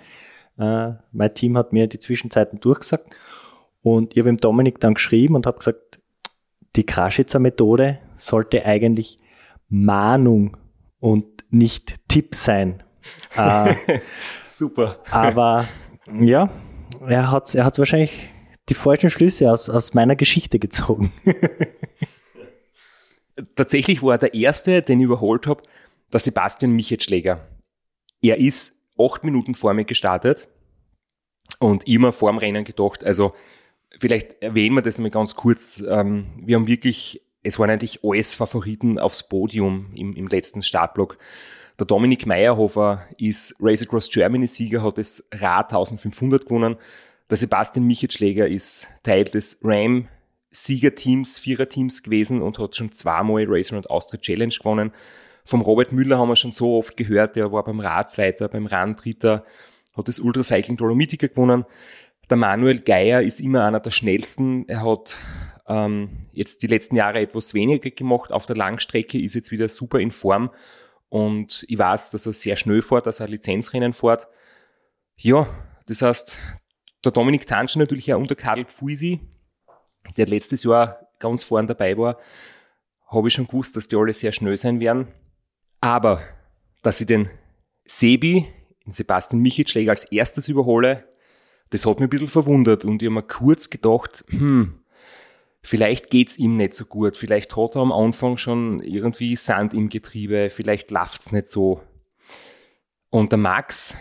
Äh, 0.58 0.94
mein 1.12 1.34
Team 1.34 1.58
hat 1.58 1.74
mir 1.74 1.88
die 1.88 2.00
Zwischenzeiten 2.00 2.60
durchgesagt 2.60 3.16
und 3.82 4.14
ich 4.14 4.20
habe 4.20 4.30
ihm 4.30 4.38
Dominik 4.38 4.80
dann 4.80 4.94
geschrieben 4.94 5.36
und 5.36 5.46
habe 5.46 5.58
gesagt, 5.58 6.00
die 6.76 6.86
Kraschitzer 6.86 7.40
Methode 7.40 8.00
sollte 8.16 8.66
eigentlich 8.66 9.20
Mahnung 9.68 10.58
und 11.00 11.26
nicht 11.50 12.08
Tipp 12.08 12.36
sein. 12.36 12.82
äh, 13.36 13.76
Super. 14.44 15.00
Aber 15.12 15.68
ja, 16.08 16.50
er 17.08 17.32
hat, 17.32 17.54
er 17.56 17.66
hat 17.66 17.80
wahrscheinlich 17.80 18.30
die 18.70 18.74
falschen 18.74 19.10
Schlüsse 19.10 19.52
aus, 19.52 19.70
aus 19.70 19.94
meiner 19.94 20.16
Geschichte 20.16 20.60
gezogen. 20.60 21.12
Tatsächlich 23.56 24.04
war 24.04 24.14
er 24.14 24.20
der 24.20 24.34
erste, 24.34 24.82
den 24.82 25.00
ich 25.00 25.06
überholt 25.06 25.48
habe, 25.48 25.64
der 26.12 26.20
Sebastian 26.20 26.74
Michetschläger. 26.74 27.48
Er 28.22 28.38
ist 28.38 28.76
acht 28.98 29.24
Minuten 29.24 29.56
vor 29.56 29.74
mir 29.74 29.86
gestartet 29.86 30.48
und 31.60 31.88
immer 31.88 32.14
vor 32.14 32.32
dem 32.32 32.38
Rennen 32.38 32.64
gedacht, 32.64 33.04
also 33.04 33.34
vielleicht 34.00 34.42
erwähnen 34.42 34.76
wir 34.76 34.82
das 34.82 34.98
mal 34.98 35.10
ganz 35.10 35.36
kurz. 35.36 35.84
Ähm, 35.88 36.28
wir 36.38 36.56
haben 36.56 36.68
wirklich, 36.68 37.22
es 37.42 37.60
waren 37.60 37.70
eigentlich 37.70 38.04
alles 38.04 38.36
Favoriten 38.36 39.00
aufs 39.00 39.28
Podium 39.28 39.92
im, 39.96 40.16
im 40.16 40.28
letzten 40.28 40.62
Startblock. 40.62 41.18
Der 41.80 41.88
Dominik 41.88 42.28
Meyerhofer 42.28 43.04
ist 43.18 43.56
Race 43.60 43.82
Across 43.82 44.12
Germany 44.12 44.46
Sieger, 44.46 44.84
hat 44.84 45.00
das 45.00 45.24
Rad 45.32 45.72
1500 45.72 46.46
gewonnen. 46.46 46.76
Der 47.32 47.38
Sebastian 47.38 47.88
Michetschläger 47.88 48.48
ist 48.48 48.88
Teil 49.02 49.24
des 49.24 49.58
RAM 49.64 50.08
Siegerteams, 50.52 51.40
Viererteams 51.40 52.04
gewesen 52.04 52.44
und 52.44 52.60
hat 52.60 52.76
schon 52.76 52.92
zweimal 52.92 53.46
Race 53.48 53.72
Around 53.72 53.90
Austria 53.90 54.22
Challenge 54.22 54.54
gewonnen. 54.56 54.92
Vom 55.46 55.62
Robert 55.62 55.92
Müller 55.92 56.20
haben 56.20 56.30
wir 56.30 56.36
schon 56.36 56.52
so 56.52 56.78
oft 56.78 56.96
gehört, 56.96 57.36
der 57.36 57.52
war 57.52 57.64
beim 57.64 57.80
Rad 57.80 58.12
Zweiter, 58.12 58.48
beim 58.50 58.68
Rand 58.68 59.04
Dritter, 59.04 59.44
hat 59.98 60.08
das 60.08 60.20
Ultracycling 60.20 60.78
Dolomitica 60.78 61.26
gewonnen. 61.26 61.66
Der 62.30 62.38
Manuel 62.38 62.82
Geier 62.82 63.24
ist 63.24 63.42
immer 63.42 63.66
einer 63.66 63.80
der 63.80 63.92
schnellsten. 63.92 64.70
Er 64.70 64.84
hat 64.86 65.18
ähm, 65.68 66.28
jetzt 66.32 66.62
die 66.62 66.68
letzten 66.68 66.96
Jahre 66.96 67.20
etwas 67.20 67.56
weniger 67.56 67.90
gemacht 67.90 68.32
auf 68.32 68.46
der 68.46 68.56
Langstrecke, 68.56 69.20
ist 69.20 69.34
jetzt 69.34 69.52
wieder 69.52 69.68
super 69.70 70.00
in 70.00 70.12
Form. 70.12 70.52
Und 71.14 71.64
ich 71.68 71.78
weiß, 71.78 72.10
dass 72.10 72.26
er 72.26 72.34
sehr 72.34 72.56
schnell 72.56 72.82
fährt, 72.82 73.06
dass 73.06 73.20
er 73.20 73.28
Lizenzrennen 73.28 73.94
fährt. 73.94 74.28
Ja, 75.16 75.48
das 75.86 76.02
heißt, 76.02 76.40
der 77.06 77.12
Dominik 77.12 77.46
Tanscher 77.46 77.78
natürlich 77.78 78.12
auch 78.12 78.20
unter 78.20 78.34
Karl 78.34 78.66
Fuisi, 78.66 79.20
der 80.18 80.26
letztes 80.26 80.64
Jahr 80.64 81.12
ganz 81.20 81.44
vorn 81.44 81.68
dabei 81.68 81.96
war, 82.00 82.18
habe 83.06 83.28
ich 83.28 83.36
schon 83.36 83.46
gewusst, 83.46 83.76
dass 83.76 83.88
die 83.88 83.96
alle 83.96 84.12
sehr 84.12 84.32
schnell 84.32 84.58
sein 84.58 84.80
werden. 84.80 85.08
Aber, 85.82 86.20
dass 86.82 87.00
ich 87.00 87.06
den 87.06 87.30
Sebi, 87.86 88.48
den 88.84 88.94
Sebastian 88.94 89.40
Michitschläger 89.40 89.92
als 89.92 90.06
erstes 90.06 90.48
überhole, 90.48 91.08
das 91.70 91.86
hat 91.86 92.00
mich 92.00 92.08
ein 92.08 92.10
bisschen 92.10 92.28
verwundert 92.28 92.86
und 92.86 93.04
ich 93.04 93.06
habe 93.06 93.14
mir 93.14 93.22
kurz 93.22 93.70
gedacht, 93.70 94.26
hm, 94.30 94.83
vielleicht 95.64 96.10
geht's 96.10 96.38
ihm 96.38 96.58
nicht 96.58 96.74
so 96.74 96.86
gut, 96.86 97.18
vielleicht 97.18 97.56
hat 97.56 97.76
er 97.76 97.82
am 97.82 97.92
Anfang 97.92 98.38
schon 98.38 98.80
irgendwie 98.82 99.36
Sand 99.36 99.74
im 99.74 99.90
Getriebe, 99.90 100.50
vielleicht 100.50 100.92
läuft's 100.92 101.32
nicht 101.32 101.48
so. 101.48 101.82
Und 103.10 103.32
der 103.32 103.40
Max 103.40 103.96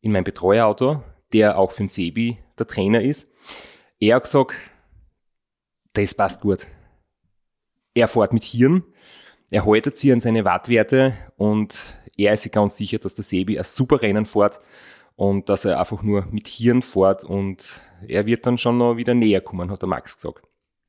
in 0.00 0.12
meinem 0.12 0.24
Betreuerauto, 0.24 1.02
der 1.32 1.58
auch 1.58 1.70
für 1.70 1.84
den 1.84 1.88
Sebi 1.88 2.38
der 2.58 2.66
Trainer 2.66 3.00
ist, 3.00 3.32
er 4.00 4.16
hat 4.16 4.24
gesagt, 4.24 4.54
das 5.94 6.14
passt 6.14 6.40
gut. 6.40 6.66
Er 7.94 8.08
fährt 8.08 8.32
mit 8.32 8.42
Hirn, 8.42 8.82
er 9.50 9.64
haltet 9.64 9.96
sich 9.96 10.12
an 10.12 10.20
seine 10.20 10.44
Wattwerte 10.44 11.14
und 11.36 11.94
er 12.16 12.32
ist 12.32 12.42
sich 12.42 12.52
ganz 12.52 12.76
sicher, 12.76 12.98
dass 12.98 13.14
der 13.14 13.24
Sebi 13.24 13.58
ein 13.58 13.64
super 13.64 14.02
Rennen 14.02 14.24
fährt 14.24 14.60
und 15.14 15.48
dass 15.48 15.64
er 15.64 15.78
einfach 15.78 16.02
nur 16.02 16.26
mit 16.30 16.48
Hirn 16.48 16.82
fährt 16.82 17.22
und 17.22 17.80
er 18.08 18.26
wird 18.26 18.46
dann 18.46 18.58
schon 18.58 18.78
noch 18.78 18.96
wieder 18.96 19.14
näher 19.14 19.42
kommen, 19.42 19.70
hat 19.70 19.82
der 19.82 19.88
Max 19.88 20.16
gesagt. 20.16 20.42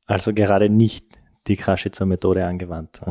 Also 0.06 0.34
gerade 0.34 0.70
nicht 0.70 1.06
die 1.48 1.58
Kraschitzer 1.58 2.06
Methode 2.06 2.46
angewandt. 2.46 3.02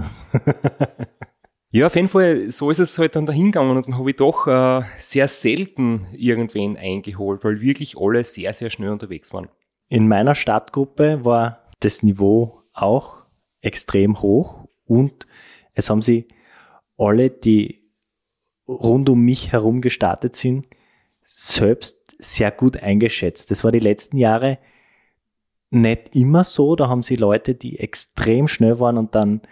ja, 1.70 1.86
auf 1.86 1.94
jeden 1.94 2.08
Fall, 2.08 2.50
so 2.50 2.70
ist 2.70 2.78
es 2.78 2.98
halt 2.98 3.16
dann 3.16 3.26
dahingegangen 3.26 3.76
und 3.76 3.86
dann 3.86 3.98
habe 3.98 4.10
ich 4.10 4.16
doch 4.16 4.46
äh, 4.46 4.82
sehr 4.98 5.28
selten 5.28 6.06
irgendwen 6.14 6.76
eingeholt, 6.76 7.44
weil 7.44 7.60
wirklich 7.60 7.96
alle 7.96 8.24
sehr, 8.24 8.52
sehr 8.52 8.70
schnell 8.70 8.90
unterwegs 8.90 9.32
waren. 9.32 9.48
In 9.88 10.08
meiner 10.08 10.34
Stadtgruppe 10.34 11.24
war 11.24 11.70
das 11.80 12.02
Niveau 12.02 12.62
auch 12.72 13.26
extrem 13.60 14.22
hoch 14.22 14.66
und 14.84 15.26
es 15.74 15.90
haben 15.90 16.02
sie 16.02 16.28
alle, 16.96 17.30
die 17.30 17.82
rund 18.68 19.08
um 19.08 19.20
mich 19.20 19.52
herum 19.52 19.80
gestartet 19.80 20.36
sind, 20.36 20.66
selbst 21.24 22.16
sehr 22.18 22.50
gut 22.50 22.76
eingeschätzt. 22.76 23.50
Das 23.50 23.64
war 23.64 23.72
die 23.72 23.80
letzten 23.80 24.16
Jahre 24.16 24.58
nicht 25.72 26.14
immer 26.14 26.44
so. 26.44 26.76
Da 26.76 26.88
haben 26.88 27.02
sie 27.02 27.16
Leute, 27.16 27.54
die 27.54 27.78
extrem 27.78 28.46
schnell 28.48 28.78
waren 28.78 28.98
und 28.98 29.14
dann 29.14 29.42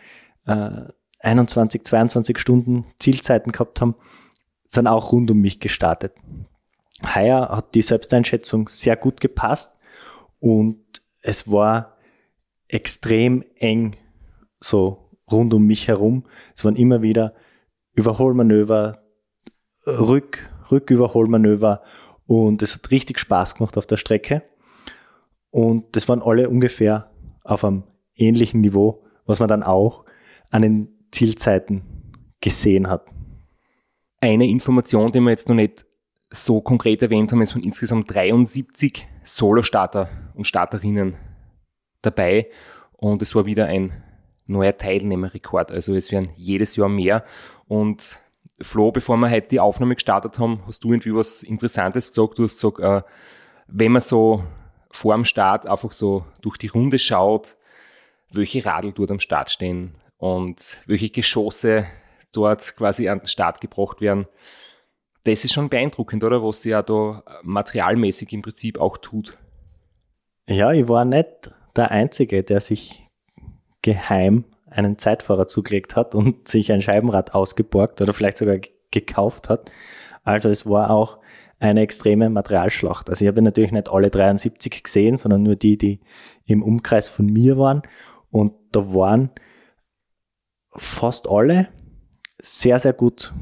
äh, 0.47 0.83
21, 1.21 1.85
22 1.85 2.39
Stunden 2.39 2.87
Zielzeiten 2.99 3.53
gehabt 3.53 3.81
haben, 3.81 3.95
sind 4.67 4.87
auch 4.87 5.13
rund 5.13 5.31
um 5.31 5.39
mich 5.39 5.61
gestartet. 5.61 6.15
Heuer 7.15 7.49
hat 7.49 7.75
die 7.75 7.83
Selbsteinschätzung 7.83 8.69
sehr 8.69 8.97
gut 8.97 9.21
gepasst 9.21 9.77
und 10.39 10.79
es 11.23 11.51
war 11.51 11.97
extrem 12.69 13.45
eng 13.57 13.97
so 14.61 15.11
rund 15.31 15.55
um 15.55 15.67
mich 15.67 15.89
herum. 15.89 16.27
Es 16.55 16.65
waren 16.65 16.77
immer 16.77 17.03
wieder 17.03 17.35
Überholmanöver, 17.95 19.03
Rück, 19.87 20.51
Rücküberholmanöver 20.71 21.83
und 22.27 22.63
es 22.63 22.75
hat 22.75 22.91
richtig 22.91 23.19
Spaß 23.19 23.57
gemacht 23.57 23.77
auf 23.77 23.87
der 23.87 23.97
Strecke. 23.97 24.43
Und 25.51 25.97
das 25.97 26.09
waren 26.09 26.23
alle 26.23 26.49
ungefähr 26.49 27.11
auf 27.45 27.65
einem 27.65 27.85
ähnlichen 28.15 28.61
Niveau, 28.61 29.05
was 29.27 29.41
man 29.41 29.49
dann 29.49 29.63
auch 29.63 30.05
an 30.51 30.63
den 30.63 30.89
Zielzeiten 31.11 31.83
gesehen 32.41 32.89
hat. 32.89 33.07
Eine 34.21 34.49
Information, 34.49 35.13
die 35.13 35.21
wir 35.21 35.31
jetzt 35.31 35.49
noch 35.49 35.57
nicht 35.57 35.85
so 36.31 36.61
konkret 36.61 37.03
erwähnt 37.03 37.33
haben, 37.33 37.43
ist 37.43 37.53
von 37.53 37.63
insgesamt 37.63 38.13
73 38.15 39.07
Solo-Starter 39.25 40.09
und 40.35 40.47
Starterinnen 40.47 41.17
dabei. 42.03 42.49
Und 42.93 43.23
es 43.23 43.35
war 43.35 43.47
wieder 43.47 43.67
ein 43.67 43.93
neuer 44.47 44.77
Teilnehmerrekord. 44.77 45.73
Also 45.73 45.95
es 45.95 46.13
werden 46.13 46.31
jedes 46.37 46.77
Jahr 46.77 46.89
mehr. 46.89 47.25
Und 47.67 48.21
Flo, 48.63 48.93
bevor 48.93 49.17
wir 49.17 49.31
heute 49.31 49.49
die 49.49 49.61
Aufnahme 49.61 49.95
gestartet 49.95 50.39
haben, 50.39 50.63
hast 50.67 50.85
du 50.85 50.93
irgendwie 50.93 51.15
was 51.15 51.43
Interessantes 51.43 52.11
gesagt. 52.11 52.39
Du 52.39 52.45
hast 52.45 52.57
gesagt, 52.57 52.81
äh, 52.81 53.03
wenn 53.69 53.93
man 53.93 54.03
so 54.03 54.45
vor 54.91 55.15
dem 55.15 55.25
Start 55.25 55.67
einfach 55.67 55.93
so 55.93 56.25
durch 56.43 56.57
die 56.57 56.69
Runde 56.69 56.99
schaut, 56.99 57.57
welche 58.33 58.65
Radl 58.65 58.93
dort 58.93 59.11
am 59.11 59.21
Start 59.21 59.51
stehen 59.51 59.95
und 60.19 60.79
welche 60.87 61.11
Geschosse 61.11 61.87
dort 62.33 62.77
quasi 62.77 63.09
an 63.09 63.21
den 63.21 63.27
Start 63.27 63.61
gebracht 63.61 64.01
werden. 64.01 64.27
Das 65.25 65.45
ist 65.45 65.53
schon 65.53 65.69
beeindruckend, 65.69 66.25
oder? 66.25 66.43
Was 66.43 66.63
sie 66.63 66.71
ja 66.71 66.83
da 66.83 67.23
materialmäßig 67.43 68.33
im 68.33 68.43
Prinzip 68.43 68.81
auch 68.81 68.97
tut. 68.97 69.39
Ja, 70.49 70.73
ich 70.73 70.89
war 70.89 71.05
nicht 71.05 71.55
der 71.77 71.91
Einzige, 71.91 72.43
der 72.43 72.61
sich 72.61 73.07
geheim 73.83 74.45
einen 74.67 74.99
Zeitfahrer 74.99 75.47
zugelegt 75.47 75.97
hat 75.97 76.15
und 76.15 76.49
sich 76.49 76.73
ein 76.73 76.83
Scheibenrad 76.83 77.35
ausgeborgt 77.35 78.01
oder 78.01 78.13
vielleicht 78.13 78.39
sogar 78.39 78.59
gekauft 78.91 79.49
hat. 79.49 79.71
Also 80.23 80.49
es 80.49 80.67
war 80.67 80.91
auch 80.91 81.19
eine 81.61 81.83
extreme 81.83 82.31
Materialschlacht. 82.31 83.09
Also 83.11 83.25
ich 83.25 83.29
habe 83.29 83.43
natürlich 83.43 83.71
nicht 83.71 83.91
alle 83.91 84.11
73 84.11 84.83
gesehen, 84.83 85.19
sondern 85.19 85.43
nur 85.43 85.57
die, 85.57 85.77
die 85.77 86.01
im 86.47 86.63
Umkreis 86.63 87.09
von 87.09 87.27
mir 87.27 87.59
waren. 87.59 87.83
Und 88.31 88.55
da 88.73 88.93
waren 88.95 89.31
fast 90.73 91.29
alle 91.29 91.69
sehr, 92.41 92.79
sehr 92.79 92.95
gut 92.95 93.35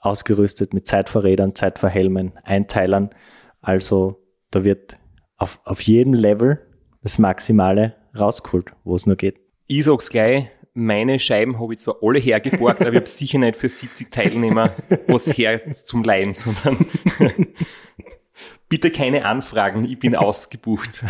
ausgerüstet 0.00 0.72
mit 0.72 0.86
Zeitfahrrädern, 0.86 1.54
Zeitfahrhelmen, 1.54 2.32
Einteilern. 2.42 3.10
Also 3.60 4.24
da 4.50 4.64
wird 4.64 4.96
auf, 5.36 5.60
auf 5.64 5.82
jedem 5.82 6.14
Level 6.14 6.66
das 7.02 7.18
Maximale 7.18 7.94
rausgeholt, 8.18 8.72
wo 8.84 8.96
es 8.96 9.04
nur 9.04 9.16
geht. 9.16 9.38
Ich 9.66 9.84
sag's 9.84 10.08
gleich, 10.08 10.48
meine 10.72 11.18
Scheiben 11.18 11.58
habe 11.60 11.74
ich 11.74 11.80
zwar 11.80 11.96
alle 12.02 12.18
hergeborgt, 12.18 12.80
aber 12.82 12.90
ich 12.90 12.96
habe 12.96 13.06
sicher 13.06 13.38
nicht 13.38 13.56
für 13.56 13.68
70 13.68 14.10
Teilnehmer 14.10 14.74
was 15.08 15.36
her 15.36 15.72
zum 15.72 16.04
Leihen, 16.04 16.32
sondern 16.32 16.86
bitte 18.68 18.90
keine 18.90 19.24
Anfragen, 19.24 19.84
ich 19.84 19.98
bin 19.98 20.14
ausgebucht. 20.14 21.02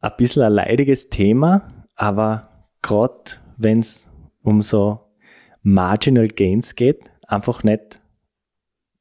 ein 0.00 0.12
bisschen 0.16 0.42
ein 0.42 0.52
leidiges 0.52 1.10
Thema, 1.10 1.86
aber 1.94 2.66
gerade 2.82 3.32
wenn 3.56 3.80
es 3.80 4.08
um 4.42 4.62
so 4.62 5.00
Marginal 5.62 6.28
Gains 6.28 6.74
geht, 6.74 7.10
einfach 7.26 7.62
nicht 7.62 8.00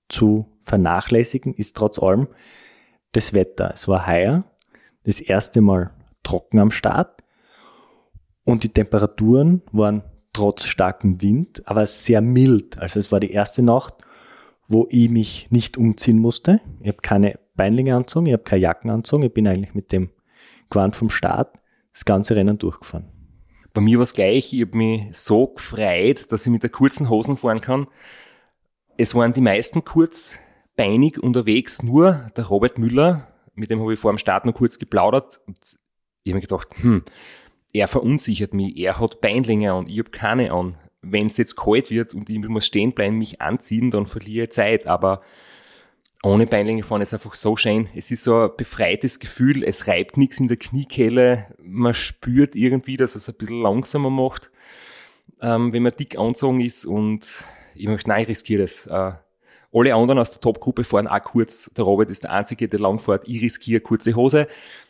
zu 0.09 0.57
vernachlässigen, 0.59 1.53
ist 1.53 1.77
trotz 1.77 1.99
allem 1.99 2.27
das 3.13 3.33
Wetter. 3.33 3.71
Es 3.73 3.87
war 3.87 4.07
heuer, 4.07 4.43
das 5.03 5.21
erste 5.21 5.61
Mal 5.61 5.91
trocken 6.23 6.59
am 6.59 6.71
Start 6.71 7.16
und 8.47 8.63
die 8.63 8.69
Temperaturen 8.69 9.61
waren 9.73 10.03
trotz 10.31 10.63
starkem 10.63 11.21
Wind, 11.21 11.67
aber 11.67 11.85
sehr 11.85 12.21
mild. 12.21 12.79
Also 12.79 12.97
es 12.97 13.11
war 13.11 13.19
die 13.19 13.31
erste 13.31 13.61
Nacht, 13.61 13.93
wo 14.69 14.87
ich 14.89 15.09
mich 15.09 15.47
nicht 15.49 15.75
umziehen 15.75 16.17
musste. 16.17 16.61
Ich 16.79 16.87
habe 16.87 16.99
keine 17.01 17.39
Beinlinge 17.57 17.93
anzogen, 17.93 18.27
ich 18.27 18.31
habe 18.31 18.43
keine 18.43 18.61
Jacken 18.61 18.89
anzogen. 18.89 19.23
Ich 19.23 19.33
bin 19.33 19.49
eigentlich 19.49 19.75
mit 19.75 19.91
dem 19.91 20.11
Quant 20.69 20.95
vom 20.95 21.09
Start 21.09 21.59
das 21.91 22.05
ganze 22.05 22.37
Rennen 22.37 22.57
durchgefahren. 22.57 23.09
Bei 23.73 23.81
mir 23.81 23.97
war 23.97 24.03
es 24.03 24.13
gleich. 24.13 24.53
Ich 24.53 24.61
habe 24.61 24.77
mich 24.77 25.17
so 25.17 25.47
gefreut, 25.47 26.31
dass 26.31 26.45
ich 26.45 26.51
mit 26.51 26.63
der 26.63 26.69
kurzen 26.69 27.09
Hosen 27.09 27.35
fahren 27.35 27.59
kann. 27.59 27.87
Es 28.95 29.13
waren 29.13 29.33
die 29.33 29.41
meisten 29.41 29.83
kurzbeinig 29.83 31.21
unterwegs, 31.21 31.83
nur 31.83 32.27
der 32.37 32.45
Robert 32.45 32.77
Müller, 32.77 33.27
mit 33.55 33.69
dem 33.71 33.81
habe 33.81 33.93
ich 33.93 33.99
vor 33.99 34.13
dem 34.13 34.19
Start 34.19 34.45
noch 34.45 34.53
kurz 34.53 34.79
geplaudert 34.79 35.41
und 35.47 35.57
ich 36.23 36.31
habe 36.31 36.35
mir 36.35 36.47
gedacht, 36.47 36.69
hm, 36.75 37.03
er 37.73 37.87
verunsichert 37.87 38.53
mich, 38.53 38.77
er 38.77 38.99
hat 38.99 39.21
Beinlinge 39.21 39.73
an, 39.73 39.87
ich 39.87 39.99
habe 39.99 40.09
keine 40.09 40.51
an. 40.51 40.77
Wenn 41.01 41.27
es 41.27 41.37
jetzt 41.37 41.55
kalt 41.55 41.89
wird 41.89 42.13
und 42.13 42.29
ich 42.29 42.39
muss 42.39 42.65
stehen 42.65 42.93
bleiben, 42.93 43.17
mich 43.17 43.39
anziehen, 43.39 43.91
dann 43.91 44.07
verliere 44.07 44.45
ich 44.45 44.51
Zeit. 44.51 44.87
Aber 44.87 45.21
ohne 46.23 46.47
Beinlinge 46.47 46.83
fahren 46.83 47.01
ist 47.01 47.13
einfach 47.13 47.35
so 47.35 47.55
schön. 47.55 47.87
Es 47.95 48.11
ist 48.11 48.23
so 48.23 48.41
ein 48.41 48.49
befreites 48.57 49.19
Gefühl, 49.19 49.63
es 49.63 49.87
reibt 49.87 50.17
nichts 50.17 50.39
in 50.39 50.47
der 50.47 50.57
Kniekehle, 50.57 51.47
man 51.61 51.93
spürt 51.93 52.55
irgendwie, 52.55 52.97
dass 52.97 53.15
es 53.15 53.29
ein 53.29 53.35
bisschen 53.35 53.61
langsamer 53.61 54.09
macht, 54.09 54.51
ähm, 55.41 55.71
wenn 55.71 55.83
man 55.83 55.93
dick 55.97 56.17
angezogen 56.17 56.61
ist 56.61 56.85
und 56.85 57.45
ich 57.75 57.87
möchte, 57.87 58.09
nein, 58.09 58.23
ich 58.23 58.29
riskiere 58.29 58.63
das. 58.63 58.87
Äh, 58.87 59.13
alle 59.77 59.95
anderen 59.95 60.19
aus 60.19 60.31
der 60.31 60.41
Top-Gruppe 60.41 60.83
fahren 60.83 61.07
auch 61.07 61.21
kurz. 61.21 61.71
Der 61.75 61.83
Robert 61.83 62.09
ist 62.09 62.23
der 62.23 62.31
Einzige, 62.31 62.67
der 62.67 62.79
lang 62.79 62.99
fährt. 62.99 63.27
Ich 63.27 63.41
riskiere 63.41 63.81
kurze 63.81 64.15
Hose. 64.15 64.47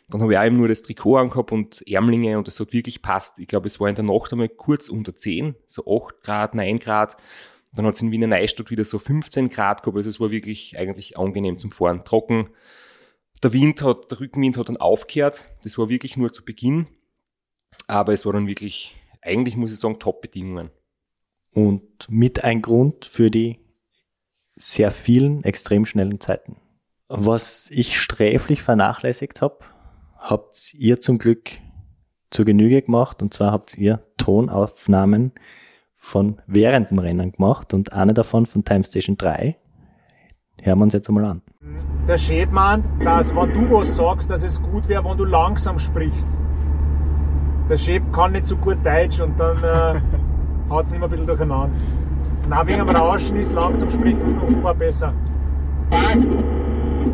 Dann 0.08 0.22
habe 0.22 0.32
ich 0.32 0.38
auch 0.38 0.44
eben 0.44 0.56
nur 0.56 0.68
das 0.68 0.82
Trikot 0.82 1.16
angehabt 1.16 1.52
und 1.52 1.86
Ärmlinge 1.86 2.38
und 2.38 2.46
das 2.46 2.60
hat 2.60 2.72
wirklich 2.72 3.02
passt. 3.02 3.38
Ich 3.38 3.48
glaube, 3.48 3.66
es 3.66 3.78
war 3.78 3.88
in 3.88 3.94
der 3.94 4.04
Nacht 4.04 4.32
einmal 4.32 4.48
kurz 4.48 4.88
unter 4.88 5.14
10, 5.14 5.54
so 5.66 5.84
8 5.86 6.22
Grad, 6.22 6.54
9 6.54 6.78
Grad. 6.78 7.16
Dann 7.74 7.84
hat 7.84 7.94
es 7.94 8.00
in 8.00 8.10
Wiener 8.10 8.26
Neustadt 8.26 8.70
wieder 8.70 8.84
so 8.84 8.98
15 8.98 9.50
Grad 9.50 9.82
gehabt. 9.82 9.96
Also 9.96 10.08
es 10.08 10.20
war 10.20 10.30
wirklich 10.30 10.78
eigentlich 10.78 11.18
angenehm 11.18 11.58
zum 11.58 11.72
Fahren. 11.72 12.04
Trocken. 12.04 12.48
Der 13.42 13.52
Wind 13.52 13.82
hat, 13.82 14.10
der 14.10 14.20
Rückenwind 14.20 14.56
hat 14.56 14.68
dann 14.68 14.78
aufgehört. 14.78 15.46
Das 15.62 15.76
war 15.76 15.88
wirklich 15.88 16.16
nur 16.16 16.32
zu 16.32 16.44
Beginn. 16.44 16.86
Aber 17.86 18.12
es 18.12 18.24
war 18.24 18.32
dann 18.32 18.46
wirklich, 18.46 18.96
eigentlich 19.20 19.56
muss 19.56 19.72
ich 19.72 19.78
sagen, 19.78 19.98
Top-Bedingungen. 19.98 20.70
Und 21.52 22.06
mit 22.08 22.44
ein 22.44 22.62
Grund 22.62 23.04
für 23.04 23.30
die 23.30 23.58
sehr 24.58 24.90
vielen 24.90 25.44
extrem 25.44 25.86
schnellen 25.86 26.20
Zeiten. 26.20 26.56
Was 27.08 27.70
ich 27.70 27.98
sträflich 28.00 28.62
vernachlässigt 28.62 29.40
habe, 29.40 29.58
habt 30.18 30.74
ihr 30.74 31.00
zum 31.00 31.18
Glück 31.18 31.52
zur 32.30 32.44
Genüge 32.44 32.82
gemacht. 32.82 33.22
Und 33.22 33.32
zwar 33.32 33.52
habt 33.52 33.78
ihr 33.78 34.00
Tonaufnahmen 34.18 35.32
von 35.96 36.40
während 36.46 36.90
dem 36.90 36.98
Rennen 36.98 37.32
gemacht 37.32 37.72
und 37.72 37.92
eine 37.92 38.14
davon 38.14 38.46
von 38.46 38.64
Time 38.64 38.84
Station 38.84 39.16
3. 39.16 39.56
Hören 40.62 40.78
wir 40.78 40.82
uns 40.82 40.92
jetzt 40.92 41.08
einmal 41.08 41.24
an. 41.24 41.42
Der 42.06 42.18
Chef 42.18 42.50
meint, 42.50 42.88
dass 43.04 43.34
wenn 43.34 43.52
du 43.52 43.70
was 43.70 43.96
sagst, 43.96 44.28
dass 44.28 44.42
es 44.42 44.60
gut 44.60 44.88
wäre, 44.88 45.04
wenn 45.04 45.16
du 45.16 45.24
langsam 45.24 45.78
sprichst. 45.78 46.28
Der 47.68 47.78
Chef 47.78 48.02
kann 48.12 48.32
nicht 48.32 48.46
so 48.46 48.56
gut 48.56 48.78
Deutsch 48.84 49.20
und 49.20 49.38
dann 49.38 49.56
äh, 49.62 50.00
haut 50.70 50.84
es 50.84 50.90
nicht 50.90 51.00
mehr 51.00 51.08
ein 51.08 51.10
bisschen 51.10 51.26
durcheinander. 51.26 51.70
Na, 52.48 52.66
wegen 52.66 52.78
dem 52.78 52.88
Rauschen 52.88 53.36
ist 53.36 53.52
langsam 53.52 53.90
sprechen 53.90 54.40
offenbar 54.42 54.74
besser. 54.74 55.12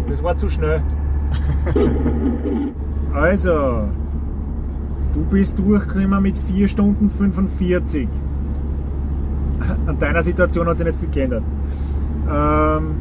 Das 0.08 0.22
war 0.22 0.36
zu 0.36 0.48
schnell. 0.48 0.82
Also, 3.14 3.84
du 5.14 5.20
bist 5.30 5.56
durchgekommen 5.56 6.20
mit 6.20 6.36
4 6.36 6.66
Stunden 6.66 7.08
45. 7.08 8.08
An 9.86 9.96
deiner 10.00 10.20
Situation 10.24 10.66
hat 10.66 10.78
sich 10.78 10.86
nicht 10.88 10.98
viel 10.98 11.10
geändert. 11.10 11.44
Ähm, 12.28 12.96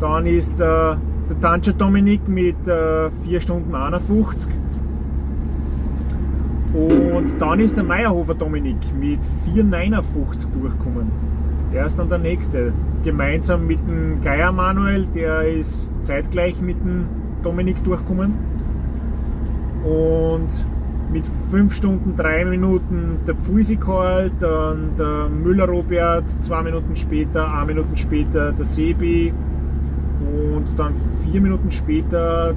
dann 0.00 0.24
ist 0.24 0.54
äh, 0.54 0.56
der 0.58 1.40
Tancher 1.42 1.74
Dominik 1.74 2.26
mit 2.26 2.66
äh, 2.66 3.10
4 3.10 3.40
Stunden 3.42 3.74
51. 3.74 4.50
Und 6.72 7.38
dann 7.38 7.60
ist 7.60 7.76
der 7.76 7.84
Meierhofer 7.84 8.34
Dominik 8.34 8.78
mit 8.98 9.20
4,59 9.46 10.46
durchgekommen. 10.58 11.33
Er 11.74 11.86
ist 11.86 11.98
dann 11.98 12.08
der 12.08 12.18
Nächste. 12.18 12.72
Gemeinsam 13.02 13.66
mit 13.66 13.84
dem 13.86 14.20
Geier 14.22 14.52
Manuel, 14.52 15.06
der 15.12 15.48
ist 15.48 15.88
zeitgleich 16.02 16.60
mit 16.60 16.82
dem 16.84 17.06
Dominik 17.42 17.82
durchgekommen. 17.82 18.34
Und 19.82 20.48
mit 21.12 21.24
5 21.50 21.74
Stunden 21.74 22.16
3 22.16 22.44
Minuten 22.44 23.18
der 23.26 23.34
Pfuisikal, 23.34 24.30
dann 24.38 24.92
der 24.96 25.28
Müller 25.28 25.68
Robert, 25.68 26.24
2 26.40 26.62
Minuten 26.62 26.94
später, 26.94 27.52
1 27.52 27.66
Minuten 27.66 27.96
später 27.96 28.52
der 28.52 28.64
Sebi 28.64 29.32
und 30.20 30.78
dann 30.78 30.94
4 31.30 31.40
Minuten 31.40 31.72
später 31.72 32.54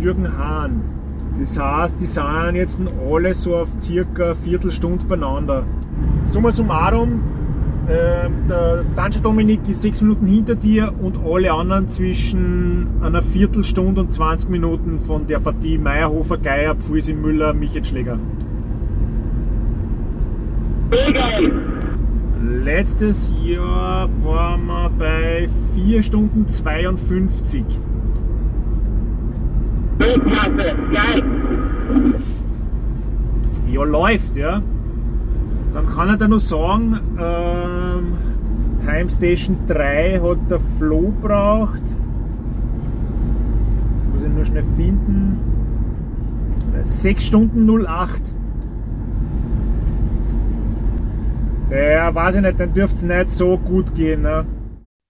Jürgen 0.00 0.26
Hahn. 0.36 0.80
Das 1.38 1.58
heißt, 1.58 2.00
die 2.00 2.06
sind 2.06 2.54
jetzt 2.54 2.80
alle 3.10 3.34
so 3.34 3.54
auf 3.54 3.68
circa 3.80 4.34
Viertelstunde 4.34 5.04
beieinander. 5.04 5.64
Summa 6.24 6.50
summarum, 6.50 7.20
ähm, 7.88 8.48
der 8.48 8.84
Danger 8.96 9.20
Dominik 9.20 9.60
ist 9.68 9.82
sechs 9.82 10.00
Minuten 10.02 10.26
hinter 10.26 10.56
dir 10.56 10.92
und 11.00 11.16
alle 11.24 11.52
anderen 11.52 11.88
zwischen 11.88 12.88
einer 13.00 13.22
Viertelstunde 13.22 14.00
und 14.00 14.12
20 14.12 14.50
Minuten 14.50 14.98
von 14.98 15.26
der 15.26 15.38
Partie 15.38 15.78
Meierhofer, 15.78 16.38
Geier, 16.38 16.74
Pfuisi, 16.74 17.12
Müller, 17.12 17.54
Michael 17.54 17.84
Schläger. 17.84 18.18
Letztes 22.64 23.32
Jahr 23.44 24.08
waren 24.24 24.66
wir 24.66 24.90
bei 24.98 25.48
4 25.74 26.02
Stunden 26.02 26.48
52. 26.48 27.64
Ja, 33.68 33.84
läuft, 33.84 34.36
ja. 34.36 34.62
Dann 35.76 35.86
kann 35.88 36.08
er 36.08 36.16
da 36.16 36.26
noch 36.26 36.40
sagen, 36.40 36.98
ähm, 37.20 38.16
Time 38.80 39.10
Station 39.10 39.58
3 39.66 40.20
hat 40.22 40.38
der 40.50 40.58
Flo 40.78 41.12
braucht. 41.20 41.82
Das 43.98 44.06
muss 44.06 44.22
ich 44.22 44.28
nur 44.30 44.44
schnell 44.46 44.64
finden. 44.74 45.38
6 46.82 47.22
Stunden 47.22 47.86
08. 47.86 48.22
Der 51.68 52.14
weiß 52.14 52.36
ich 52.36 52.40
nicht, 52.40 52.58
dann 52.58 52.72
dürfte 52.72 52.96
es 52.96 53.02
nicht 53.02 53.32
so 53.32 53.58
gut 53.58 53.94
gehen. 53.94 54.22
Ne? 54.22 54.46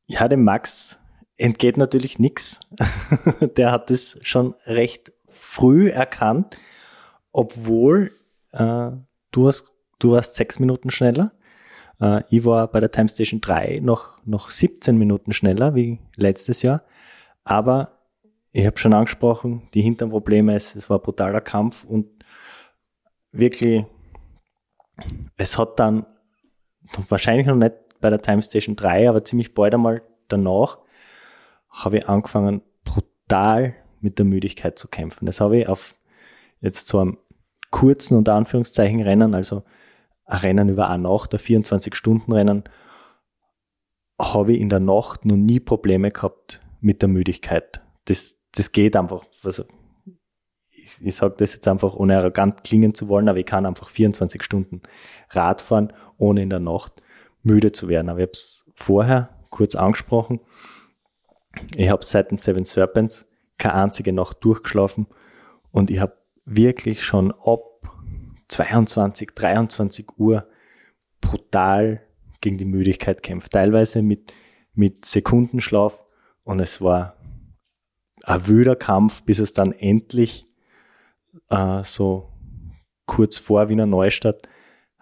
Ja, 0.08 0.26
dem 0.26 0.42
Max 0.42 0.98
entgeht 1.36 1.76
natürlich 1.76 2.18
nichts. 2.18 2.58
Der 3.56 3.70
hat 3.70 3.92
es 3.92 4.18
schon 4.24 4.56
recht 4.64 5.12
früh 5.28 5.90
erkannt, 5.90 6.58
obwohl 7.30 8.10
äh, 8.50 8.90
du, 9.30 9.46
hast, 9.46 9.75
du 9.98 10.12
warst 10.12 10.34
sechs 10.34 10.58
Minuten 10.58 10.90
schneller. 10.90 11.32
Äh, 12.00 12.22
ich 12.30 12.44
war 12.44 12.68
bei 12.68 12.80
der 12.80 12.90
Time 12.90 13.08
Station 13.08 13.40
3 13.40 13.80
noch, 13.82 14.24
noch 14.24 14.50
17 14.50 14.96
Minuten 14.96 15.32
schneller 15.32 15.74
wie 15.74 15.98
letztes 16.16 16.62
Jahr. 16.62 16.82
Aber 17.44 17.96
ich 18.52 18.66
habe 18.66 18.78
schon 18.78 18.94
angesprochen, 18.94 19.68
die 19.74 19.82
Hinternprobleme, 19.82 20.54
es, 20.54 20.74
es 20.74 20.88
war 20.88 20.98
brutaler 20.98 21.40
Kampf 21.40 21.84
und 21.84 22.06
wirklich, 23.30 23.84
es 25.36 25.58
hat 25.58 25.78
dann 25.78 26.06
wahrscheinlich 27.08 27.46
noch 27.46 27.56
nicht 27.56 27.74
bei 28.00 28.10
der 28.10 28.22
Time 28.22 28.42
Station 28.42 28.76
3, 28.76 29.08
aber 29.08 29.24
ziemlich 29.24 29.54
bald 29.54 29.74
einmal 29.74 30.02
danach 30.28 30.78
habe 31.68 31.98
ich 31.98 32.08
angefangen, 32.08 32.62
brutal 32.84 33.74
mit 34.00 34.18
der 34.18 34.24
Müdigkeit 34.24 34.78
zu 34.78 34.88
kämpfen. 34.88 35.26
Das 35.26 35.40
habe 35.40 35.58
ich 35.58 35.68
auf 35.68 35.94
jetzt 36.60 36.88
so 36.88 37.00
einem 37.00 37.18
kurzen 37.70 38.16
und 38.16 38.28
Anführungszeichen 38.28 39.02
Rennen, 39.02 39.34
also 39.34 39.64
ein 40.26 40.38
Rennen 40.38 40.68
über 40.68 40.90
eine 40.90 41.04
Nacht, 41.04 41.32
ein 41.34 41.40
24-Stunden-Rennen, 41.40 42.64
habe 44.20 44.52
ich 44.54 44.60
in 44.60 44.68
der 44.68 44.80
Nacht 44.80 45.24
noch 45.24 45.36
nie 45.36 45.60
Probleme 45.60 46.10
gehabt 46.10 46.60
mit 46.80 47.02
der 47.02 47.08
Müdigkeit. 47.08 47.80
Das, 48.06 48.36
das 48.52 48.72
geht 48.72 48.96
einfach. 48.96 49.24
Also, 49.44 49.64
ich, 50.70 51.04
ich 51.04 51.16
sage 51.16 51.34
das 51.38 51.54
jetzt 51.54 51.68
einfach, 51.68 51.94
ohne 51.94 52.16
arrogant 52.16 52.64
klingen 52.64 52.94
zu 52.94 53.08
wollen, 53.08 53.28
aber 53.28 53.38
ich 53.38 53.46
kann 53.46 53.66
einfach 53.66 53.88
24 53.88 54.42
Stunden 54.42 54.82
Rad 55.30 55.60
fahren, 55.60 55.92
ohne 56.18 56.42
in 56.42 56.50
der 56.50 56.60
Nacht 56.60 57.02
müde 57.42 57.72
zu 57.72 57.88
werden. 57.88 58.08
Aber 58.08 58.18
ich 58.18 58.24
habe 58.24 58.32
es 58.32 58.64
vorher 58.74 59.30
kurz 59.50 59.74
angesprochen. 59.74 60.40
Ich 61.74 61.88
habe 61.90 62.04
seit 62.04 62.30
den 62.30 62.38
Seven 62.38 62.64
Serpents 62.64 63.26
keine 63.58 63.74
einzige 63.74 64.12
Nacht 64.12 64.44
durchgeschlafen 64.44 65.06
und 65.70 65.90
ich 65.90 66.00
habe 66.00 66.16
wirklich 66.44 67.04
schon 67.04 67.32
ab 67.32 67.75
22, 68.48 69.30
23 69.34 70.18
Uhr 70.18 70.48
brutal 71.20 72.02
gegen 72.40 72.58
die 72.58 72.64
Müdigkeit 72.64 73.22
kämpft. 73.22 73.52
Teilweise 73.52 74.02
mit, 74.02 74.32
mit 74.74 75.04
Sekundenschlaf 75.04 76.04
und 76.44 76.60
es 76.60 76.80
war 76.80 77.16
ein 78.22 78.46
wüder 78.46 78.76
Kampf, 78.76 79.22
bis 79.22 79.38
es 79.38 79.52
dann 79.52 79.72
endlich 79.72 80.46
äh, 81.50 81.82
so 81.84 82.32
kurz 83.06 83.38
vor 83.38 83.68
Wiener 83.68 83.86
Neustadt 83.86 84.48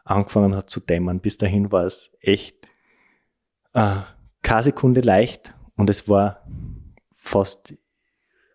angefangen 0.05 0.55
hat 0.55 0.71
zu 0.71 0.81
dämmern. 0.81 1.21
Bis 1.21 1.39
dahin 1.39 1.73
war 1.73 1.85
es 1.85 2.13
echt 2.21 2.69
äh, 3.73 3.97
keine 4.43 4.63
Sekunde 4.63 5.01
leicht 5.01 5.55
und 5.77 5.91
es 5.91 6.09
war 6.09 6.47
fast 7.15 7.75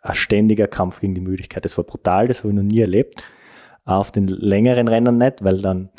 ein 0.01 0.15
ständiger 0.15 0.67
Kampf 0.67 1.01
gegen 1.01 1.15
die 1.15 1.21
Müdigkeit. 1.21 1.65
Das 1.65 1.77
war 1.77 1.83
brutal, 1.83 2.27
das 2.27 2.39
habe 2.39 2.49
ich 2.49 2.55
noch 2.55 2.63
nie 2.63 2.79
erlebt. 2.79 3.23
Auf 3.85 4.11
den 4.11 4.27
längeren 4.27 4.87
Rennen 4.87 5.17
nicht, 5.17 5.43
weil 5.43 5.61
dann 5.61 5.89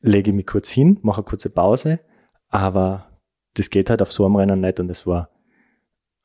lege 0.00 0.30
ich 0.30 0.36
mich 0.36 0.46
kurz 0.46 0.70
hin, 0.70 0.98
mache 1.02 1.18
eine 1.18 1.24
kurze 1.24 1.50
Pause, 1.50 2.00
aber 2.48 3.20
das 3.54 3.70
geht 3.70 3.90
halt 3.90 4.02
auf 4.02 4.12
so 4.12 4.24
einem 4.24 4.36
Rennen 4.36 4.60
nicht 4.60 4.80
und 4.80 4.90
es 4.90 5.06
war 5.06 5.30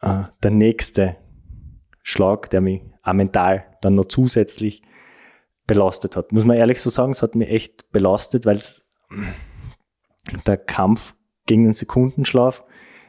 äh, 0.01 0.23
der 0.43 0.51
nächste 0.51 1.17
Schlag, 2.01 2.49
der 2.49 2.61
mich 2.61 2.81
auch 3.03 3.13
mental 3.13 3.65
dann 3.81 3.95
noch 3.95 4.05
zusätzlich 4.05 4.81
belastet 5.65 6.15
hat. 6.15 6.31
Muss 6.31 6.45
man 6.45 6.57
ehrlich 6.57 6.81
so 6.81 6.89
sagen, 6.89 7.11
es 7.11 7.21
hat 7.21 7.35
mich 7.35 7.49
echt 7.49 7.91
belastet, 7.91 8.45
weil 8.45 8.61
der 10.45 10.57
Kampf 10.57 11.15
gegen 11.45 11.65
den 11.65 11.73
Sekundenschlaf 11.73 12.63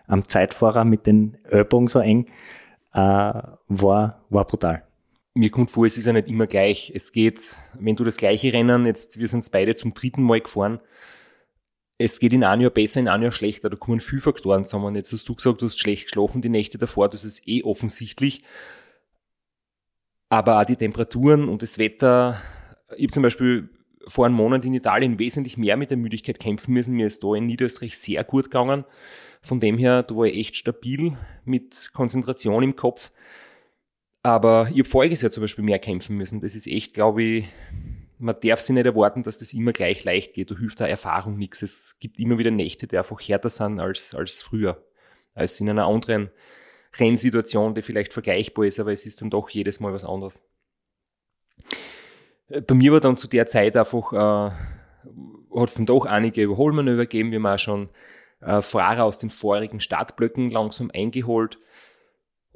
am 0.06 0.26
Zeitfahrer 0.26 0.84
mit 0.84 1.06
den 1.06 1.38
Ellbogen 1.44 1.88
so 1.88 2.00
eng 2.00 2.26
äh, 2.92 2.98
war, 2.98 4.24
war 4.28 4.46
brutal. 4.46 4.87
Mir 5.34 5.50
kommt 5.50 5.70
vor, 5.70 5.86
es 5.86 5.96
ist 5.96 6.06
ja 6.06 6.12
nicht 6.12 6.28
immer 6.28 6.46
gleich. 6.46 6.92
Es 6.94 7.12
geht, 7.12 7.58
wenn 7.78 7.96
du 7.96 8.04
das 8.04 8.16
gleiche 8.16 8.52
Rennen, 8.52 8.86
jetzt, 8.86 9.18
wir 9.18 9.28
sind 9.28 9.48
beide 9.52 9.74
zum 9.74 9.94
dritten 9.94 10.22
Mal 10.22 10.40
gefahren, 10.40 10.80
es 11.98 12.20
geht 12.20 12.32
in 12.32 12.44
einem 12.44 12.62
Jahr 12.62 12.70
besser, 12.70 13.00
in 13.00 13.08
einem 13.08 13.24
Jahr 13.24 13.32
schlechter. 13.32 13.68
Da 13.68 13.76
kommen 13.76 14.00
viele 14.00 14.22
Faktoren 14.22 14.64
zusammen. 14.64 14.94
Jetzt 14.94 15.12
hast 15.12 15.28
du 15.28 15.34
gesagt, 15.34 15.60
du 15.60 15.66
hast 15.66 15.80
schlecht 15.80 16.04
geschlafen 16.04 16.40
die 16.40 16.48
Nächte 16.48 16.78
davor, 16.78 17.08
das 17.08 17.24
ist 17.24 17.46
eh 17.48 17.64
offensichtlich. 17.64 18.42
Aber 20.28 20.60
auch 20.60 20.64
die 20.64 20.76
Temperaturen 20.76 21.48
und 21.48 21.62
das 21.62 21.78
Wetter. 21.78 22.40
Ich 22.96 23.04
habe 23.04 23.12
zum 23.12 23.22
Beispiel 23.24 23.68
vor 24.06 24.26
einem 24.26 24.36
Monat 24.36 24.64
in 24.64 24.74
Italien 24.74 25.18
wesentlich 25.18 25.56
mehr 25.56 25.76
mit 25.76 25.90
der 25.90 25.96
Müdigkeit 25.96 26.38
kämpfen 26.38 26.72
müssen. 26.72 26.94
Mir 26.94 27.06
ist 27.06 27.22
da 27.24 27.34
in 27.34 27.46
Niederösterreich 27.46 27.98
sehr 27.98 28.22
gut 28.24 28.44
gegangen. 28.44 28.84
Von 29.42 29.60
dem 29.60 29.76
her, 29.76 30.02
da 30.02 30.16
war 30.16 30.26
ich 30.26 30.38
echt 30.38 30.56
stabil 30.56 31.16
mit 31.44 31.90
Konzentration 31.92 32.62
im 32.62 32.76
Kopf. 32.76 33.10
Aber 34.22 34.68
ich 34.70 34.78
habe 34.78 34.88
voriges 34.88 35.22
Jahr 35.22 35.32
zum 35.32 35.42
Beispiel 35.42 35.64
mehr 35.64 35.78
kämpfen 35.78 36.16
müssen. 36.16 36.40
Das 36.40 36.54
ist 36.54 36.66
echt, 36.66 36.94
glaube 36.94 37.22
ich, 37.22 37.48
man 38.18 38.36
darf 38.42 38.60
sich 38.60 38.74
nicht 38.74 38.86
erwarten, 38.86 39.22
dass 39.22 39.38
das 39.38 39.52
immer 39.52 39.72
gleich 39.72 40.04
leicht 40.04 40.34
geht. 40.34 40.50
Da 40.50 40.56
hilft 40.56 40.80
da 40.80 40.86
Erfahrung 40.86 41.38
nichts. 41.38 41.62
Es 41.62 41.98
gibt 41.98 42.18
immer 42.18 42.38
wieder 42.38 42.50
Nächte, 42.50 42.86
die 42.86 42.98
einfach 42.98 43.20
härter 43.20 43.48
sind 43.48 43.80
als, 43.80 44.14
als 44.14 44.42
früher. 44.42 44.84
Als 45.34 45.60
in 45.60 45.70
einer 45.70 45.86
anderen 45.86 46.30
Rennsituation, 46.96 47.74
die 47.74 47.82
vielleicht 47.82 48.12
vergleichbar 48.12 48.64
ist, 48.64 48.80
aber 48.80 48.92
es 48.92 49.06
ist 49.06 49.22
dann 49.22 49.30
doch 49.30 49.48
jedes 49.50 49.78
Mal 49.78 49.92
was 49.92 50.04
anderes. 50.04 50.44
Äh, 52.48 52.60
bei 52.62 52.74
mir 52.74 52.92
war 52.92 53.00
dann 53.00 53.16
zu 53.16 53.28
der 53.28 53.46
Zeit 53.46 53.76
einfach, 53.76 54.12
äh, 54.12 54.50
hat 55.56 55.68
es 55.68 55.74
dann 55.74 55.86
doch 55.86 56.06
einige 56.06 56.42
Überholmanöver 56.42 57.02
gegeben. 57.02 57.30
Wir 57.30 57.38
haben 57.38 57.46
auch 57.46 57.58
schon 57.58 57.88
äh, 58.40 58.62
Fahrer 58.62 59.04
aus 59.04 59.18
den 59.18 59.30
vorigen 59.30 59.80
Startblöcken 59.80 60.50
langsam 60.50 60.90
eingeholt. 60.92 61.58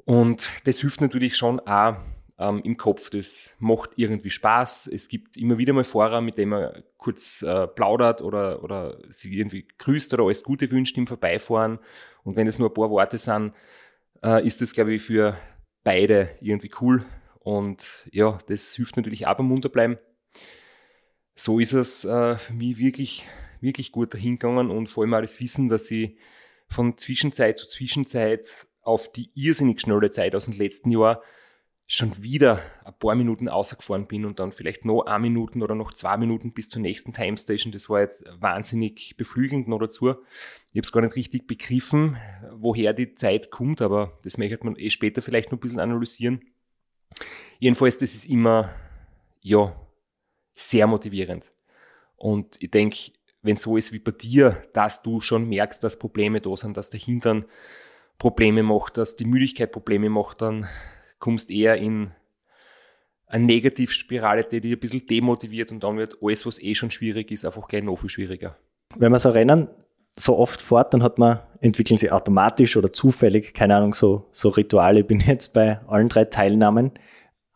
Und 0.05 0.49
das 0.65 0.79
hilft 0.79 1.01
natürlich 1.01 1.37
schon 1.37 1.59
auch 1.61 1.95
ähm, 2.37 2.61
im 2.63 2.77
Kopf. 2.77 3.09
Das 3.09 3.53
macht 3.59 3.91
irgendwie 3.95 4.29
Spaß. 4.29 4.87
Es 4.87 5.07
gibt 5.07 5.37
immer 5.37 5.57
wieder 5.57 5.73
mal 5.73 5.83
Fahrer, 5.83 6.21
mit 6.21 6.37
denen 6.37 6.51
man 6.51 6.83
kurz 6.97 7.41
äh, 7.41 7.67
plaudert 7.67 8.21
oder, 8.21 8.63
oder 8.63 8.97
sie 9.09 9.37
irgendwie 9.37 9.67
grüßt 9.77 10.13
oder 10.13 10.23
alles 10.23 10.43
Gute 10.43 10.69
wünscht 10.71 10.97
im 10.97 11.07
Vorbeifahren. 11.07 11.79
Und 12.23 12.35
wenn 12.35 12.47
es 12.47 12.59
nur 12.59 12.69
ein 12.69 12.73
paar 12.73 12.89
Worte 12.89 13.17
sind, 13.17 13.53
äh, 14.23 14.45
ist 14.45 14.61
das, 14.61 14.73
glaube 14.73 14.93
ich, 14.93 15.03
für 15.03 15.37
beide 15.83 16.29
irgendwie 16.41 16.71
cool. 16.81 17.05
Und 17.39 18.05
ja, 18.11 18.37
das 18.47 18.73
hilft 18.73 18.97
natürlich 18.97 19.27
auch 19.27 19.35
beim 19.35 19.47
Munterbleiben. 19.47 19.97
So 21.35 21.59
ist 21.59 21.73
es 21.73 22.05
äh, 22.05 22.37
für 22.37 22.53
mich 22.53 22.77
wirklich 22.77 23.25
wirklich 23.63 23.91
gut 23.91 24.13
dahingegangen 24.13 24.69
und 24.69 24.87
vor 24.87 25.03
allem 25.03 25.13
auch 25.15 25.21
das 25.21 25.39
Wissen, 25.39 25.69
dass 25.69 25.89
ich 25.89 26.17
von 26.67 26.97
Zwischenzeit 26.97 27.57
zu 27.57 27.67
Zwischenzeit 27.67 28.67
auf 28.83 29.11
die 29.11 29.29
irrsinnig 29.33 29.81
schnelle 29.81 30.11
Zeit 30.11 30.35
aus 30.35 30.45
dem 30.45 30.57
letzten 30.57 30.91
Jahr 30.91 31.21
schon 31.85 32.23
wieder 32.23 32.61
ein 32.85 32.97
paar 32.97 33.15
Minuten 33.15 33.49
außergefahren 33.49 34.07
bin 34.07 34.25
und 34.25 34.39
dann 34.39 34.51
vielleicht 34.51 34.85
noch 34.85 35.03
eine 35.03 35.19
Minuten 35.19 35.61
oder 35.61 35.75
noch 35.75 35.91
zwei 35.91 36.17
Minuten 36.17 36.53
bis 36.53 36.69
zur 36.69 36.81
nächsten 36.81 37.13
Time 37.13 37.37
Station. 37.37 37.71
Das 37.71 37.89
war 37.89 38.01
jetzt 38.01 38.23
wahnsinnig 38.39 39.15
beflügelnd 39.17 39.67
noch 39.67 39.79
dazu. 39.79 40.09
Ich 40.71 40.77
habe 40.77 40.85
es 40.85 40.91
gar 40.91 41.01
nicht 41.01 41.15
richtig 41.15 41.45
begriffen, 41.45 42.17
woher 42.51 42.93
die 42.93 43.15
Zeit 43.15 43.51
kommt, 43.51 43.81
aber 43.81 44.17
das 44.23 44.37
möchte 44.37 44.63
man 44.63 44.77
eh 44.77 44.89
später 44.89 45.21
vielleicht 45.21 45.51
noch 45.51 45.57
ein 45.57 45.61
bisschen 45.61 45.79
analysieren. 45.79 46.41
Jedenfalls, 47.59 47.97
das 47.97 48.15
ist 48.15 48.25
immer, 48.25 48.73
ja, 49.41 49.75
sehr 50.53 50.87
motivierend. 50.87 51.53
Und 52.15 52.55
ich 52.59 52.71
denke, 52.71 53.11
wenn 53.41 53.57
so 53.57 53.75
ist 53.75 53.91
wie 53.91 53.99
bei 53.99 54.11
dir, 54.11 54.63
dass 54.73 55.03
du 55.03 55.19
schon 55.19 55.49
merkst, 55.49 55.83
dass 55.83 55.99
Probleme 55.99 56.39
da 56.39 56.55
sind, 56.55 56.77
dass 56.77 56.89
der 56.89 56.99
Hintern 56.99 57.45
Probleme 58.17 58.63
macht, 58.63 58.97
dass 58.97 59.15
die 59.15 59.25
Müdigkeit 59.25 59.71
Probleme 59.71 60.09
macht, 60.09 60.41
dann 60.41 60.67
kommst 61.19 61.49
eher 61.49 61.77
in 61.77 62.11
eine 63.27 63.45
Negativspirale, 63.45 64.43
die 64.43 64.61
dich 64.61 64.73
ein 64.73 64.79
bisschen 64.79 65.05
demotiviert 65.07 65.71
und 65.71 65.83
dann 65.83 65.97
wird 65.97 66.17
alles, 66.21 66.45
was 66.45 66.61
eh 66.61 66.75
schon 66.75 66.91
schwierig 66.91 67.31
ist, 67.31 67.45
einfach 67.45 67.67
gleich 67.67 67.83
noch 67.83 67.97
viel 67.97 68.09
schwieriger. 68.09 68.57
Wenn 68.95 69.11
man 69.11 69.19
so 69.19 69.29
Rennen 69.29 69.69
so 70.15 70.37
oft 70.37 70.61
fährt, 70.61 70.93
dann 70.93 71.01
hat 71.01 71.17
man, 71.17 71.39
entwickeln 71.59 71.97
sie 71.97 72.11
automatisch 72.11 72.77
oder 72.77 72.93
zufällig, 72.93 73.53
keine 73.53 73.75
Ahnung, 73.75 73.93
so, 73.93 74.27
so 74.31 74.49
Rituale. 74.49 74.99
Ich 74.99 75.07
bin 75.07 75.19
jetzt 75.25 75.53
bei 75.53 75.79
allen 75.87 76.09
drei 76.09 76.25
Teilnahmen 76.25 76.91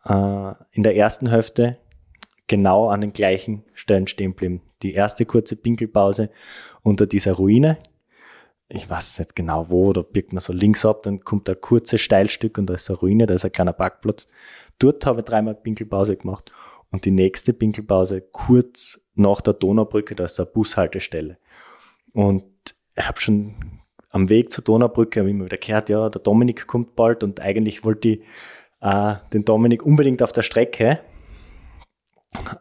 äh, 0.06 0.54
in 0.72 0.84
der 0.84 0.96
ersten 0.96 1.30
Hälfte 1.30 1.78
genau 2.48 2.90
an 2.90 3.02
den 3.02 3.14
gleichen 3.14 3.64
Stellen 3.74 4.08
stehen 4.08 4.32
geblieben 4.32 4.62
die 4.84 4.94
erste 4.94 5.26
kurze 5.26 5.56
Pinkelpause 5.56 6.30
unter 6.84 7.08
dieser 7.08 7.34
Ruine. 7.34 7.78
Ich 8.70 8.90
weiß 8.90 9.20
nicht 9.20 9.36
genau 9.36 9.70
wo, 9.70 9.94
da 9.94 10.02
birgt 10.02 10.34
man 10.34 10.42
so 10.42 10.52
links 10.52 10.86
ab, 10.86 11.04
dann 11.04 11.22
kommt 11.22 11.48
ein 11.50 11.60
kurzes 11.62 12.02
Steilstück 12.02 12.58
und 12.58 12.66
da 12.68 12.74
ist 12.74 12.90
eine 12.90 13.00
Ruine, 13.00 13.26
da 13.26 13.34
ist 13.34 13.46
ein 13.46 13.52
kleiner 13.52 13.72
Parkplatz. 13.72 14.28
Dort 14.78 15.06
habe 15.06 15.22
ich 15.22 15.26
dreimal 15.26 15.56
Pinkelpause 15.56 16.18
gemacht 16.18 16.52
und 16.92 17.06
die 17.06 17.12
nächste 17.12 17.54
Pinkelpause 17.54 18.22
kurz 18.22 19.00
nach 19.16 19.40
der 19.42 19.54
Donaubrücke, 19.54 20.16
da 20.16 20.26
ist 20.26 20.40
eine 20.40 20.48
Bushaltestelle. 20.48 21.38
Und 22.12 22.44
ich 22.96 23.08
habe 23.08 23.22
schon 23.22 23.56
am 24.10 24.30
Weg 24.30 24.52
zur 24.52 24.64
Donaubrücke 24.64 25.22
immer 25.22 25.46
wieder 25.46 25.58
gehört, 25.58 25.90
ja, 25.90 26.10
der 26.10 26.22
Dominik 26.22 26.68
kommt 26.68 26.96
bald 26.96 27.24
und 27.24 27.40
eigentlich 27.40 27.86
wollte 27.86 28.10
ich 28.10 28.22
äh, 28.82 29.16
den 29.32 29.46
Dominik 29.46 29.86
unbedingt 29.86 30.22
auf 30.22 30.34
der 30.34 30.44
Strecke, 30.44 31.00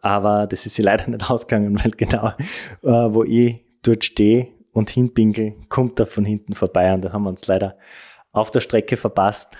aber 0.01 0.47
das 0.47 0.65
ist 0.65 0.75
sie 0.75 0.83
leider 0.83 1.09
nicht 1.09 1.29
ausgegangen, 1.29 1.77
weil 1.83 1.91
genau, 1.91 2.29
äh, 2.83 3.13
wo 3.13 3.23
ich 3.23 3.65
dort 3.81 4.05
stehe 4.05 4.56
und 4.77 4.91
hinpinkel, 4.91 5.55
kommt 5.69 5.99
er 5.99 6.05
von 6.05 6.23
hinten 6.23 6.53
vorbei 6.53 6.93
und 6.93 7.03
da 7.03 7.11
haben 7.11 7.23
wir 7.23 7.29
uns 7.29 7.47
leider 7.47 7.77
auf 8.31 8.51
der 8.51 8.59
Strecke 8.59 8.95
verpasst. 8.95 9.57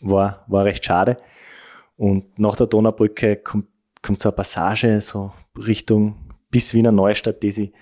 War, 0.00 0.44
war 0.46 0.64
recht 0.64 0.84
schade. 0.84 1.16
Und 1.96 2.38
nach 2.38 2.54
der 2.54 2.68
Donaubrücke 2.68 3.36
kommt, 3.36 3.66
kommt 4.00 4.20
so 4.20 4.28
eine 4.28 4.36
Passage 4.36 5.00
so 5.00 5.32
Richtung 5.56 6.30
bis 6.50 6.72
Wiener 6.72 6.92
Neustadt, 6.92 7.42
die 7.42 7.50
sich 7.50 7.72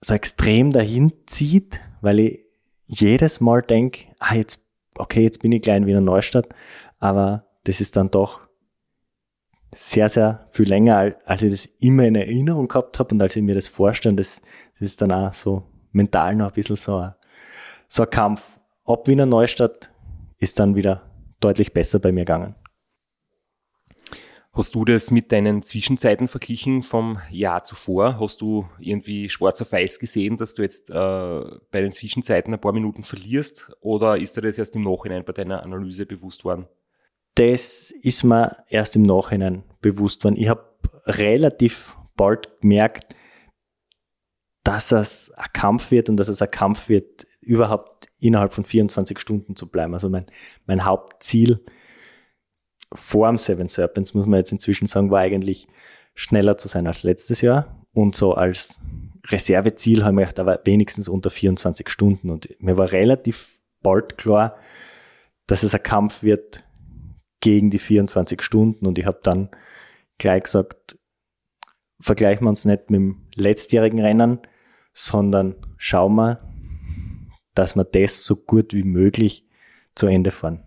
so 0.00 0.14
extrem 0.14 0.70
dahin 0.70 1.12
zieht, 1.26 1.80
weil 2.00 2.20
ich 2.20 2.40
jedes 2.86 3.40
Mal 3.40 3.62
denke, 3.62 4.06
ah, 4.20 4.36
jetzt, 4.36 4.64
okay, 4.96 5.24
jetzt 5.24 5.42
bin 5.42 5.50
ich 5.50 5.62
gleich 5.62 5.78
in 5.78 5.86
Wiener 5.86 6.00
Neustadt, 6.00 6.48
aber 7.00 7.46
das 7.64 7.80
ist 7.80 7.96
dann 7.96 8.10
doch 8.10 8.40
sehr, 9.74 10.08
sehr 10.08 10.46
viel 10.52 10.68
länger, 10.68 11.16
als 11.24 11.42
ich 11.42 11.50
das 11.50 11.66
immer 11.80 12.04
in 12.04 12.14
Erinnerung 12.14 12.68
gehabt 12.68 13.00
habe 13.00 13.14
und 13.14 13.20
als 13.20 13.34
ich 13.34 13.42
mir 13.42 13.56
das 13.56 13.66
vorstelle, 13.66 14.14
das, 14.14 14.42
das 14.78 14.90
ist 14.90 15.00
dann 15.00 15.10
auch 15.10 15.32
so 15.32 15.64
mental 15.92 16.36
noch 16.36 16.48
ein 16.48 16.52
bisschen 16.52 16.76
so 16.76 16.96
ein, 16.96 17.14
so 17.88 18.02
ein 18.02 18.10
Kampf. 18.10 18.42
Ab 18.84 19.06
Wiener 19.08 19.26
Neustadt 19.26 19.90
ist 20.38 20.58
dann 20.58 20.74
wieder 20.74 21.02
deutlich 21.40 21.72
besser 21.72 21.98
bei 21.98 22.12
mir 22.12 22.24
gegangen. 22.24 22.54
Hast 24.54 24.74
du 24.74 24.84
das 24.84 25.10
mit 25.10 25.32
deinen 25.32 25.62
Zwischenzeiten 25.62 26.28
verglichen 26.28 26.82
vom 26.82 27.18
Jahr 27.30 27.64
zuvor? 27.64 28.20
Hast 28.20 28.42
du 28.42 28.68
irgendwie 28.78 29.30
schwarz 29.30 29.62
auf 29.62 29.72
weiß 29.72 29.98
gesehen, 29.98 30.36
dass 30.36 30.54
du 30.54 30.60
jetzt 30.60 30.90
äh, 30.90 30.94
bei 31.70 31.80
den 31.80 31.90
Zwischenzeiten 31.90 32.52
ein 32.52 32.60
paar 32.60 32.74
Minuten 32.74 33.02
verlierst? 33.02 33.72
Oder 33.80 34.18
ist 34.18 34.36
dir 34.36 34.42
das 34.42 34.58
erst 34.58 34.76
im 34.76 34.82
Nachhinein 34.82 35.24
bei 35.24 35.32
deiner 35.32 35.64
Analyse 35.64 36.04
bewusst 36.04 36.44
worden? 36.44 36.66
Das 37.34 37.92
ist 38.02 38.24
mir 38.24 38.58
erst 38.68 38.94
im 38.94 39.02
Nachhinein 39.02 39.64
bewusst 39.80 40.22
worden. 40.22 40.36
Ich 40.36 40.50
habe 40.50 40.66
relativ 41.06 41.96
bald 42.14 42.60
gemerkt, 42.60 43.16
dass 44.64 44.92
es 44.92 45.30
ein 45.32 45.48
Kampf 45.52 45.90
wird 45.90 46.08
und 46.08 46.16
dass 46.16 46.28
es 46.28 46.42
ein 46.42 46.50
Kampf 46.50 46.88
wird, 46.88 47.26
überhaupt 47.40 48.08
innerhalb 48.18 48.54
von 48.54 48.64
24 48.64 49.18
Stunden 49.18 49.56
zu 49.56 49.70
bleiben. 49.70 49.94
Also 49.94 50.08
mein, 50.08 50.26
mein 50.66 50.84
Hauptziel 50.84 51.64
vor 52.92 53.28
dem 53.28 53.38
Seven 53.38 53.68
Serpents, 53.68 54.14
muss 54.14 54.26
man 54.26 54.38
jetzt 54.38 54.52
inzwischen 54.52 54.86
sagen, 54.86 55.10
war 55.10 55.20
eigentlich 55.20 55.66
schneller 56.14 56.56
zu 56.56 56.68
sein 56.68 56.86
als 56.86 57.02
letztes 57.02 57.40
Jahr. 57.40 57.84
Und 57.92 58.14
so 58.14 58.34
als 58.34 58.80
Reserveziel 59.26 60.04
haben 60.04 60.16
wir 60.16 60.26
gedacht, 60.26 60.38
aber 60.38 60.60
wenigstens 60.64 61.08
unter 61.08 61.30
24 61.30 61.88
Stunden. 61.88 62.30
Und 62.30 62.48
mir 62.60 62.78
war 62.78 62.92
relativ 62.92 63.58
bald 63.82 64.18
klar, 64.18 64.56
dass 65.46 65.62
es 65.62 65.74
ein 65.74 65.82
Kampf 65.82 66.22
wird 66.22 66.64
gegen 67.40 67.70
die 67.70 67.78
24 67.78 68.40
Stunden. 68.42 68.86
Und 68.86 68.98
ich 68.98 69.06
habe 69.06 69.20
dann 69.22 69.50
gleich 70.18 70.44
gesagt, 70.44 70.96
vergleichen 72.00 72.44
wir 72.44 72.50
uns 72.50 72.64
nicht 72.64 72.90
mit 72.90 72.98
dem 72.98 73.22
letztjährigen 73.34 74.00
Rennen, 74.00 74.38
sondern 74.92 75.56
schauen 75.76 76.14
wir, 76.16 76.40
dass 77.54 77.76
wir 77.76 77.84
das 77.84 78.24
so 78.24 78.36
gut 78.36 78.72
wie 78.74 78.84
möglich 78.84 79.46
zu 79.94 80.06
Ende 80.06 80.30
fahren 80.30 80.64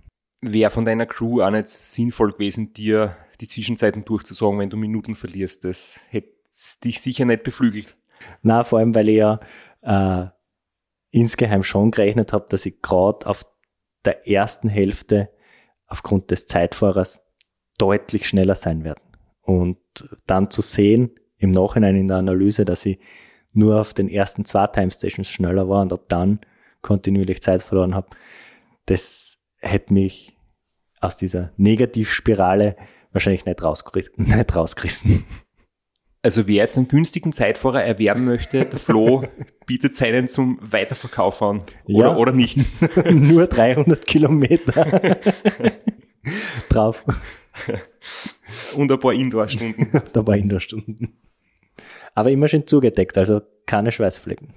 wäre 0.53 0.71
von 0.71 0.86
deiner 0.86 1.05
Crew 1.05 1.41
auch 1.41 1.49
nicht 1.49 1.67
sinnvoll 1.67 2.34
gewesen, 2.34 2.73
dir 2.73 3.15
die 3.41 3.47
Zwischenzeiten 3.47 4.05
durchzusagen, 4.05 4.59
wenn 4.59 4.69
du 4.69 4.78
Minuten 4.78 5.15
verlierst. 5.15 5.65
Das 5.65 5.99
hätte 6.09 6.30
dich 6.84 7.01
sicher 7.01 7.26
nicht 7.26 7.43
beflügelt. 7.43 7.97
Na, 8.41 8.63
vor 8.63 8.80
allem, 8.80 8.95
weil 8.95 9.09
ich 9.09 9.17
ja 9.17 9.39
äh, 9.82 10.28
insgeheim 11.11 11.63
schon 11.63 11.91
gerechnet 11.91 12.34
habe, 12.34 12.45
dass 12.49 12.65
ich 12.65 12.82
gerade 12.82 13.26
auf 13.28 13.45
der 14.05 14.28
ersten 14.28 14.69
Hälfte 14.69 15.30
aufgrund 15.88 16.32
des 16.32 16.45
Zeitfahrers 16.45 17.21
deutlich 17.78 18.28
schneller 18.28 18.55
sein 18.55 18.84
werde. 18.84 19.01
Und 19.41 19.78
dann 20.28 20.49
zu 20.49 20.61
sehen, 20.61 21.11
im 21.38 21.51
Nachhinein 21.51 21.95
in 21.95 22.07
der 22.07 22.17
Analyse, 22.17 22.65
dass 22.65 22.86
ich 22.86 22.99
nur 23.56 23.80
auf 23.80 23.93
den 23.93 24.10
ersten 24.10 24.45
zwei 24.45 24.68
Time 24.68 24.91
Stations 24.91 25.28
schneller 25.28 25.68
war 25.70 25.82
und 25.82 25.93
ab 25.93 26.06
dann 26.08 26.39
kontinuierlich 26.82 27.41
Zeit 27.41 27.64
verloren 27.64 27.95
habe, 27.95 28.08
das 28.86 29.38
hätte 29.58 29.93
mich 29.93 30.38
aus 31.01 31.18
dieser 31.18 31.51
Negativspirale 31.58 32.76
wahrscheinlich 33.12 33.45
nicht, 33.45 33.64
rausgerissen. 33.64 34.14
Nicht 34.26 34.56
rausgerissen. 34.56 35.26
Also 36.22 36.47
wer 36.47 36.56
jetzt 36.56 36.78
einen 36.78 36.88
günstigen 36.88 37.32
Zeitfahrer 37.32 37.84
erwerben 37.84 38.26
möchte, 38.26 38.66
der 38.66 38.80
Flo 38.80 39.24
bietet 39.68 39.93
seinen 39.93 40.28
zum 40.28 40.60
Weiterverkauf 40.62 41.41
an. 41.41 41.62
Oder, 41.86 42.08
ja. 42.08 42.18
oder 42.18 42.32
nicht. 42.32 42.58
Nur 43.12 43.45
300 43.45 44.06
Kilometer 44.06 45.22
drauf. 46.70 47.03
Und 48.76 48.91
ein 48.91 48.99
paar 48.99 49.14
Indoor-Stunden. 49.14 49.89
ein 49.93 50.26
paar 50.26 50.36
Indoor-Stunden. 50.36 51.16
Aber 52.16 52.32
immer 52.32 52.47
schön 52.47 52.66
zugedeckt, 52.66 53.18
also 53.18 53.41
keine 53.66 53.91
Schweißflecken. 53.91 54.53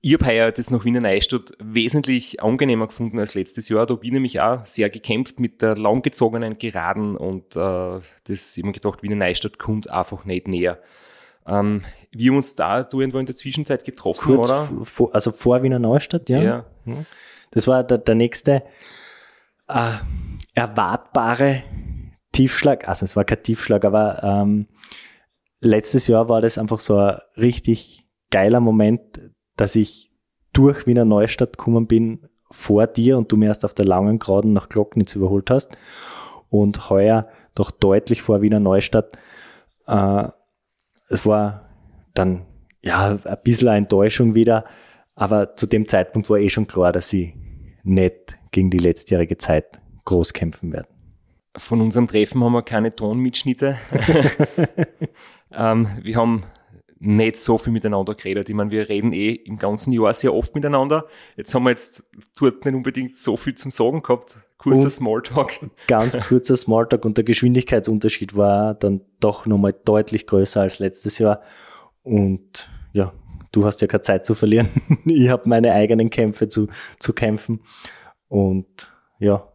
Ich 0.00 0.14
habe 0.14 0.26
heuer 0.26 0.52
das 0.52 0.70
nach 0.70 0.84
Wiener 0.84 1.00
Neustadt 1.00 1.52
wesentlich 1.58 2.40
angenehmer 2.40 2.86
gefunden 2.86 3.18
als 3.18 3.34
letztes 3.34 3.68
Jahr. 3.68 3.86
Da 3.86 3.94
bin 3.94 4.06
ich 4.06 4.12
nämlich 4.12 4.40
auch 4.40 4.64
sehr 4.64 4.88
gekämpft 4.88 5.40
mit 5.40 5.62
der 5.62 5.76
langgezogenen 5.76 6.58
Geraden 6.58 7.16
und 7.16 7.56
äh, 7.56 8.00
das 8.24 8.56
immer 8.56 8.70
gedacht, 8.70 9.02
Wiener 9.02 9.16
Neustadt 9.16 9.58
kommt 9.58 9.90
einfach 9.90 10.24
nicht 10.24 10.46
näher. 10.46 10.78
Ähm, 11.44 11.82
wir 12.12 12.30
haben 12.30 12.36
uns 12.36 12.54
da 12.54 12.84
du 12.84 13.00
irgendwo 13.00 13.18
in 13.18 13.26
der 13.26 13.34
Zwischenzeit 13.34 13.84
getroffen, 13.84 14.36
Kurz 14.36 14.48
oder? 14.48 14.70
Vor, 14.84 15.12
also 15.12 15.32
vor 15.32 15.64
Wiener 15.64 15.80
Neustadt, 15.80 16.28
ja. 16.28 16.40
ja. 16.40 16.66
Das 17.50 17.66
war 17.66 17.82
der, 17.82 17.98
der 17.98 18.14
nächste 18.14 18.62
äh, 19.66 19.90
erwartbare 20.54 21.64
Tiefschlag. 22.32 22.86
Also 22.86 23.04
es 23.04 23.16
war 23.16 23.24
kein 23.24 23.42
Tiefschlag, 23.42 23.84
aber 23.84 24.22
ähm, 24.22 24.68
letztes 25.66 26.06
Jahr 26.06 26.28
war 26.28 26.40
das 26.40 26.58
einfach 26.58 26.80
so 26.80 26.96
ein 26.96 27.18
richtig 27.36 28.08
geiler 28.30 28.60
Moment, 28.60 29.20
dass 29.56 29.76
ich 29.76 30.12
durch 30.52 30.86
Wiener 30.86 31.04
Neustadt 31.04 31.58
gekommen 31.58 31.86
bin 31.86 32.28
vor 32.50 32.86
dir 32.86 33.18
und 33.18 33.30
du 33.30 33.36
mir 33.36 33.46
erst 33.46 33.64
auf 33.64 33.74
der 33.74 33.84
langen 33.84 34.18
Geraden 34.18 34.52
nach 34.52 34.68
Glocknitz 34.68 35.14
überholt 35.14 35.50
hast 35.50 35.76
und 36.48 36.88
heuer 36.90 37.28
doch 37.54 37.70
deutlich 37.70 38.22
vor 38.22 38.40
Wiener 38.40 38.60
Neustadt. 38.60 39.18
Äh, 39.86 40.28
es 41.08 41.26
war 41.26 41.68
dann 42.14 42.46
ja 42.82 43.18
ein 43.24 43.38
bisschen 43.44 43.68
eine 43.68 43.78
Enttäuschung 43.78 44.34
wieder, 44.34 44.64
aber 45.14 45.56
zu 45.56 45.66
dem 45.66 45.86
Zeitpunkt 45.86 46.30
war 46.30 46.38
eh 46.38 46.48
schon 46.48 46.66
klar, 46.66 46.92
dass 46.92 47.08
sie 47.08 47.34
nicht 47.82 48.38
gegen 48.50 48.70
die 48.70 48.78
letztjährige 48.78 49.36
Zeit 49.36 49.80
groß 50.04 50.32
kämpfen 50.32 50.72
werden. 50.72 50.88
Von 51.56 51.80
unserem 51.80 52.06
Treffen 52.06 52.42
haben 52.44 52.52
wir 52.52 52.62
keine 52.62 52.94
Tonmitschnitte. 52.94 53.78
ähm, 55.52 55.88
wir 56.02 56.16
haben 56.16 56.44
nicht 56.98 57.36
so 57.36 57.58
viel 57.58 57.72
miteinander 57.72 58.14
geredet. 58.14 58.48
Ich 58.48 58.54
meine, 58.54 58.70
wir 58.70 58.88
reden 58.88 59.12
eh 59.12 59.30
im 59.30 59.58
ganzen 59.58 59.92
Jahr 59.92 60.14
sehr 60.14 60.34
oft 60.34 60.54
miteinander. 60.54 61.06
Jetzt 61.36 61.54
haben 61.54 61.64
wir 61.64 61.70
jetzt 61.70 62.04
dort 62.38 62.64
nicht 62.64 62.74
unbedingt 62.74 63.16
so 63.16 63.36
viel 63.36 63.54
zum 63.54 63.70
Sagen 63.70 64.02
gehabt. 64.02 64.38
Kurzer 64.58 64.84
und 64.84 64.90
Smalltalk. 64.90 65.70
Ganz 65.86 66.18
kurzer 66.28 66.56
Smalltalk 66.56 67.04
und 67.04 67.16
der 67.16 67.24
Geschwindigkeitsunterschied 67.24 68.34
war 68.34 68.74
dann 68.74 69.02
doch 69.20 69.46
nochmal 69.46 69.74
deutlich 69.84 70.26
größer 70.26 70.62
als 70.62 70.78
letztes 70.78 71.18
Jahr. 71.18 71.42
Und 72.02 72.70
ja, 72.92 73.12
du 73.52 73.64
hast 73.66 73.82
ja 73.82 73.86
keine 73.86 74.00
Zeit 74.00 74.24
zu 74.24 74.34
verlieren. 74.34 74.68
ich 75.04 75.28
habe 75.28 75.48
meine 75.48 75.72
eigenen 75.72 76.08
Kämpfe 76.08 76.48
zu, 76.48 76.68
zu 76.98 77.12
kämpfen. 77.12 77.60
Und 78.28 78.90
ja, 79.18 79.52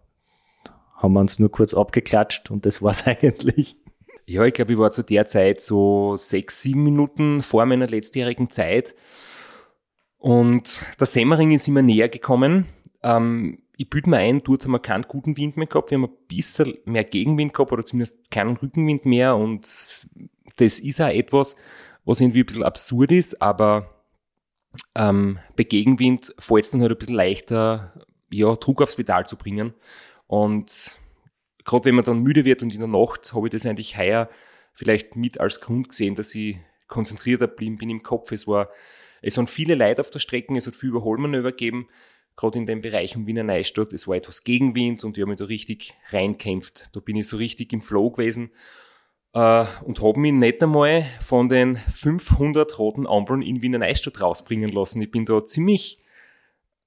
haben 0.96 1.14
wir 1.14 1.20
uns 1.20 1.40
nur 1.40 1.50
kurz 1.50 1.74
abgeklatscht 1.74 2.52
und 2.52 2.66
das 2.66 2.82
war's 2.84 3.06
eigentlich. 3.08 3.81
Ja, 4.32 4.46
ich 4.46 4.54
glaube, 4.54 4.72
ich 4.72 4.78
war 4.78 4.92
zu 4.92 5.04
der 5.04 5.26
Zeit 5.26 5.60
so 5.60 6.16
sechs, 6.16 6.62
sieben 6.62 6.84
Minuten 6.84 7.42
vor 7.42 7.66
meiner 7.66 7.88
letztjährigen 7.88 8.50
Zeit. 8.50 8.96
Und 10.20 10.80
der 10.98 11.08
Semmering 11.08 11.52
ist 11.52 11.68
immer 11.68 11.82
näher 11.82 12.08
gekommen. 12.08 12.68
Ähm, 13.04 13.64
ich 13.76 13.90
büte 13.90 14.10
mir 14.10 14.20
ein, 14.20 14.40
dort 14.40 14.64
haben 14.64 14.72
wir 14.72 14.80
keinen 14.80 15.04
guten 15.04 15.36
Wind 15.36 15.58
mehr 15.58 15.68
gehabt. 15.68 15.92
Wir 15.92 15.98
haben 15.98 16.06
ein 16.06 16.28
bisschen 16.30 16.78
mehr 16.86 17.04
Gegenwind 17.04 17.54
gehabt 17.54 17.74
oder 17.74 17.84
zumindest 17.84 18.32
keinen 18.32 18.56
Rückenwind 18.56 19.06
mehr. 19.06 19.36
Und 19.36 20.08
das 20.56 20.80
ist 20.80 21.02
auch 21.02 21.10
etwas, 21.10 21.58
was 22.06 22.22
irgendwie 22.22 22.44
ein 22.44 22.46
bisschen 22.46 22.64
absurd 22.64 23.12
ist, 23.12 23.42
aber 23.42 23.90
ähm, 24.96 25.40
bei 25.58 25.64
Gegenwind 25.64 26.34
fällt 26.40 26.64
es 26.64 26.72
dann 26.72 26.82
halt 26.82 26.92
ein 26.94 26.98
bisschen 26.98 27.16
leichter, 27.16 28.06
ja, 28.32 28.56
Druck 28.56 28.82
aufs 28.82 28.96
Pedal 28.96 29.28
zu 29.28 29.36
bringen. 29.36 29.74
Und 30.28 31.01
gerade 31.66 31.86
wenn 31.86 31.96
man 31.96 32.06
dann 32.06 32.24
müde 32.24 32.46
wird 32.46 32.64
und 32.64 32.74
in 32.74 32.80
der 32.80 32.88
Nacht, 32.88 33.34
habe 33.34 33.48
ich 33.48 33.52
das 33.52 33.66
eigentlich 33.66 33.98
heuer 33.98 34.30
vielleicht 34.74 35.16
mit 35.16 35.40
als 35.40 35.62
Grund 35.62 35.90
gesehen, 35.90 36.16
dass 36.16 36.34
ich 36.36 36.58
konzentrierter 36.88 37.48
blieben 37.48 37.78
bin 37.78 37.90
im 37.90 38.04
Kopf. 38.04 38.32
Es 38.32 38.48
war, 38.48 38.70
es 39.22 39.38
waren 39.38 39.48
viele 39.48 39.76
Leute 39.76 40.02
auf 40.02 40.10
der 40.10 40.20
Strecke, 40.20 40.56
es 40.56 40.68
hat 40.68 40.76
viel 40.76 40.90
Überholmanöver 40.90 41.52
gegeben, 41.52 41.88
gerade 42.36 42.60
in 42.60 42.66
dem 42.66 42.82
Bereich 42.82 43.16
um 43.16 43.28
Wiener 43.28 43.44
Neustadt. 43.44 43.94
Es 43.94 44.08
war 44.08 44.16
etwas 44.16 44.44
Gegenwind 44.44 45.04
und 45.04 45.18
ich 45.18 45.22
habe 45.22 45.32
mich 45.32 45.40
da 45.40 45.46
richtig 45.46 45.94
reinkämpft. 46.10 46.90
Da 46.94 47.00
bin 47.00 47.16
ich 47.16 47.28
so 47.28 47.38
richtig 47.38 47.74
im 47.74 47.82
Flow 47.82 48.12
gewesen 48.12 48.52
äh, 49.34 49.66
und 49.84 50.02
habe 50.02 50.20
mich 50.20 50.34
nicht 50.34 50.62
einmal 50.64 51.06
von 51.22 51.50
den 51.50 51.78
500 51.78 52.78
roten 52.78 53.08
Ampeln 53.08 53.42
in 53.42 53.62
Wiener 53.62 53.80
Neustadt 53.80 54.22
rausbringen 54.22 54.72
lassen. 54.72 55.02
Ich 55.02 55.12
bin 55.12 55.26
da 55.26 55.46
ziemlich 55.46 56.00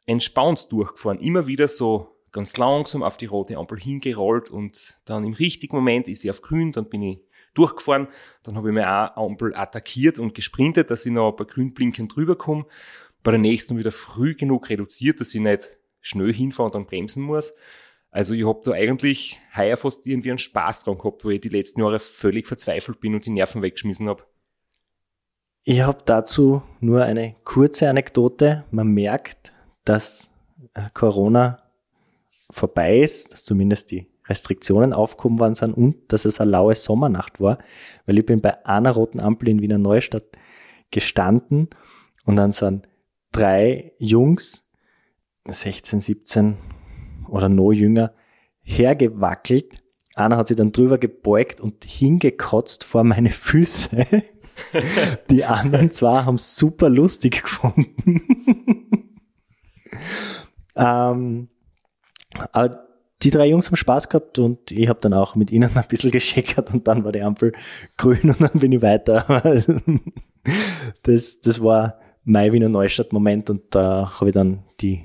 entspannt 0.06 0.70
durchgefahren. 0.70 1.20
Immer 1.20 1.46
wieder 1.46 1.68
so 1.68 2.13
ganz 2.34 2.56
langsam 2.58 3.02
auf 3.02 3.16
die 3.16 3.26
rote 3.26 3.56
Ampel 3.56 3.78
hingerollt 3.78 4.50
und 4.50 4.98
dann 5.06 5.24
im 5.24 5.32
richtigen 5.32 5.76
Moment 5.76 6.08
ist 6.08 6.20
sie 6.20 6.30
auf 6.30 6.42
grün, 6.42 6.72
dann 6.72 6.90
bin 6.90 7.00
ich 7.02 7.20
durchgefahren, 7.54 8.08
dann 8.42 8.56
habe 8.56 8.68
ich 8.68 8.74
mir 8.74 9.16
auch 9.16 9.30
Ampel 9.30 9.54
attackiert 9.54 10.18
und 10.18 10.34
gesprintet, 10.34 10.90
dass 10.90 11.06
ich 11.06 11.12
noch 11.12 11.32
bei 11.32 11.44
grün 11.44 11.72
blinkend 11.72 12.14
drüber 12.14 12.36
komme. 12.36 12.66
bei 13.22 13.30
der 13.30 13.40
nächsten 13.40 13.78
wieder 13.78 13.92
früh 13.92 14.34
genug 14.34 14.68
reduziert, 14.68 15.18
dass 15.18 15.34
ich 15.34 15.40
nicht 15.40 15.78
schnell 16.02 16.34
hinfahre 16.34 16.66
und 16.66 16.74
dann 16.74 16.84
bremsen 16.84 17.22
muss. 17.22 17.54
Also 18.10 18.34
ich 18.34 18.46
habe 18.46 18.60
da 18.62 18.72
eigentlich 18.72 19.40
heuer 19.56 19.78
fast 19.78 20.06
irgendwie 20.06 20.30
einen 20.30 20.38
Spaß 20.38 20.84
dran 20.84 20.98
gehabt, 20.98 21.24
wo 21.24 21.30
ich 21.30 21.40
die 21.40 21.48
letzten 21.48 21.80
Jahre 21.80 21.98
völlig 21.98 22.46
verzweifelt 22.46 23.00
bin 23.00 23.14
und 23.14 23.24
die 23.24 23.30
Nerven 23.30 23.62
weggeschmissen 23.62 24.08
habe. 24.08 24.24
Ich 25.62 25.80
habe 25.80 26.02
dazu 26.04 26.62
nur 26.80 27.02
eine 27.02 27.36
kurze 27.44 27.88
Anekdote. 27.88 28.64
Man 28.70 28.88
merkt, 28.88 29.54
dass 29.86 30.30
äh, 30.74 30.82
Corona 30.92 31.63
vorbei 32.54 33.00
ist, 33.00 33.32
dass 33.32 33.44
zumindest 33.44 33.90
die 33.90 34.06
Restriktionen 34.26 34.92
aufgehoben 34.92 35.38
worden 35.38 35.54
sind 35.54 35.74
und 35.74 36.12
dass 36.12 36.24
es 36.24 36.40
eine 36.40 36.50
laue 36.50 36.74
Sommernacht 36.74 37.40
war, 37.40 37.58
weil 38.06 38.18
ich 38.18 38.26
bin 38.26 38.40
bei 38.40 38.64
einer 38.64 38.92
roten 38.92 39.20
Ampel 39.20 39.48
in 39.48 39.60
Wiener 39.60 39.78
Neustadt 39.78 40.24
gestanden 40.90 41.68
und 42.24 42.36
dann 42.36 42.52
sind 42.52 42.88
drei 43.32 43.92
Jungs, 43.98 44.64
16, 45.46 46.00
17 46.00 46.56
oder 47.28 47.48
noch 47.48 47.72
jünger, 47.72 48.14
hergewackelt. 48.62 49.82
Einer 50.14 50.36
hat 50.36 50.48
sich 50.48 50.56
dann 50.56 50.72
drüber 50.72 50.96
gebeugt 50.96 51.60
und 51.60 51.84
hingekotzt 51.84 52.84
vor 52.84 53.04
meine 53.04 53.30
Füße. 53.30 54.06
Die 55.30 55.44
anderen 55.44 55.90
zwei 55.90 56.22
haben 56.22 56.36
es 56.36 56.56
super 56.56 56.88
lustig 56.88 57.42
gefunden. 57.42 58.22
ähm, 60.76 61.48
aber 62.52 62.84
die 63.22 63.30
drei 63.30 63.46
Jungs 63.48 63.68
haben 63.68 63.76
Spaß 63.76 64.08
gehabt 64.08 64.38
und 64.38 64.70
ich 64.70 64.88
habe 64.88 65.00
dann 65.00 65.14
auch 65.14 65.34
mit 65.34 65.50
ihnen 65.50 65.70
ein 65.74 65.88
bisschen 65.88 66.10
gescheckert 66.10 66.72
und 66.72 66.86
dann 66.86 67.04
war 67.04 67.12
die 67.12 67.22
Ampel 67.22 67.52
grün 67.96 68.30
und 68.30 68.40
dann 68.40 68.60
bin 68.60 68.72
ich 68.72 68.82
weiter. 68.82 69.42
das, 71.02 71.40
das 71.40 71.62
war 71.62 71.98
mein 72.24 72.52
Wiener 72.52 72.68
Neustadt-Moment 72.68 73.50
und 73.50 73.74
da 73.74 74.12
habe 74.18 74.30
ich 74.30 74.34
dann 74.34 74.64
die 74.80 75.04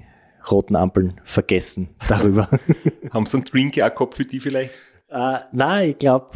roten 0.49 0.75
Ampeln 0.75 1.21
vergessen 1.23 1.89
darüber. 2.07 2.49
haben 3.11 3.25
sie 3.25 3.38
einen 3.38 3.45
Drink 3.45 3.80
auch 3.82 3.93
gehabt 3.93 4.15
für 4.15 4.25
die 4.25 4.39
vielleicht? 4.39 4.73
Äh, 5.09 5.39
nein, 5.51 5.91
ich 5.91 5.99
glaube, 5.99 6.32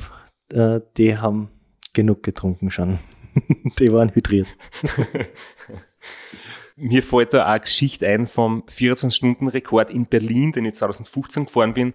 äh, 0.52 0.82
die 0.98 1.18
haben 1.18 1.50
genug 1.94 2.24
getrunken 2.24 2.72
schon. 2.72 3.00
die 3.80 3.92
waren 3.92 4.14
hydriert. 4.14 4.48
Mir 6.76 7.04
fällt 7.04 7.34
da 7.34 7.54
auch 7.54 7.62
Geschichte 7.62 8.08
ein 8.08 8.28
vom 8.28 8.64
24-Stunden-Rekord 8.64 9.92
in 9.92 10.06
Berlin, 10.06 10.52
den 10.52 10.66
ich 10.66 10.76
2015 10.76 11.46
gefahren 11.46 11.74
bin. 11.74 11.94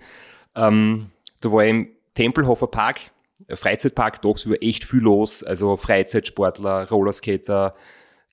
Ähm, 0.55 1.11
da 1.41 1.51
war 1.53 1.65
ich 1.65 1.71
im 1.71 1.89
Tempelhofer 2.15 2.67
Park, 2.69 3.11
Freizeitpark, 3.49 4.23
tagsüber 4.23 4.63
echt 4.63 4.85
viel 4.85 5.01
los. 5.01 5.43
Also 5.43 5.77
Freizeitsportler, 5.77 6.89
Rollerskater, 6.89 7.75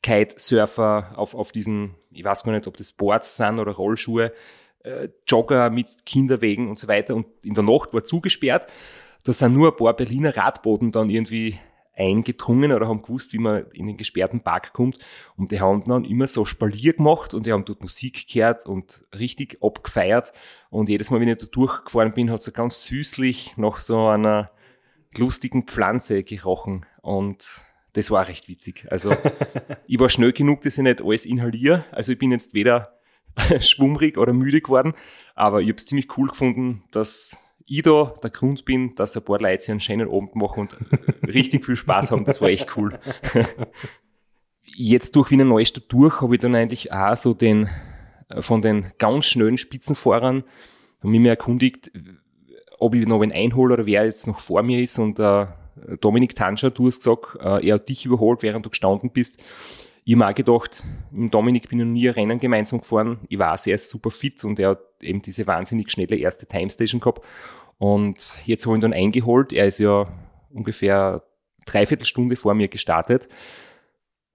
Kitesurfer 0.01 1.13
auf, 1.15 1.33
auf 1.33 1.51
diesen, 1.51 1.95
ich 2.11 2.23
weiß 2.23 2.43
gar 2.43 2.51
nicht, 2.51 2.67
ob 2.67 2.77
das 2.77 2.91
Boards 2.91 3.37
sind 3.37 3.59
oder 3.59 3.71
Rollschuhe, 3.71 4.33
äh, 4.83 5.09
Jogger 5.27 5.69
mit 5.69 6.05
Kinderwegen 6.05 6.69
und 6.69 6.79
so 6.79 6.87
weiter. 6.87 7.15
Und 7.15 7.25
in 7.41 7.53
der 7.53 7.63
Nacht 7.63 7.93
war 7.93 8.03
zugesperrt. 8.03 8.67
Da 9.23 9.33
sind 9.33 9.53
nur 9.53 9.71
ein 9.71 9.77
paar 9.77 9.95
Berliner 9.95 10.37
Radboden 10.37 10.91
dann 10.91 11.09
irgendwie 11.09 11.57
eingedrungen 11.95 12.71
oder 12.71 12.87
haben 12.87 13.01
gewusst, 13.01 13.33
wie 13.33 13.39
man 13.39 13.65
in 13.71 13.87
den 13.87 13.97
gesperrten 13.97 14.41
Park 14.41 14.73
kommt. 14.73 14.97
Und 15.37 15.51
die 15.51 15.61
haben 15.61 15.83
dann 15.85 16.05
immer 16.05 16.27
so 16.27 16.45
Spalier 16.45 16.93
gemacht 16.93 17.33
und 17.33 17.45
die 17.45 17.51
haben 17.51 17.65
dort 17.65 17.81
Musik 17.81 18.27
gehört 18.27 18.65
und 18.65 19.05
richtig 19.17 19.57
abgefeiert. 19.61 20.33
Und 20.69 20.89
jedes 20.89 21.09
Mal, 21.09 21.19
wenn 21.21 21.29
ich 21.29 21.37
da 21.37 21.45
durchgefahren 21.45 22.13
bin, 22.13 22.29
hat 22.29 22.39
es 22.39 22.45
so 22.45 22.51
ganz 22.51 22.83
süßlich 22.83 23.57
nach 23.57 23.77
so 23.77 24.07
einer 24.07 24.51
lustigen 25.15 25.63
Pflanze 25.63 26.23
gerochen. 26.23 26.85
Und 27.01 27.63
das 27.93 28.11
war 28.11 28.27
recht 28.27 28.47
witzig. 28.47 28.85
Also 28.89 29.15
ich 29.87 29.99
war 29.99 30.09
schnell 30.09 30.33
genug, 30.33 30.61
dass 30.61 30.77
ich 30.77 30.83
nicht 30.83 31.01
alles 31.01 31.25
inhaliere. 31.25 31.85
Also 31.91 32.11
ich 32.11 32.19
bin 32.19 32.31
jetzt 32.31 32.53
weder 32.53 32.99
schwummrig 33.59 34.17
oder 34.17 34.33
müde 34.33 34.61
geworden, 34.61 34.93
aber 35.33 35.61
ich 35.61 35.67
habe 35.67 35.77
es 35.77 35.85
ziemlich 35.85 36.17
cool 36.17 36.27
gefunden, 36.27 36.83
dass 36.91 37.37
ich 37.65 37.81
da 37.81 38.13
der 38.21 38.29
Grund 38.29 38.65
bin, 38.65 38.95
dass 38.95 39.17
ein 39.17 39.23
paar 39.23 39.39
Leute 39.39 39.71
einen 39.71 39.79
schönen 39.79 40.07
Abend 40.07 40.35
machen 40.35 40.61
und 40.61 40.77
richtig 41.27 41.65
viel 41.65 41.75
Spaß 41.75 42.11
haben. 42.11 42.25
Das 42.25 42.41
war 42.41 42.49
echt 42.49 42.77
cool. 42.77 42.99
Jetzt 44.63 45.15
durch 45.15 45.31
Wiener 45.31 45.45
Neustadt 45.45 45.85
durch 45.89 46.21
habe 46.21 46.35
ich 46.35 46.41
dann 46.41 46.55
eigentlich 46.55 46.91
auch 46.91 47.15
so 47.15 47.33
den, 47.33 47.69
von 48.39 48.61
den 48.61 48.91
ganz 48.97 49.25
schnellen 49.25 49.57
Spitzenfahrern, 49.57 50.43
mich 51.01 51.21
mir 51.21 51.29
erkundigt, 51.29 51.91
ob 52.79 52.95
ich 52.95 53.07
noch 53.07 53.21
einen 53.21 53.31
einhole 53.31 53.75
oder 53.75 53.85
wer 53.85 54.05
jetzt 54.05 54.27
noch 54.27 54.39
vor 54.39 54.63
mir 54.63 54.81
ist 54.81 54.97
und 54.97 55.19
äh, 55.19 55.47
Dominik 56.01 56.35
Tanscher, 56.35 56.71
du 56.71 56.87
hast 56.87 57.03
gesagt, 57.03 57.37
äh, 57.39 57.67
er 57.67 57.75
hat 57.75 57.89
dich 57.89 58.05
überholt, 58.05 58.41
während 58.43 58.65
du 58.65 58.69
gestanden 58.69 59.11
bist. 59.11 59.41
Ich 60.03 60.15
habe 60.15 60.27
auch 60.27 60.35
gedacht, 60.35 60.83
mit 61.11 61.33
Dominik 61.33 61.69
bin 61.69 61.79
ich 61.79 61.85
noch 61.85 61.91
nie 61.91 62.07
ein 62.07 62.13
Rennen 62.13 62.39
gemeinsam 62.39 62.79
gefahren. 62.79 63.19
Ich 63.27 63.39
weiß, 63.39 63.67
er 63.67 63.75
ist 63.75 63.89
super 63.89 64.11
fit 64.11 64.43
und 64.43 64.59
er 64.59 64.71
hat 64.71 64.94
eben 65.05 65.21
diese 65.21 65.47
wahnsinnig 65.47 65.91
schnelle 65.91 66.15
erste 66.15 66.45
Timestation 66.45 66.99
gehabt. 66.99 67.25
Und 67.77 68.37
jetzt 68.45 68.65
habe 68.65 68.75
ich 68.75 68.79
ihn 68.79 68.81
dann 68.81 68.93
eingeholt. 68.93 69.53
Er 69.53 69.65
ist 69.65 69.79
ja 69.79 70.07
ungefähr 70.51 71.23
dreiviertel 71.65 72.05
Stunde 72.05 72.35
vor 72.35 72.53
mir 72.53 72.67
gestartet. 72.67 73.27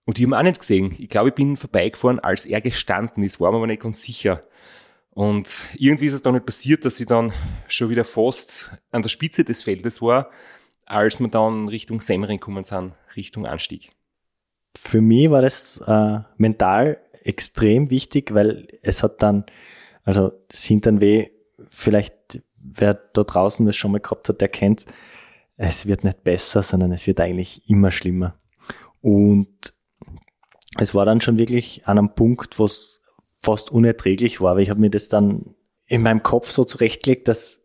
Und 0.06 0.18
ich 0.18 0.24
habe 0.24 0.34
ihn 0.34 0.38
auch 0.38 0.42
nicht 0.42 0.58
gesehen. 0.58 0.94
Ich 0.98 1.08
glaube, 1.08 1.30
ich 1.30 1.34
bin 1.34 1.56
vorbeigefahren, 1.56 2.18
als 2.18 2.46
er 2.46 2.60
gestanden 2.60 3.22
ist, 3.22 3.40
war 3.40 3.50
mir 3.50 3.58
aber 3.58 3.66
nicht 3.66 3.82
ganz 3.82 4.02
sicher. 4.02 4.42
Und 5.10 5.62
irgendwie 5.76 6.06
ist 6.06 6.12
es 6.12 6.22
dann 6.22 6.34
nicht 6.34 6.46
passiert, 6.46 6.84
dass 6.84 7.00
ich 7.00 7.06
dann 7.06 7.32
schon 7.68 7.90
wieder 7.90 8.04
fast 8.04 8.70
an 8.90 9.02
der 9.02 9.08
Spitze 9.08 9.44
des 9.44 9.62
Feldes 9.62 10.00
war, 10.00 10.30
als 10.86 11.20
wir 11.20 11.28
dann 11.28 11.68
Richtung 11.68 12.00
Semmering 12.00 12.38
gekommen 12.38 12.64
sind, 12.64 12.94
Richtung 13.16 13.46
Anstieg 13.46 13.90
für 14.76 15.00
mich 15.00 15.30
war 15.30 15.42
das 15.42 15.82
äh, 15.86 16.20
mental 16.36 16.98
extrem 17.24 17.90
wichtig, 17.90 18.32
weil 18.34 18.68
es 18.82 19.02
hat 19.02 19.22
dann, 19.22 19.44
also 20.04 20.32
das 20.48 20.64
Hinternweh, 20.64 21.30
vielleicht 21.68 22.42
wer 22.56 22.94
da 22.94 23.24
draußen 23.24 23.66
das 23.66 23.76
schon 23.76 23.92
mal 23.92 24.00
gehabt 24.00 24.28
hat, 24.28 24.40
der 24.40 24.48
kennt, 24.48 24.84
es 25.56 25.86
wird 25.86 26.04
nicht 26.04 26.24
besser, 26.24 26.62
sondern 26.62 26.92
es 26.92 27.06
wird 27.06 27.20
eigentlich 27.20 27.68
immer 27.68 27.90
schlimmer. 27.90 28.38
Und 29.02 29.74
es 30.78 30.94
war 30.94 31.04
dann 31.04 31.20
schon 31.20 31.38
wirklich 31.38 31.86
an 31.86 31.98
einem 31.98 32.14
Punkt, 32.14 32.58
wo 32.58 32.64
es 32.64 33.00
fast 33.40 33.70
unerträglich 33.70 34.40
war, 34.40 34.56
weil 34.56 34.62
ich 34.62 34.70
habe 34.70 34.80
mir 34.80 34.90
das 34.90 35.08
dann 35.08 35.54
in 35.86 36.02
meinem 36.02 36.22
Kopf 36.22 36.50
so 36.50 36.64
zurechtgelegt, 36.64 37.28
dass 37.28 37.60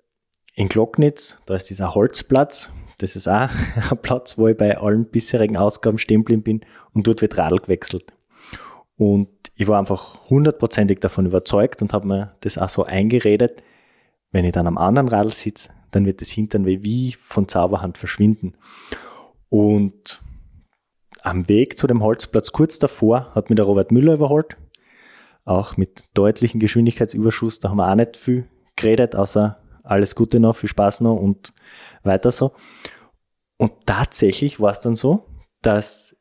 in 0.56 0.70
Glocknitz, 0.70 1.38
da 1.46 1.56
ist 1.56 1.70
dieser 1.70 1.94
Holzplatz, 1.96 2.72
das 2.98 3.16
ist 3.16 3.28
auch 3.28 3.50
ein 3.92 4.02
Platz, 4.02 4.38
wo 4.38 4.48
ich 4.48 4.58
bei 4.58 4.78
allen 4.78 5.06
bisherigen 5.06 5.58
Ausgaben 5.58 5.98
stehen 5.98 6.24
bin 6.24 6.66
und 6.94 7.08
dort 7.08 7.22
wird 7.22 7.38
Radl 7.38 7.60
gewechselt. 7.60 8.14
Und 8.98 9.28
ich 9.56 9.68
war 9.68 9.80
einfach 9.80 10.30
hundertprozentig 10.30 11.00
davon 11.00 11.26
überzeugt 11.26 11.82
und 11.82 11.94
habe 11.94 12.08
mir 12.08 12.36
das 12.42 12.58
auch 12.58 12.70
so 12.70 12.84
eingeredet, 12.84 13.64
wenn 14.32 14.46
ich 14.46 14.52
dann 14.52 14.68
am 14.68 14.78
anderen 14.78 15.08
Radl 15.08 15.32
sitze, 15.32 15.70
dann 15.92 16.06
wird 16.06 16.22
das 16.22 16.30
Hintern 16.30 16.66
wie 16.66 17.16
von 17.22 17.48
Zauberhand 17.48 17.98
verschwinden. 17.98 18.54
Und 19.50 20.22
am 21.22 21.48
Weg 21.48 21.78
zu 21.78 21.88
dem 21.88 22.04
Holzplatz 22.04 22.52
kurz 22.52 22.80
davor 22.80 23.32
hat 23.34 23.50
mich 23.50 23.56
der 23.56 23.66
Robert 23.66 23.92
Müller 23.92 24.16
überholt, 24.16 24.58
auch 25.46 25.78
mit 25.78 26.04
deutlichen 26.14 26.60
Geschwindigkeitsüberschuss, 26.60 27.60
da 27.60 27.70
haben 27.70 27.78
wir 27.78 27.90
auch 27.90 27.96
nicht 27.96 28.18
viel 28.18 28.48
geredet, 28.76 29.16
außer 29.16 29.58
alles 29.84 30.16
Gute 30.16 30.40
noch, 30.40 30.56
viel 30.56 30.70
Spaß 30.70 31.02
noch 31.02 31.16
und 31.16 31.54
weiter 32.04 32.32
so. 32.32 32.52
Und 33.58 33.72
tatsächlich 33.86 34.60
war 34.60 34.72
es 34.72 34.82
dann 34.82 34.96
so, 34.96 35.26
dass 35.62 36.18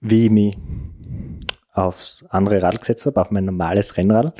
wie 0.00 0.26
ich 0.26 0.30
mich 0.30 0.56
aufs 1.74 2.24
andere 2.30 2.62
Rad 2.62 2.78
gesetzt 2.78 3.04
habe, 3.04 3.20
auf 3.20 3.30
mein 3.30 3.44
normales 3.44 3.96
Rennrad, 3.96 4.34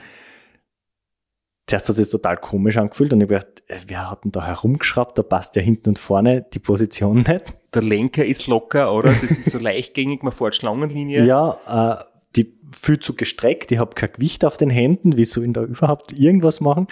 zuerst 1.66 1.89
hat 1.89 1.99
es 1.99 2.11
total 2.11 2.37
komisch 2.37 2.76
angefühlt 2.76 3.12
und 3.12 3.20
ich 3.20 3.24
habe 3.24 3.35
gedacht, 3.35 3.62
äh, 3.68 3.76
wer 3.89 4.11
hat 4.11 4.24
denn 4.24 4.32
da 4.32 4.47
herumgeschraubt, 4.47 5.18
da 5.18 5.22
passt 5.22 5.57
ja 5.57 5.62
hinten 5.62 5.91
und 5.91 5.99
vorne 5.99 6.47
die 6.53 6.59
Position 6.59 7.16
nicht. 7.28 7.45
Der 7.74 7.82
Lenker 7.82 8.24
ist 8.24 8.47
locker, 8.47 8.93
oder? 8.93 9.12
Das 9.12 9.32
ist 9.32 9.51
so 9.51 9.59
leichtgängig, 9.61 10.22
man 10.22 10.32
fährt 10.32 10.55
Schlangenlinie. 10.55 11.24
Ja, 11.24 12.01
äh, 12.01 12.05
die 12.37 12.59
viel 12.72 12.99
zu 12.99 13.14
gestreckt, 13.14 13.72
ich 13.72 13.78
habe 13.78 13.95
kein 13.95 14.12
Gewicht 14.12 14.45
auf 14.45 14.57
den 14.57 14.70
Händen, 14.70 15.16
wie 15.16 15.24
soll 15.24 15.45
ich 15.45 15.53
da 15.53 15.62
überhaupt 15.62 16.12
irgendwas 16.12 16.61
machen? 16.61 16.87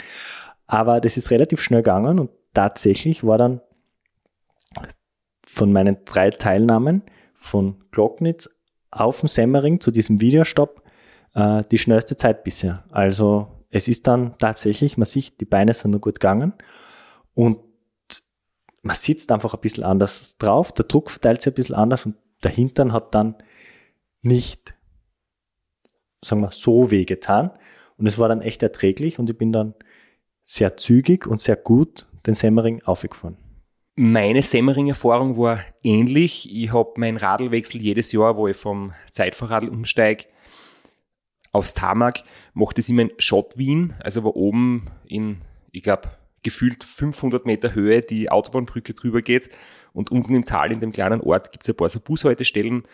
Aber 0.67 1.01
das 1.01 1.17
ist 1.17 1.31
relativ 1.31 1.61
schnell 1.61 1.83
gegangen 1.83 2.19
und 2.19 2.31
tatsächlich 2.55 3.25
war 3.25 3.39
dann 3.39 3.61
von 5.45 5.73
meinen 5.73 5.99
drei 6.05 6.31
Teilnahmen 6.31 7.03
von 7.35 7.85
Glocknitz 7.91 8.49
auf 8.93 9.21
dem 9.21 9.29
Semmering 9.29 9.81
zu 9.81 9.91
diesem 9.91 10.21
Videostopp 10.21 10.83
äh, 11.35 11.65
die 11.71 11.79
schnellste 11.79 12.17
Zeit 12.17 12.45
bisher. 12.45 12.85
Also 12.91 13.49
es 13.71 13.89
ist 13.89 14.07
dann 14.07 14.37
tatsächlich, 14.39 14.97
man 14.97 15.07
sieht, 15.07 15.41
die 15.41 15.47
Beine 15.47 15.75
sind 15.75 15.91
nur 15.91 16.01
gut 16.01 16.21
gegangen 16.21 16.53
und 17.35 17.59
man 18.83 18.97
sitzt 18.97 19.33
einfach 19.33 19.55
ein 19.55 19.61
bisschen 19.61 19.85
anders 19.85 20.37
drauf, 20.39 20.73
der 20.73 20.85
Druck 20.85 21.11
verteilt 21.11 21.43
sich 21.43 21.53
ein 21.53 21.55
bisschen 21.55 21.75
anders 21.75 22.07
und 22.07 22.17
der 22.43 22.51
Hintern 22.51 22.93
hat 22.93 23.15
dann 23.15 23.37
nicht, 24.21 24.75
sagen 26.23 26.43
wir, 26.43 26.51
so 26.51 26.91
weh 26.91 27.05
getan. 27.05 27.51
Und 27.97 28.07
es 28.07 28.19
war 28.19 28.29
dann 28.29 28.43
echt 28.43 28.63
erträglich 28.63 29.19
und 29.19 29.31
ich 29.31 29.39
bin 29.39 29.53
dann 29.53 29.75
sehr 30.43 30.77
zügig 30.77 31.27
und 31.27 31.41
sehr 31.41 31.57
gut 31.57 32.07
den 32.27 32.35
Semmering 32.35 32.83
aufgefahren. 32.83 33.37
Meine 33.95 34.41
Semmering-Erfahrung 34.41 35.37
war 35.37 35.61
ähnlich. 35.83 36.49
Ich 36.51 36.73
habe 36.73 36.93
meinen 36.97 37.19
Radlwechsel 37.19 37.81
jedes 37.81 38.11
Jahr, 38.13 38.37
wo 38.37 38.49
ich 38.49 38.57
vom 38.57 38.95
Zeitfahrradl 39.11 39.69
umsteige, 39.69 40.25
aufs 41.53 41.75
Tarmac 41.75 42.25
macht 42.55 42.79
es 42.79 42.89
immer 42.89 43.03
ein 43.03 43.11
Shot 43.19 43.59
Wien, 43.59 43.93
also 44.03 44.25
wo 44.25 44.31
oben 44.31 44.91
in, 45.07 45.43
ich 45.71 45.83
glaube, 45.83 46.11
gefühlt 46.43 46.83
500 46.83 47.45
Meter 47.45 47.75
Höhe 47.75 48.01
die 48.01 48.31
Autobahnbrücke 48.31 48.95
drüber 48.95 49.21
geht 49.21 49.51
und 49.93 50.11
unten 50.11 50.35
im 50.35 50.47
Tal 50.47 50.73
in 50.73 50.81
dem 50.81 50.93
kleinen 50.93 51.21
Ort 51.21 51.53
gibt 51.53 51.65
es 51.65 51.69
ein 51.69 51.77
paar 51.77 51.91
so 51.91 52.01
Bushaltestellen. 52.01 52.85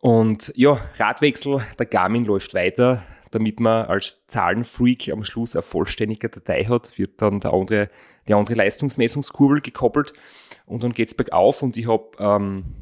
Und 0.00 0.52
ja, 0.54 0.80
Radwechsel, 0.96 1.60
der 1.78 1.86
Garmin 1.86 2.24
läuft 2.24 2.54
weiter, 2.54 3.04
damit 3.30 3.60
man 3.60 3.86
als 3.86 4.26
Zahlenfreak 4.26 5.10
am 5.10 5.24
Schluss 5.24 5.56
eine 5.56 5.62
vollständige 5.62 6.28
Datei 6.28 6.64
hat, 6.64 6.96
wird 6.98 7.20
dann 7.20 7.40
der 7.40 7.52
andere, 7.52 7.90
die 8.26 8.34
andere 8.34 8.54
Leistungsmessungskurbel 8.54 9.60
gekoppelt 9.60 10.12
und 10.66 10.84
dann 10.84 10.92
geht's 10.92 11.14
bergauf 11.14 11.62
und 11.62 11.76
ich 11.76 11.88
habe 11.88 12.10
ähm, 12.18 12.76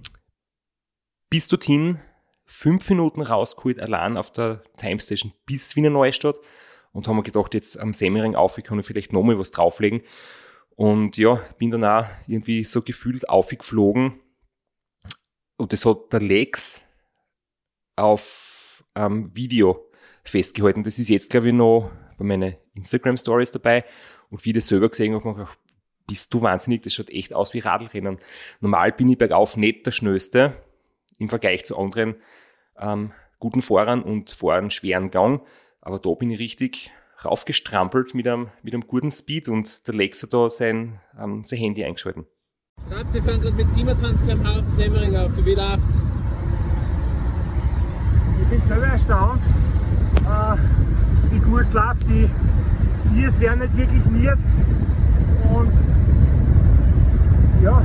bis 1.30 1.48
dorthin 1.48 1.98
fünf 2.44 2.88
Minuten 2.90 3.22
rausgeholt, 3.22 3.80
allein 3.80 4.16
auf 4.16 4.30
der 4.30 4.62
Timestation 4.76 5.32
bis 5.46 5.74
Wiener 5.74 5.90
Neustadt 5.90 6.38
und 6.92 7.08
haben 7.08 7.16
mir 7.16 7.22
gedacht, 7.22 7.54
jetzt 7.54 7.78
am 7.78 7.92
Semmering 7.92 8.36
auf, 8.36 8.56
ich 8.58 8.64
kann 8.64 8.82
vielleicht 8.82 9.12
nochmal 9.12 9.38
was 9.38 9.50
drauflegen. 9.50 10.02
Und 10.76 11.16
ja, 11.16 11.40
bin 11.58 11.70
dann 11.70 11.84
auch 11.84 12.06
irgendwie 12.26 12.64
so 12.64 12.82
gefühlt 12.82 13.28
aufgeflogen. 13.28 14.20
Und 15.56 15.72
das 15.72 15.84
hat 15.86 16.12
der 16.12 16.20
Lex 16.20 16.85
auf 17.96 18.84
ähm, 18.94 19.30
Video 19.34 19.90
festgehalten. 20.22 20.82
Das 20.82 20.98
ist 20.98 21.08
jetzt, 21.08 21.30
glaube 21.30 21.48
ich, 21.48 21.54
noch 21.54 21.90
bei 22.18 22.24
meinen 22.24 22.56
Instagram-Stories 22.74 23.52
dabei. 23.52 23.84
Und 24.30 24.44
wie 24.44 24.50
ich 24.50 24.54
das 24.54 24.66
selber 24.66 24.88
gesehen 24.88 25.14
habe, 25.14 25.24
habe 25.24 25.40
ich 25.40 25.46
gedacht, 25.46 25.58
bist 26.06 26.32
du 26.32 26.42
wahnsinnig, 26.42 26.82
das 26.82 26.94
schaut 26.94 27.10
echt 27.10 27.34
aus 27.34 27.52
wie 27.52 27.58
Radlrennen. 27.58 28.18
Normal 28.60 28.92
bin 28.92 29.08
ich 29.08 29.18
bergauf 29.18 29.56
nicht 29.56 29.86
der 29.86 29.90
Schnellste 29.90 30.54
im 31.18 31.28
Vergleich 31.28 31.64
zu 31.64 31.76
anderen 31.76 32.16
ähm, 32.78 33.12
guten 33.38 33.62
Fahrern 33.62 34.02
und 34.02 34.30
fahren 34.30 34.70
schweren 34.70 35.10
Gang. 35.10 35.42
Aber 35.80 35.98
da 35.98 36.14
bin 36.14 36.30
ich 36.30 36.38
richtig 36.38 36.90
raufgestrampelt 37.24 38.14
mit 38.14 38.26
einem, 38.28 38.50
mit 38.62 38.74
einem 38.74 38.86
guten 38.86 39.10
Speed 39.10 39.48
und 39.48 39.86
der 39.86 39.94
Lex 39.94 40.22
hat 40.22 40.34
da 40.34 40.48
sein, 40.48 41.00
ähm, 41.18 41.42
sein 41.44 41.58
Handy 41.58 41.84
eingeschalten. 41.84 42.26
Grab, 42.88 43.08
Sie 43.08 43.20
fahren 43.20 43.40
gerade 43.40 43.56
mit 43.56 43.72
27 43.72 44.26
km/h 44.26 44.58
auf 44.58 44.64
Semmering 44.76 45.16
auf, 45.16 45.36
wie 45.36 45.46
wieder 45.46 45.78
Ich 48.48 48.60
bin 48.60 48.68
selber 48.68 48.86
erstaunt. 48.86 49.40
Äh, 50.24 50.56
die 51.32 51.40
Kurs 51.40 51.66
läuft, 51.72 52.02
die 52.08 52.30
Biers 53.12 53.40
werden 53.40 53.58
nicht 53.58 53.76
wirklich 53.76 54.04
miert. 54.06 54.38
Und 55.52 55.72
ja, 57.60 57.82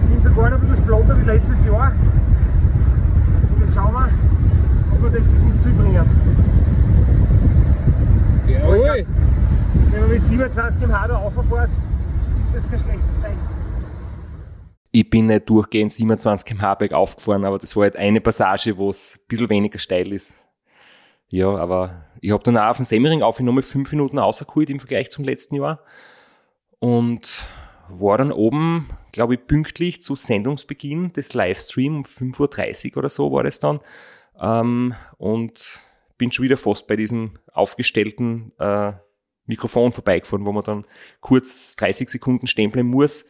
ich 0.00 0.22
bin 0.22 0.24
sogar 0.24 0.50
noch 0.50 0.60
ein 0.60 0.68
bisschen 0.68 0.84
flotter 0.86 1.16
wie 1.20 1.24
letztes 1.24 1.64
Jahr. 1.64 1.92
Und 3.54 3.60
jetzt 3.64 3.74
schauen 3.74 3.92
wir, 3.92 4.08
ob 4.92 5.02
wir 5.02 5.10
das 5.20 5.28
bis 5.28 5.42
ins 5.42 5.62
Ziel 5.62 5.72
bringen. 5.74 6.06
Jawohl! 8.48 9.06
Wenn 9.92 10.00
man 10.00 10.10
mit 10.10 10.28
27 10.28 10.80
km/h 10.80 11.06
da 11.06 11.16
rauffährt, 11.16 11.70
ist 11.70 12.54
das 12.54 12.70
kein 12.70 12.80
schlechtes. 12.80 13.15
Ich 14.98 15.10
bin 15.10 15.26
nicht 15.26 15.50
durchgehend 15.50 15.92
27 15.92 16.48
km/h 16.48 16.74
bergauf 16.76 17.28
aber 17.28 17.58
das 17.58 17.76
war 17.76 17.82
halt 17.82 17.96
eine 17.96 18.18
Passage, 18.22 18.78
wo 18.78 18.88
es 18.88 19.18
ein 19.18 19.26
bisschen 19.28 19.50
weniger 19.50 19.78
steil 19.78 20.10
ist. 20.10 20.42
Ja, 21.28 21.54
aber 21.54 22.06
ich 22.22 22.30
habe 22.30 22.42
dann 22.42 22.56
auch 22.56 22.70
auf 22.70 22.78
dem 22.78 22.86
Semmering 22.86 23.20
aufgenommen, 23.20 23.62
fünf 23.62 23.92
Minuten 23.92 24.16
rausgeholt 24.16 24.70
im 24.70 24.78
Vergleich 24.80 25.10
zum 25.10 25.22
letzten 25.22 25.56
Jahr. 25.56 25.80
Und 26.78 27.46
war 27.90 28.16
dann 28.16 28.32
oben, 28.32 28.88
glaube 29.12 29.34
ich, 29.34 29.46
pünktlich 29.46 30.00
zu 30.00 30.14
Sendungsbeginn 30.14 31.12
des 31.12 31.34
Livestream 31.34 31.96
um 31.96 32.04
5.30 32.04 32.92
Uhr 32.92 32.96
oder 32.96 33.10
so 33.10 33.30
war 33.30 33.44
das 33.44 33.58
dann. 33.58 33.80
Ähm, 34.40 34.94
und 35.18 35.82
bin 36.16 36.32
schon 36.32 36.46
wieder 36.46 36.56
fast 36.56 36.86
bei 36.86 36.96
diesem 36.96 37.38
aufgestellten 37.52 38.46
äh, 38.58 38.92
Mikrofon 39.44 39.92
vorbeigefahren, 39.92 40.46
wo 40.46 40.52
man 40.52 40.64
dann 40.64 40.86
kurz 41.20 41.76
30 41.76 42.08
Sekunden 42.08 42.46
stempeln 42.46 42.86
muss 42.86 43.26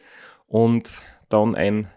und 0.47 1.03
dann 1.29 1.55
ein 1.55 1.91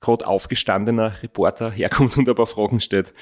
gerade 0.00 0.26
aufgestandener 0.26 1.22
Reporter 1.22 1.70
herkommt 1.70 2.16
und 2.16 2.28
ein 2.28 2.34
paar 2.34 2.46
Fragen 2.46 2.80
stellt 2.80 3.14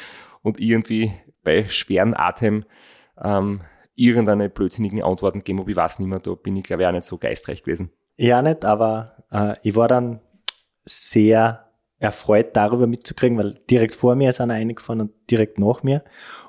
und 0.43 0.61
irgendwie 0.61 1.13
bei 1.43 1.67
schweren 1.69 2.15
Atem 2.15 2.65
ähm, 3.23 3.61
irgendeine 3.95 4.49
blödsinnigen 4.49 5.03
Antworten 5.03 5.45
geben, 5.45 5.61
aber 5.61 5.69
ich 5.69 5.77
weiß 5.77 5.99
nicht 5.99 6.09
mehr, 6.09 6.21
da 6.21 6.35
bin 6.35 6.57
ich 6.57 6.65
glaube 6.65 6.83
ich 6.83 6.89
auch 6.89 6.93
nicht 6.93 7.05
so 7.05 7.19
geistreich 7.19 7.63
gewesen. 7.63 7.91
Ja, 8.17 8.43
nicht, 8.43 8.65
aber 8.65 9.25
äh, 9.31 9.55
ich 9.63 9.77
war 9.77 9.89
dann 9.89 10.21
sehr 10.85 11.71
erfreut 11.99 12.57
darüber 12.57 12.87
mitzukriegen, 12.87 13.39
weil 13.39 13.61
direkt 13.71 13.95
vor 13.95 14.15
mir 14.15 14.31
ist 14.31 14.41
einer 14.41 14.55
eingefahren 14.55 15.03
und 15.03 15.13
direkt 15.31 15.59
nach 15.59 15.83
mir. 15.83 16.03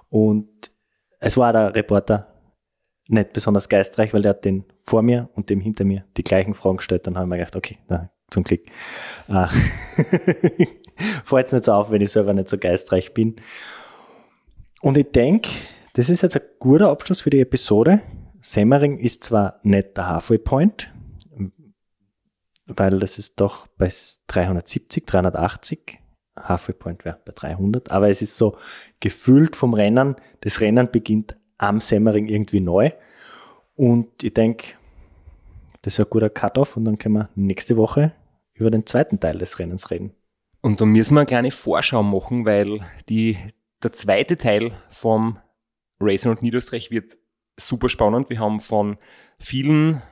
Und 0.09 0.71
es 1.19 1.37
war 1.37 1.53
der 1.53 1.75
Reporter 1.75 2.33
nicht 3.07 3.33
besonders 3.33 3.67
geistreich, 3.67 4.13
weil 4.13 4.21
der 4.21 4.31
hat 4.31 4.45
den 4.45 4.63
vor 4.79 5.01
mir 5.01 5.29
und 5.35 5.49
dem 5.49 5.59
hinter 5.59 5.83
mir 5.83 6.05
die 6.15 6.23
gleichen 6.23 6.53
Fragen 6.53 6.77
gestellt. 6.77 7.05
Dann 7.05 7.17
haben 7.17 7.29
wir 7.29 7.37
gedacht, 7.37 7.55
okay, 7.55 7.77
na, 7.89 8.09
zum 8.32 8.43
Glück. 8.43 8.61
Äh, 9.27 9.47
Fällt 11.25 11.51
nicht 11.51 11.65
so 11.65 11.73
auf, 11.73 11.91
wenn 11.91 12.01
ich 12.01 12.11
selber 12.11 12.34
nicht 12.34 12.49
so 12.49 12.57
geistreich 12.57 13.13
bin. 13.13 13.36
Und 14.82 14.97
ich 14.97 15.11
denke, 15.11 15.49
das 15.93 16.09
ist 16.09 16.21
jetzt 16.21 16.36
ein 16.36 16.43
guter 16.59 16.89
Abschluss 16.89 17.21
für 17.21 17.29
die 17.29 17.39
Episode. 17.39 18.01
Semmering 18.39 18.97
ist 18.97 19.23
zwar 19.23 19.59
nicht 19.63 19.97
der 19.97 20.07
Halfway 20.07 20.39
Point, 20.39 20.91
weil 22.65 22.99
das 22.99 23.19
ist 23.19 23.39
doch 23.39 23.67
bei 23.77 23.91
370, 24.27 25.05
380. 25.05 25.99
Halfway 26.36 26.73
Point 26.73 27.05
wäre 27.05 27.19
bei 27.23 27.34
300. 27.34 27.91
Aber 27.91 28.09
es 28.09 28.21
ist 28.21 28.38
so 28.38 28.57
gefühlt 28.99 29.55
vom 29.55 29.73
Rennen. 29.73 30.15
Das 30.41 30.61
Rennen 30.61 30.89
beginnt 30.91 31.38
am 31.57 31.79
Semmering 31.79 32.27
irgendwie 32.27 32.61
neu. 32.61 32.91
Und 33.75 34.23
ich 34.23 34.34
denke, 34.34 34.73
das 35.82 35.93
ist 35.93 35.99
ein 35.99 36.09
guter 36.09 36.29
Cut-off 36.29 36.77
und 36.77 36.86
dann 36.86 36.97
können 36.97 37.15
wir 37.15 37.29
nächste 37.36 37.77
Woche 37.77 38.13
über 38.62 38.72
den 38.72 38.86
zweiten 38.86 39.20
Teil 39.20 39.39
des 39.39 39.59
Rennens 39.59 39.89
reden. 39.89 40.14
Und 40.62 40.80
da 40.80 40.86
müssen 40.86 41.16
wir 41.16 41.22
eine 41.22 41.28
kleine 41.28 41.51
Vorschau 41.51 42.03
machen, 42.03 42.45
weil 42.45 42.80
die, 43.09 43.38
der 43.82 43.91
zweite 43.91 44.38
Teil 44.38 44.72
vom 44.91 45.39
Racing 45.99 46.32
und 46.32 46.43
Niederösterreich 46.43 46.91
wird 46.91 47.18
super 47.59 47.89
spannend. 47.89 48.30
Wir 48.30 48.39
haben 48.39 48.59
von 48.59 48.97
vielen, 49.39 50.03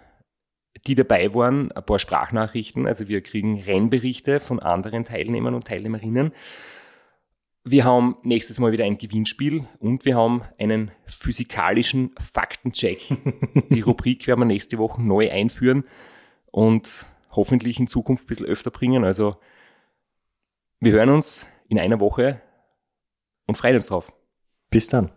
die 0.88 0.96
dabei 0.96 1.34
waren, 1.36 1.72
ein 1.72 1.86
paar 1.86 2.00
Sprachnachrichten. 2.00 2.88
Also 2.88 3.08
wir 3.08 3.22
kriegen 3.22 3.60
Rennberichte 3.60 4.40
von 4.40 4.60
anderen 4.60 5.06
Teilnehmern 5.06 5.54
und 5.54 5.68
Teilnehmerinnen. 5.68 6.32
Wir 7.64 7.84
haben 7.84 8.18
nächstes 8.24 8.58
Mal 8.58 8.72
wieder 8.72 8.86
ein 8.86 8.98
Gewinnspiel 8.98 9.68
und 9.78 10.06
wir 10.06 10.16
haben 10.16 10.42
einen 10.58 10.90
physikalischen 11.06 12.16
Faktencheck. 12.18 13.10
Die 13.70 13.82
Rubrik 13.82 14.26
werden 14.26 14.40
wir 14.40 14.46
nächste 14.46 14.80
Woche 14.80 15.04
neu 15.04 15.30
einführen 15.30 15.84
und 16.48 17.06
hoffentlich 17.32 17.80
in 17.80 17.88
Zukunft 17.88 18.26
ein 18.26 18.28
bisschen 18.28 18.46
öfter 18.46 18.72
bringen. 18.72 19.04
Also 19.04 19.38
wir 20.80 20.92
hören 20.94 21.10
uns 21.10 21.48
in 21.68 21.80
einer 21.80 22.00
Woche 22.00 22.42
und 23.46 23.58
freuen 23.58 23.78
uns 23.78 23.88
drauf. 23.88 24.14
Bis 24.70 24.88
dann. 24.88 25.12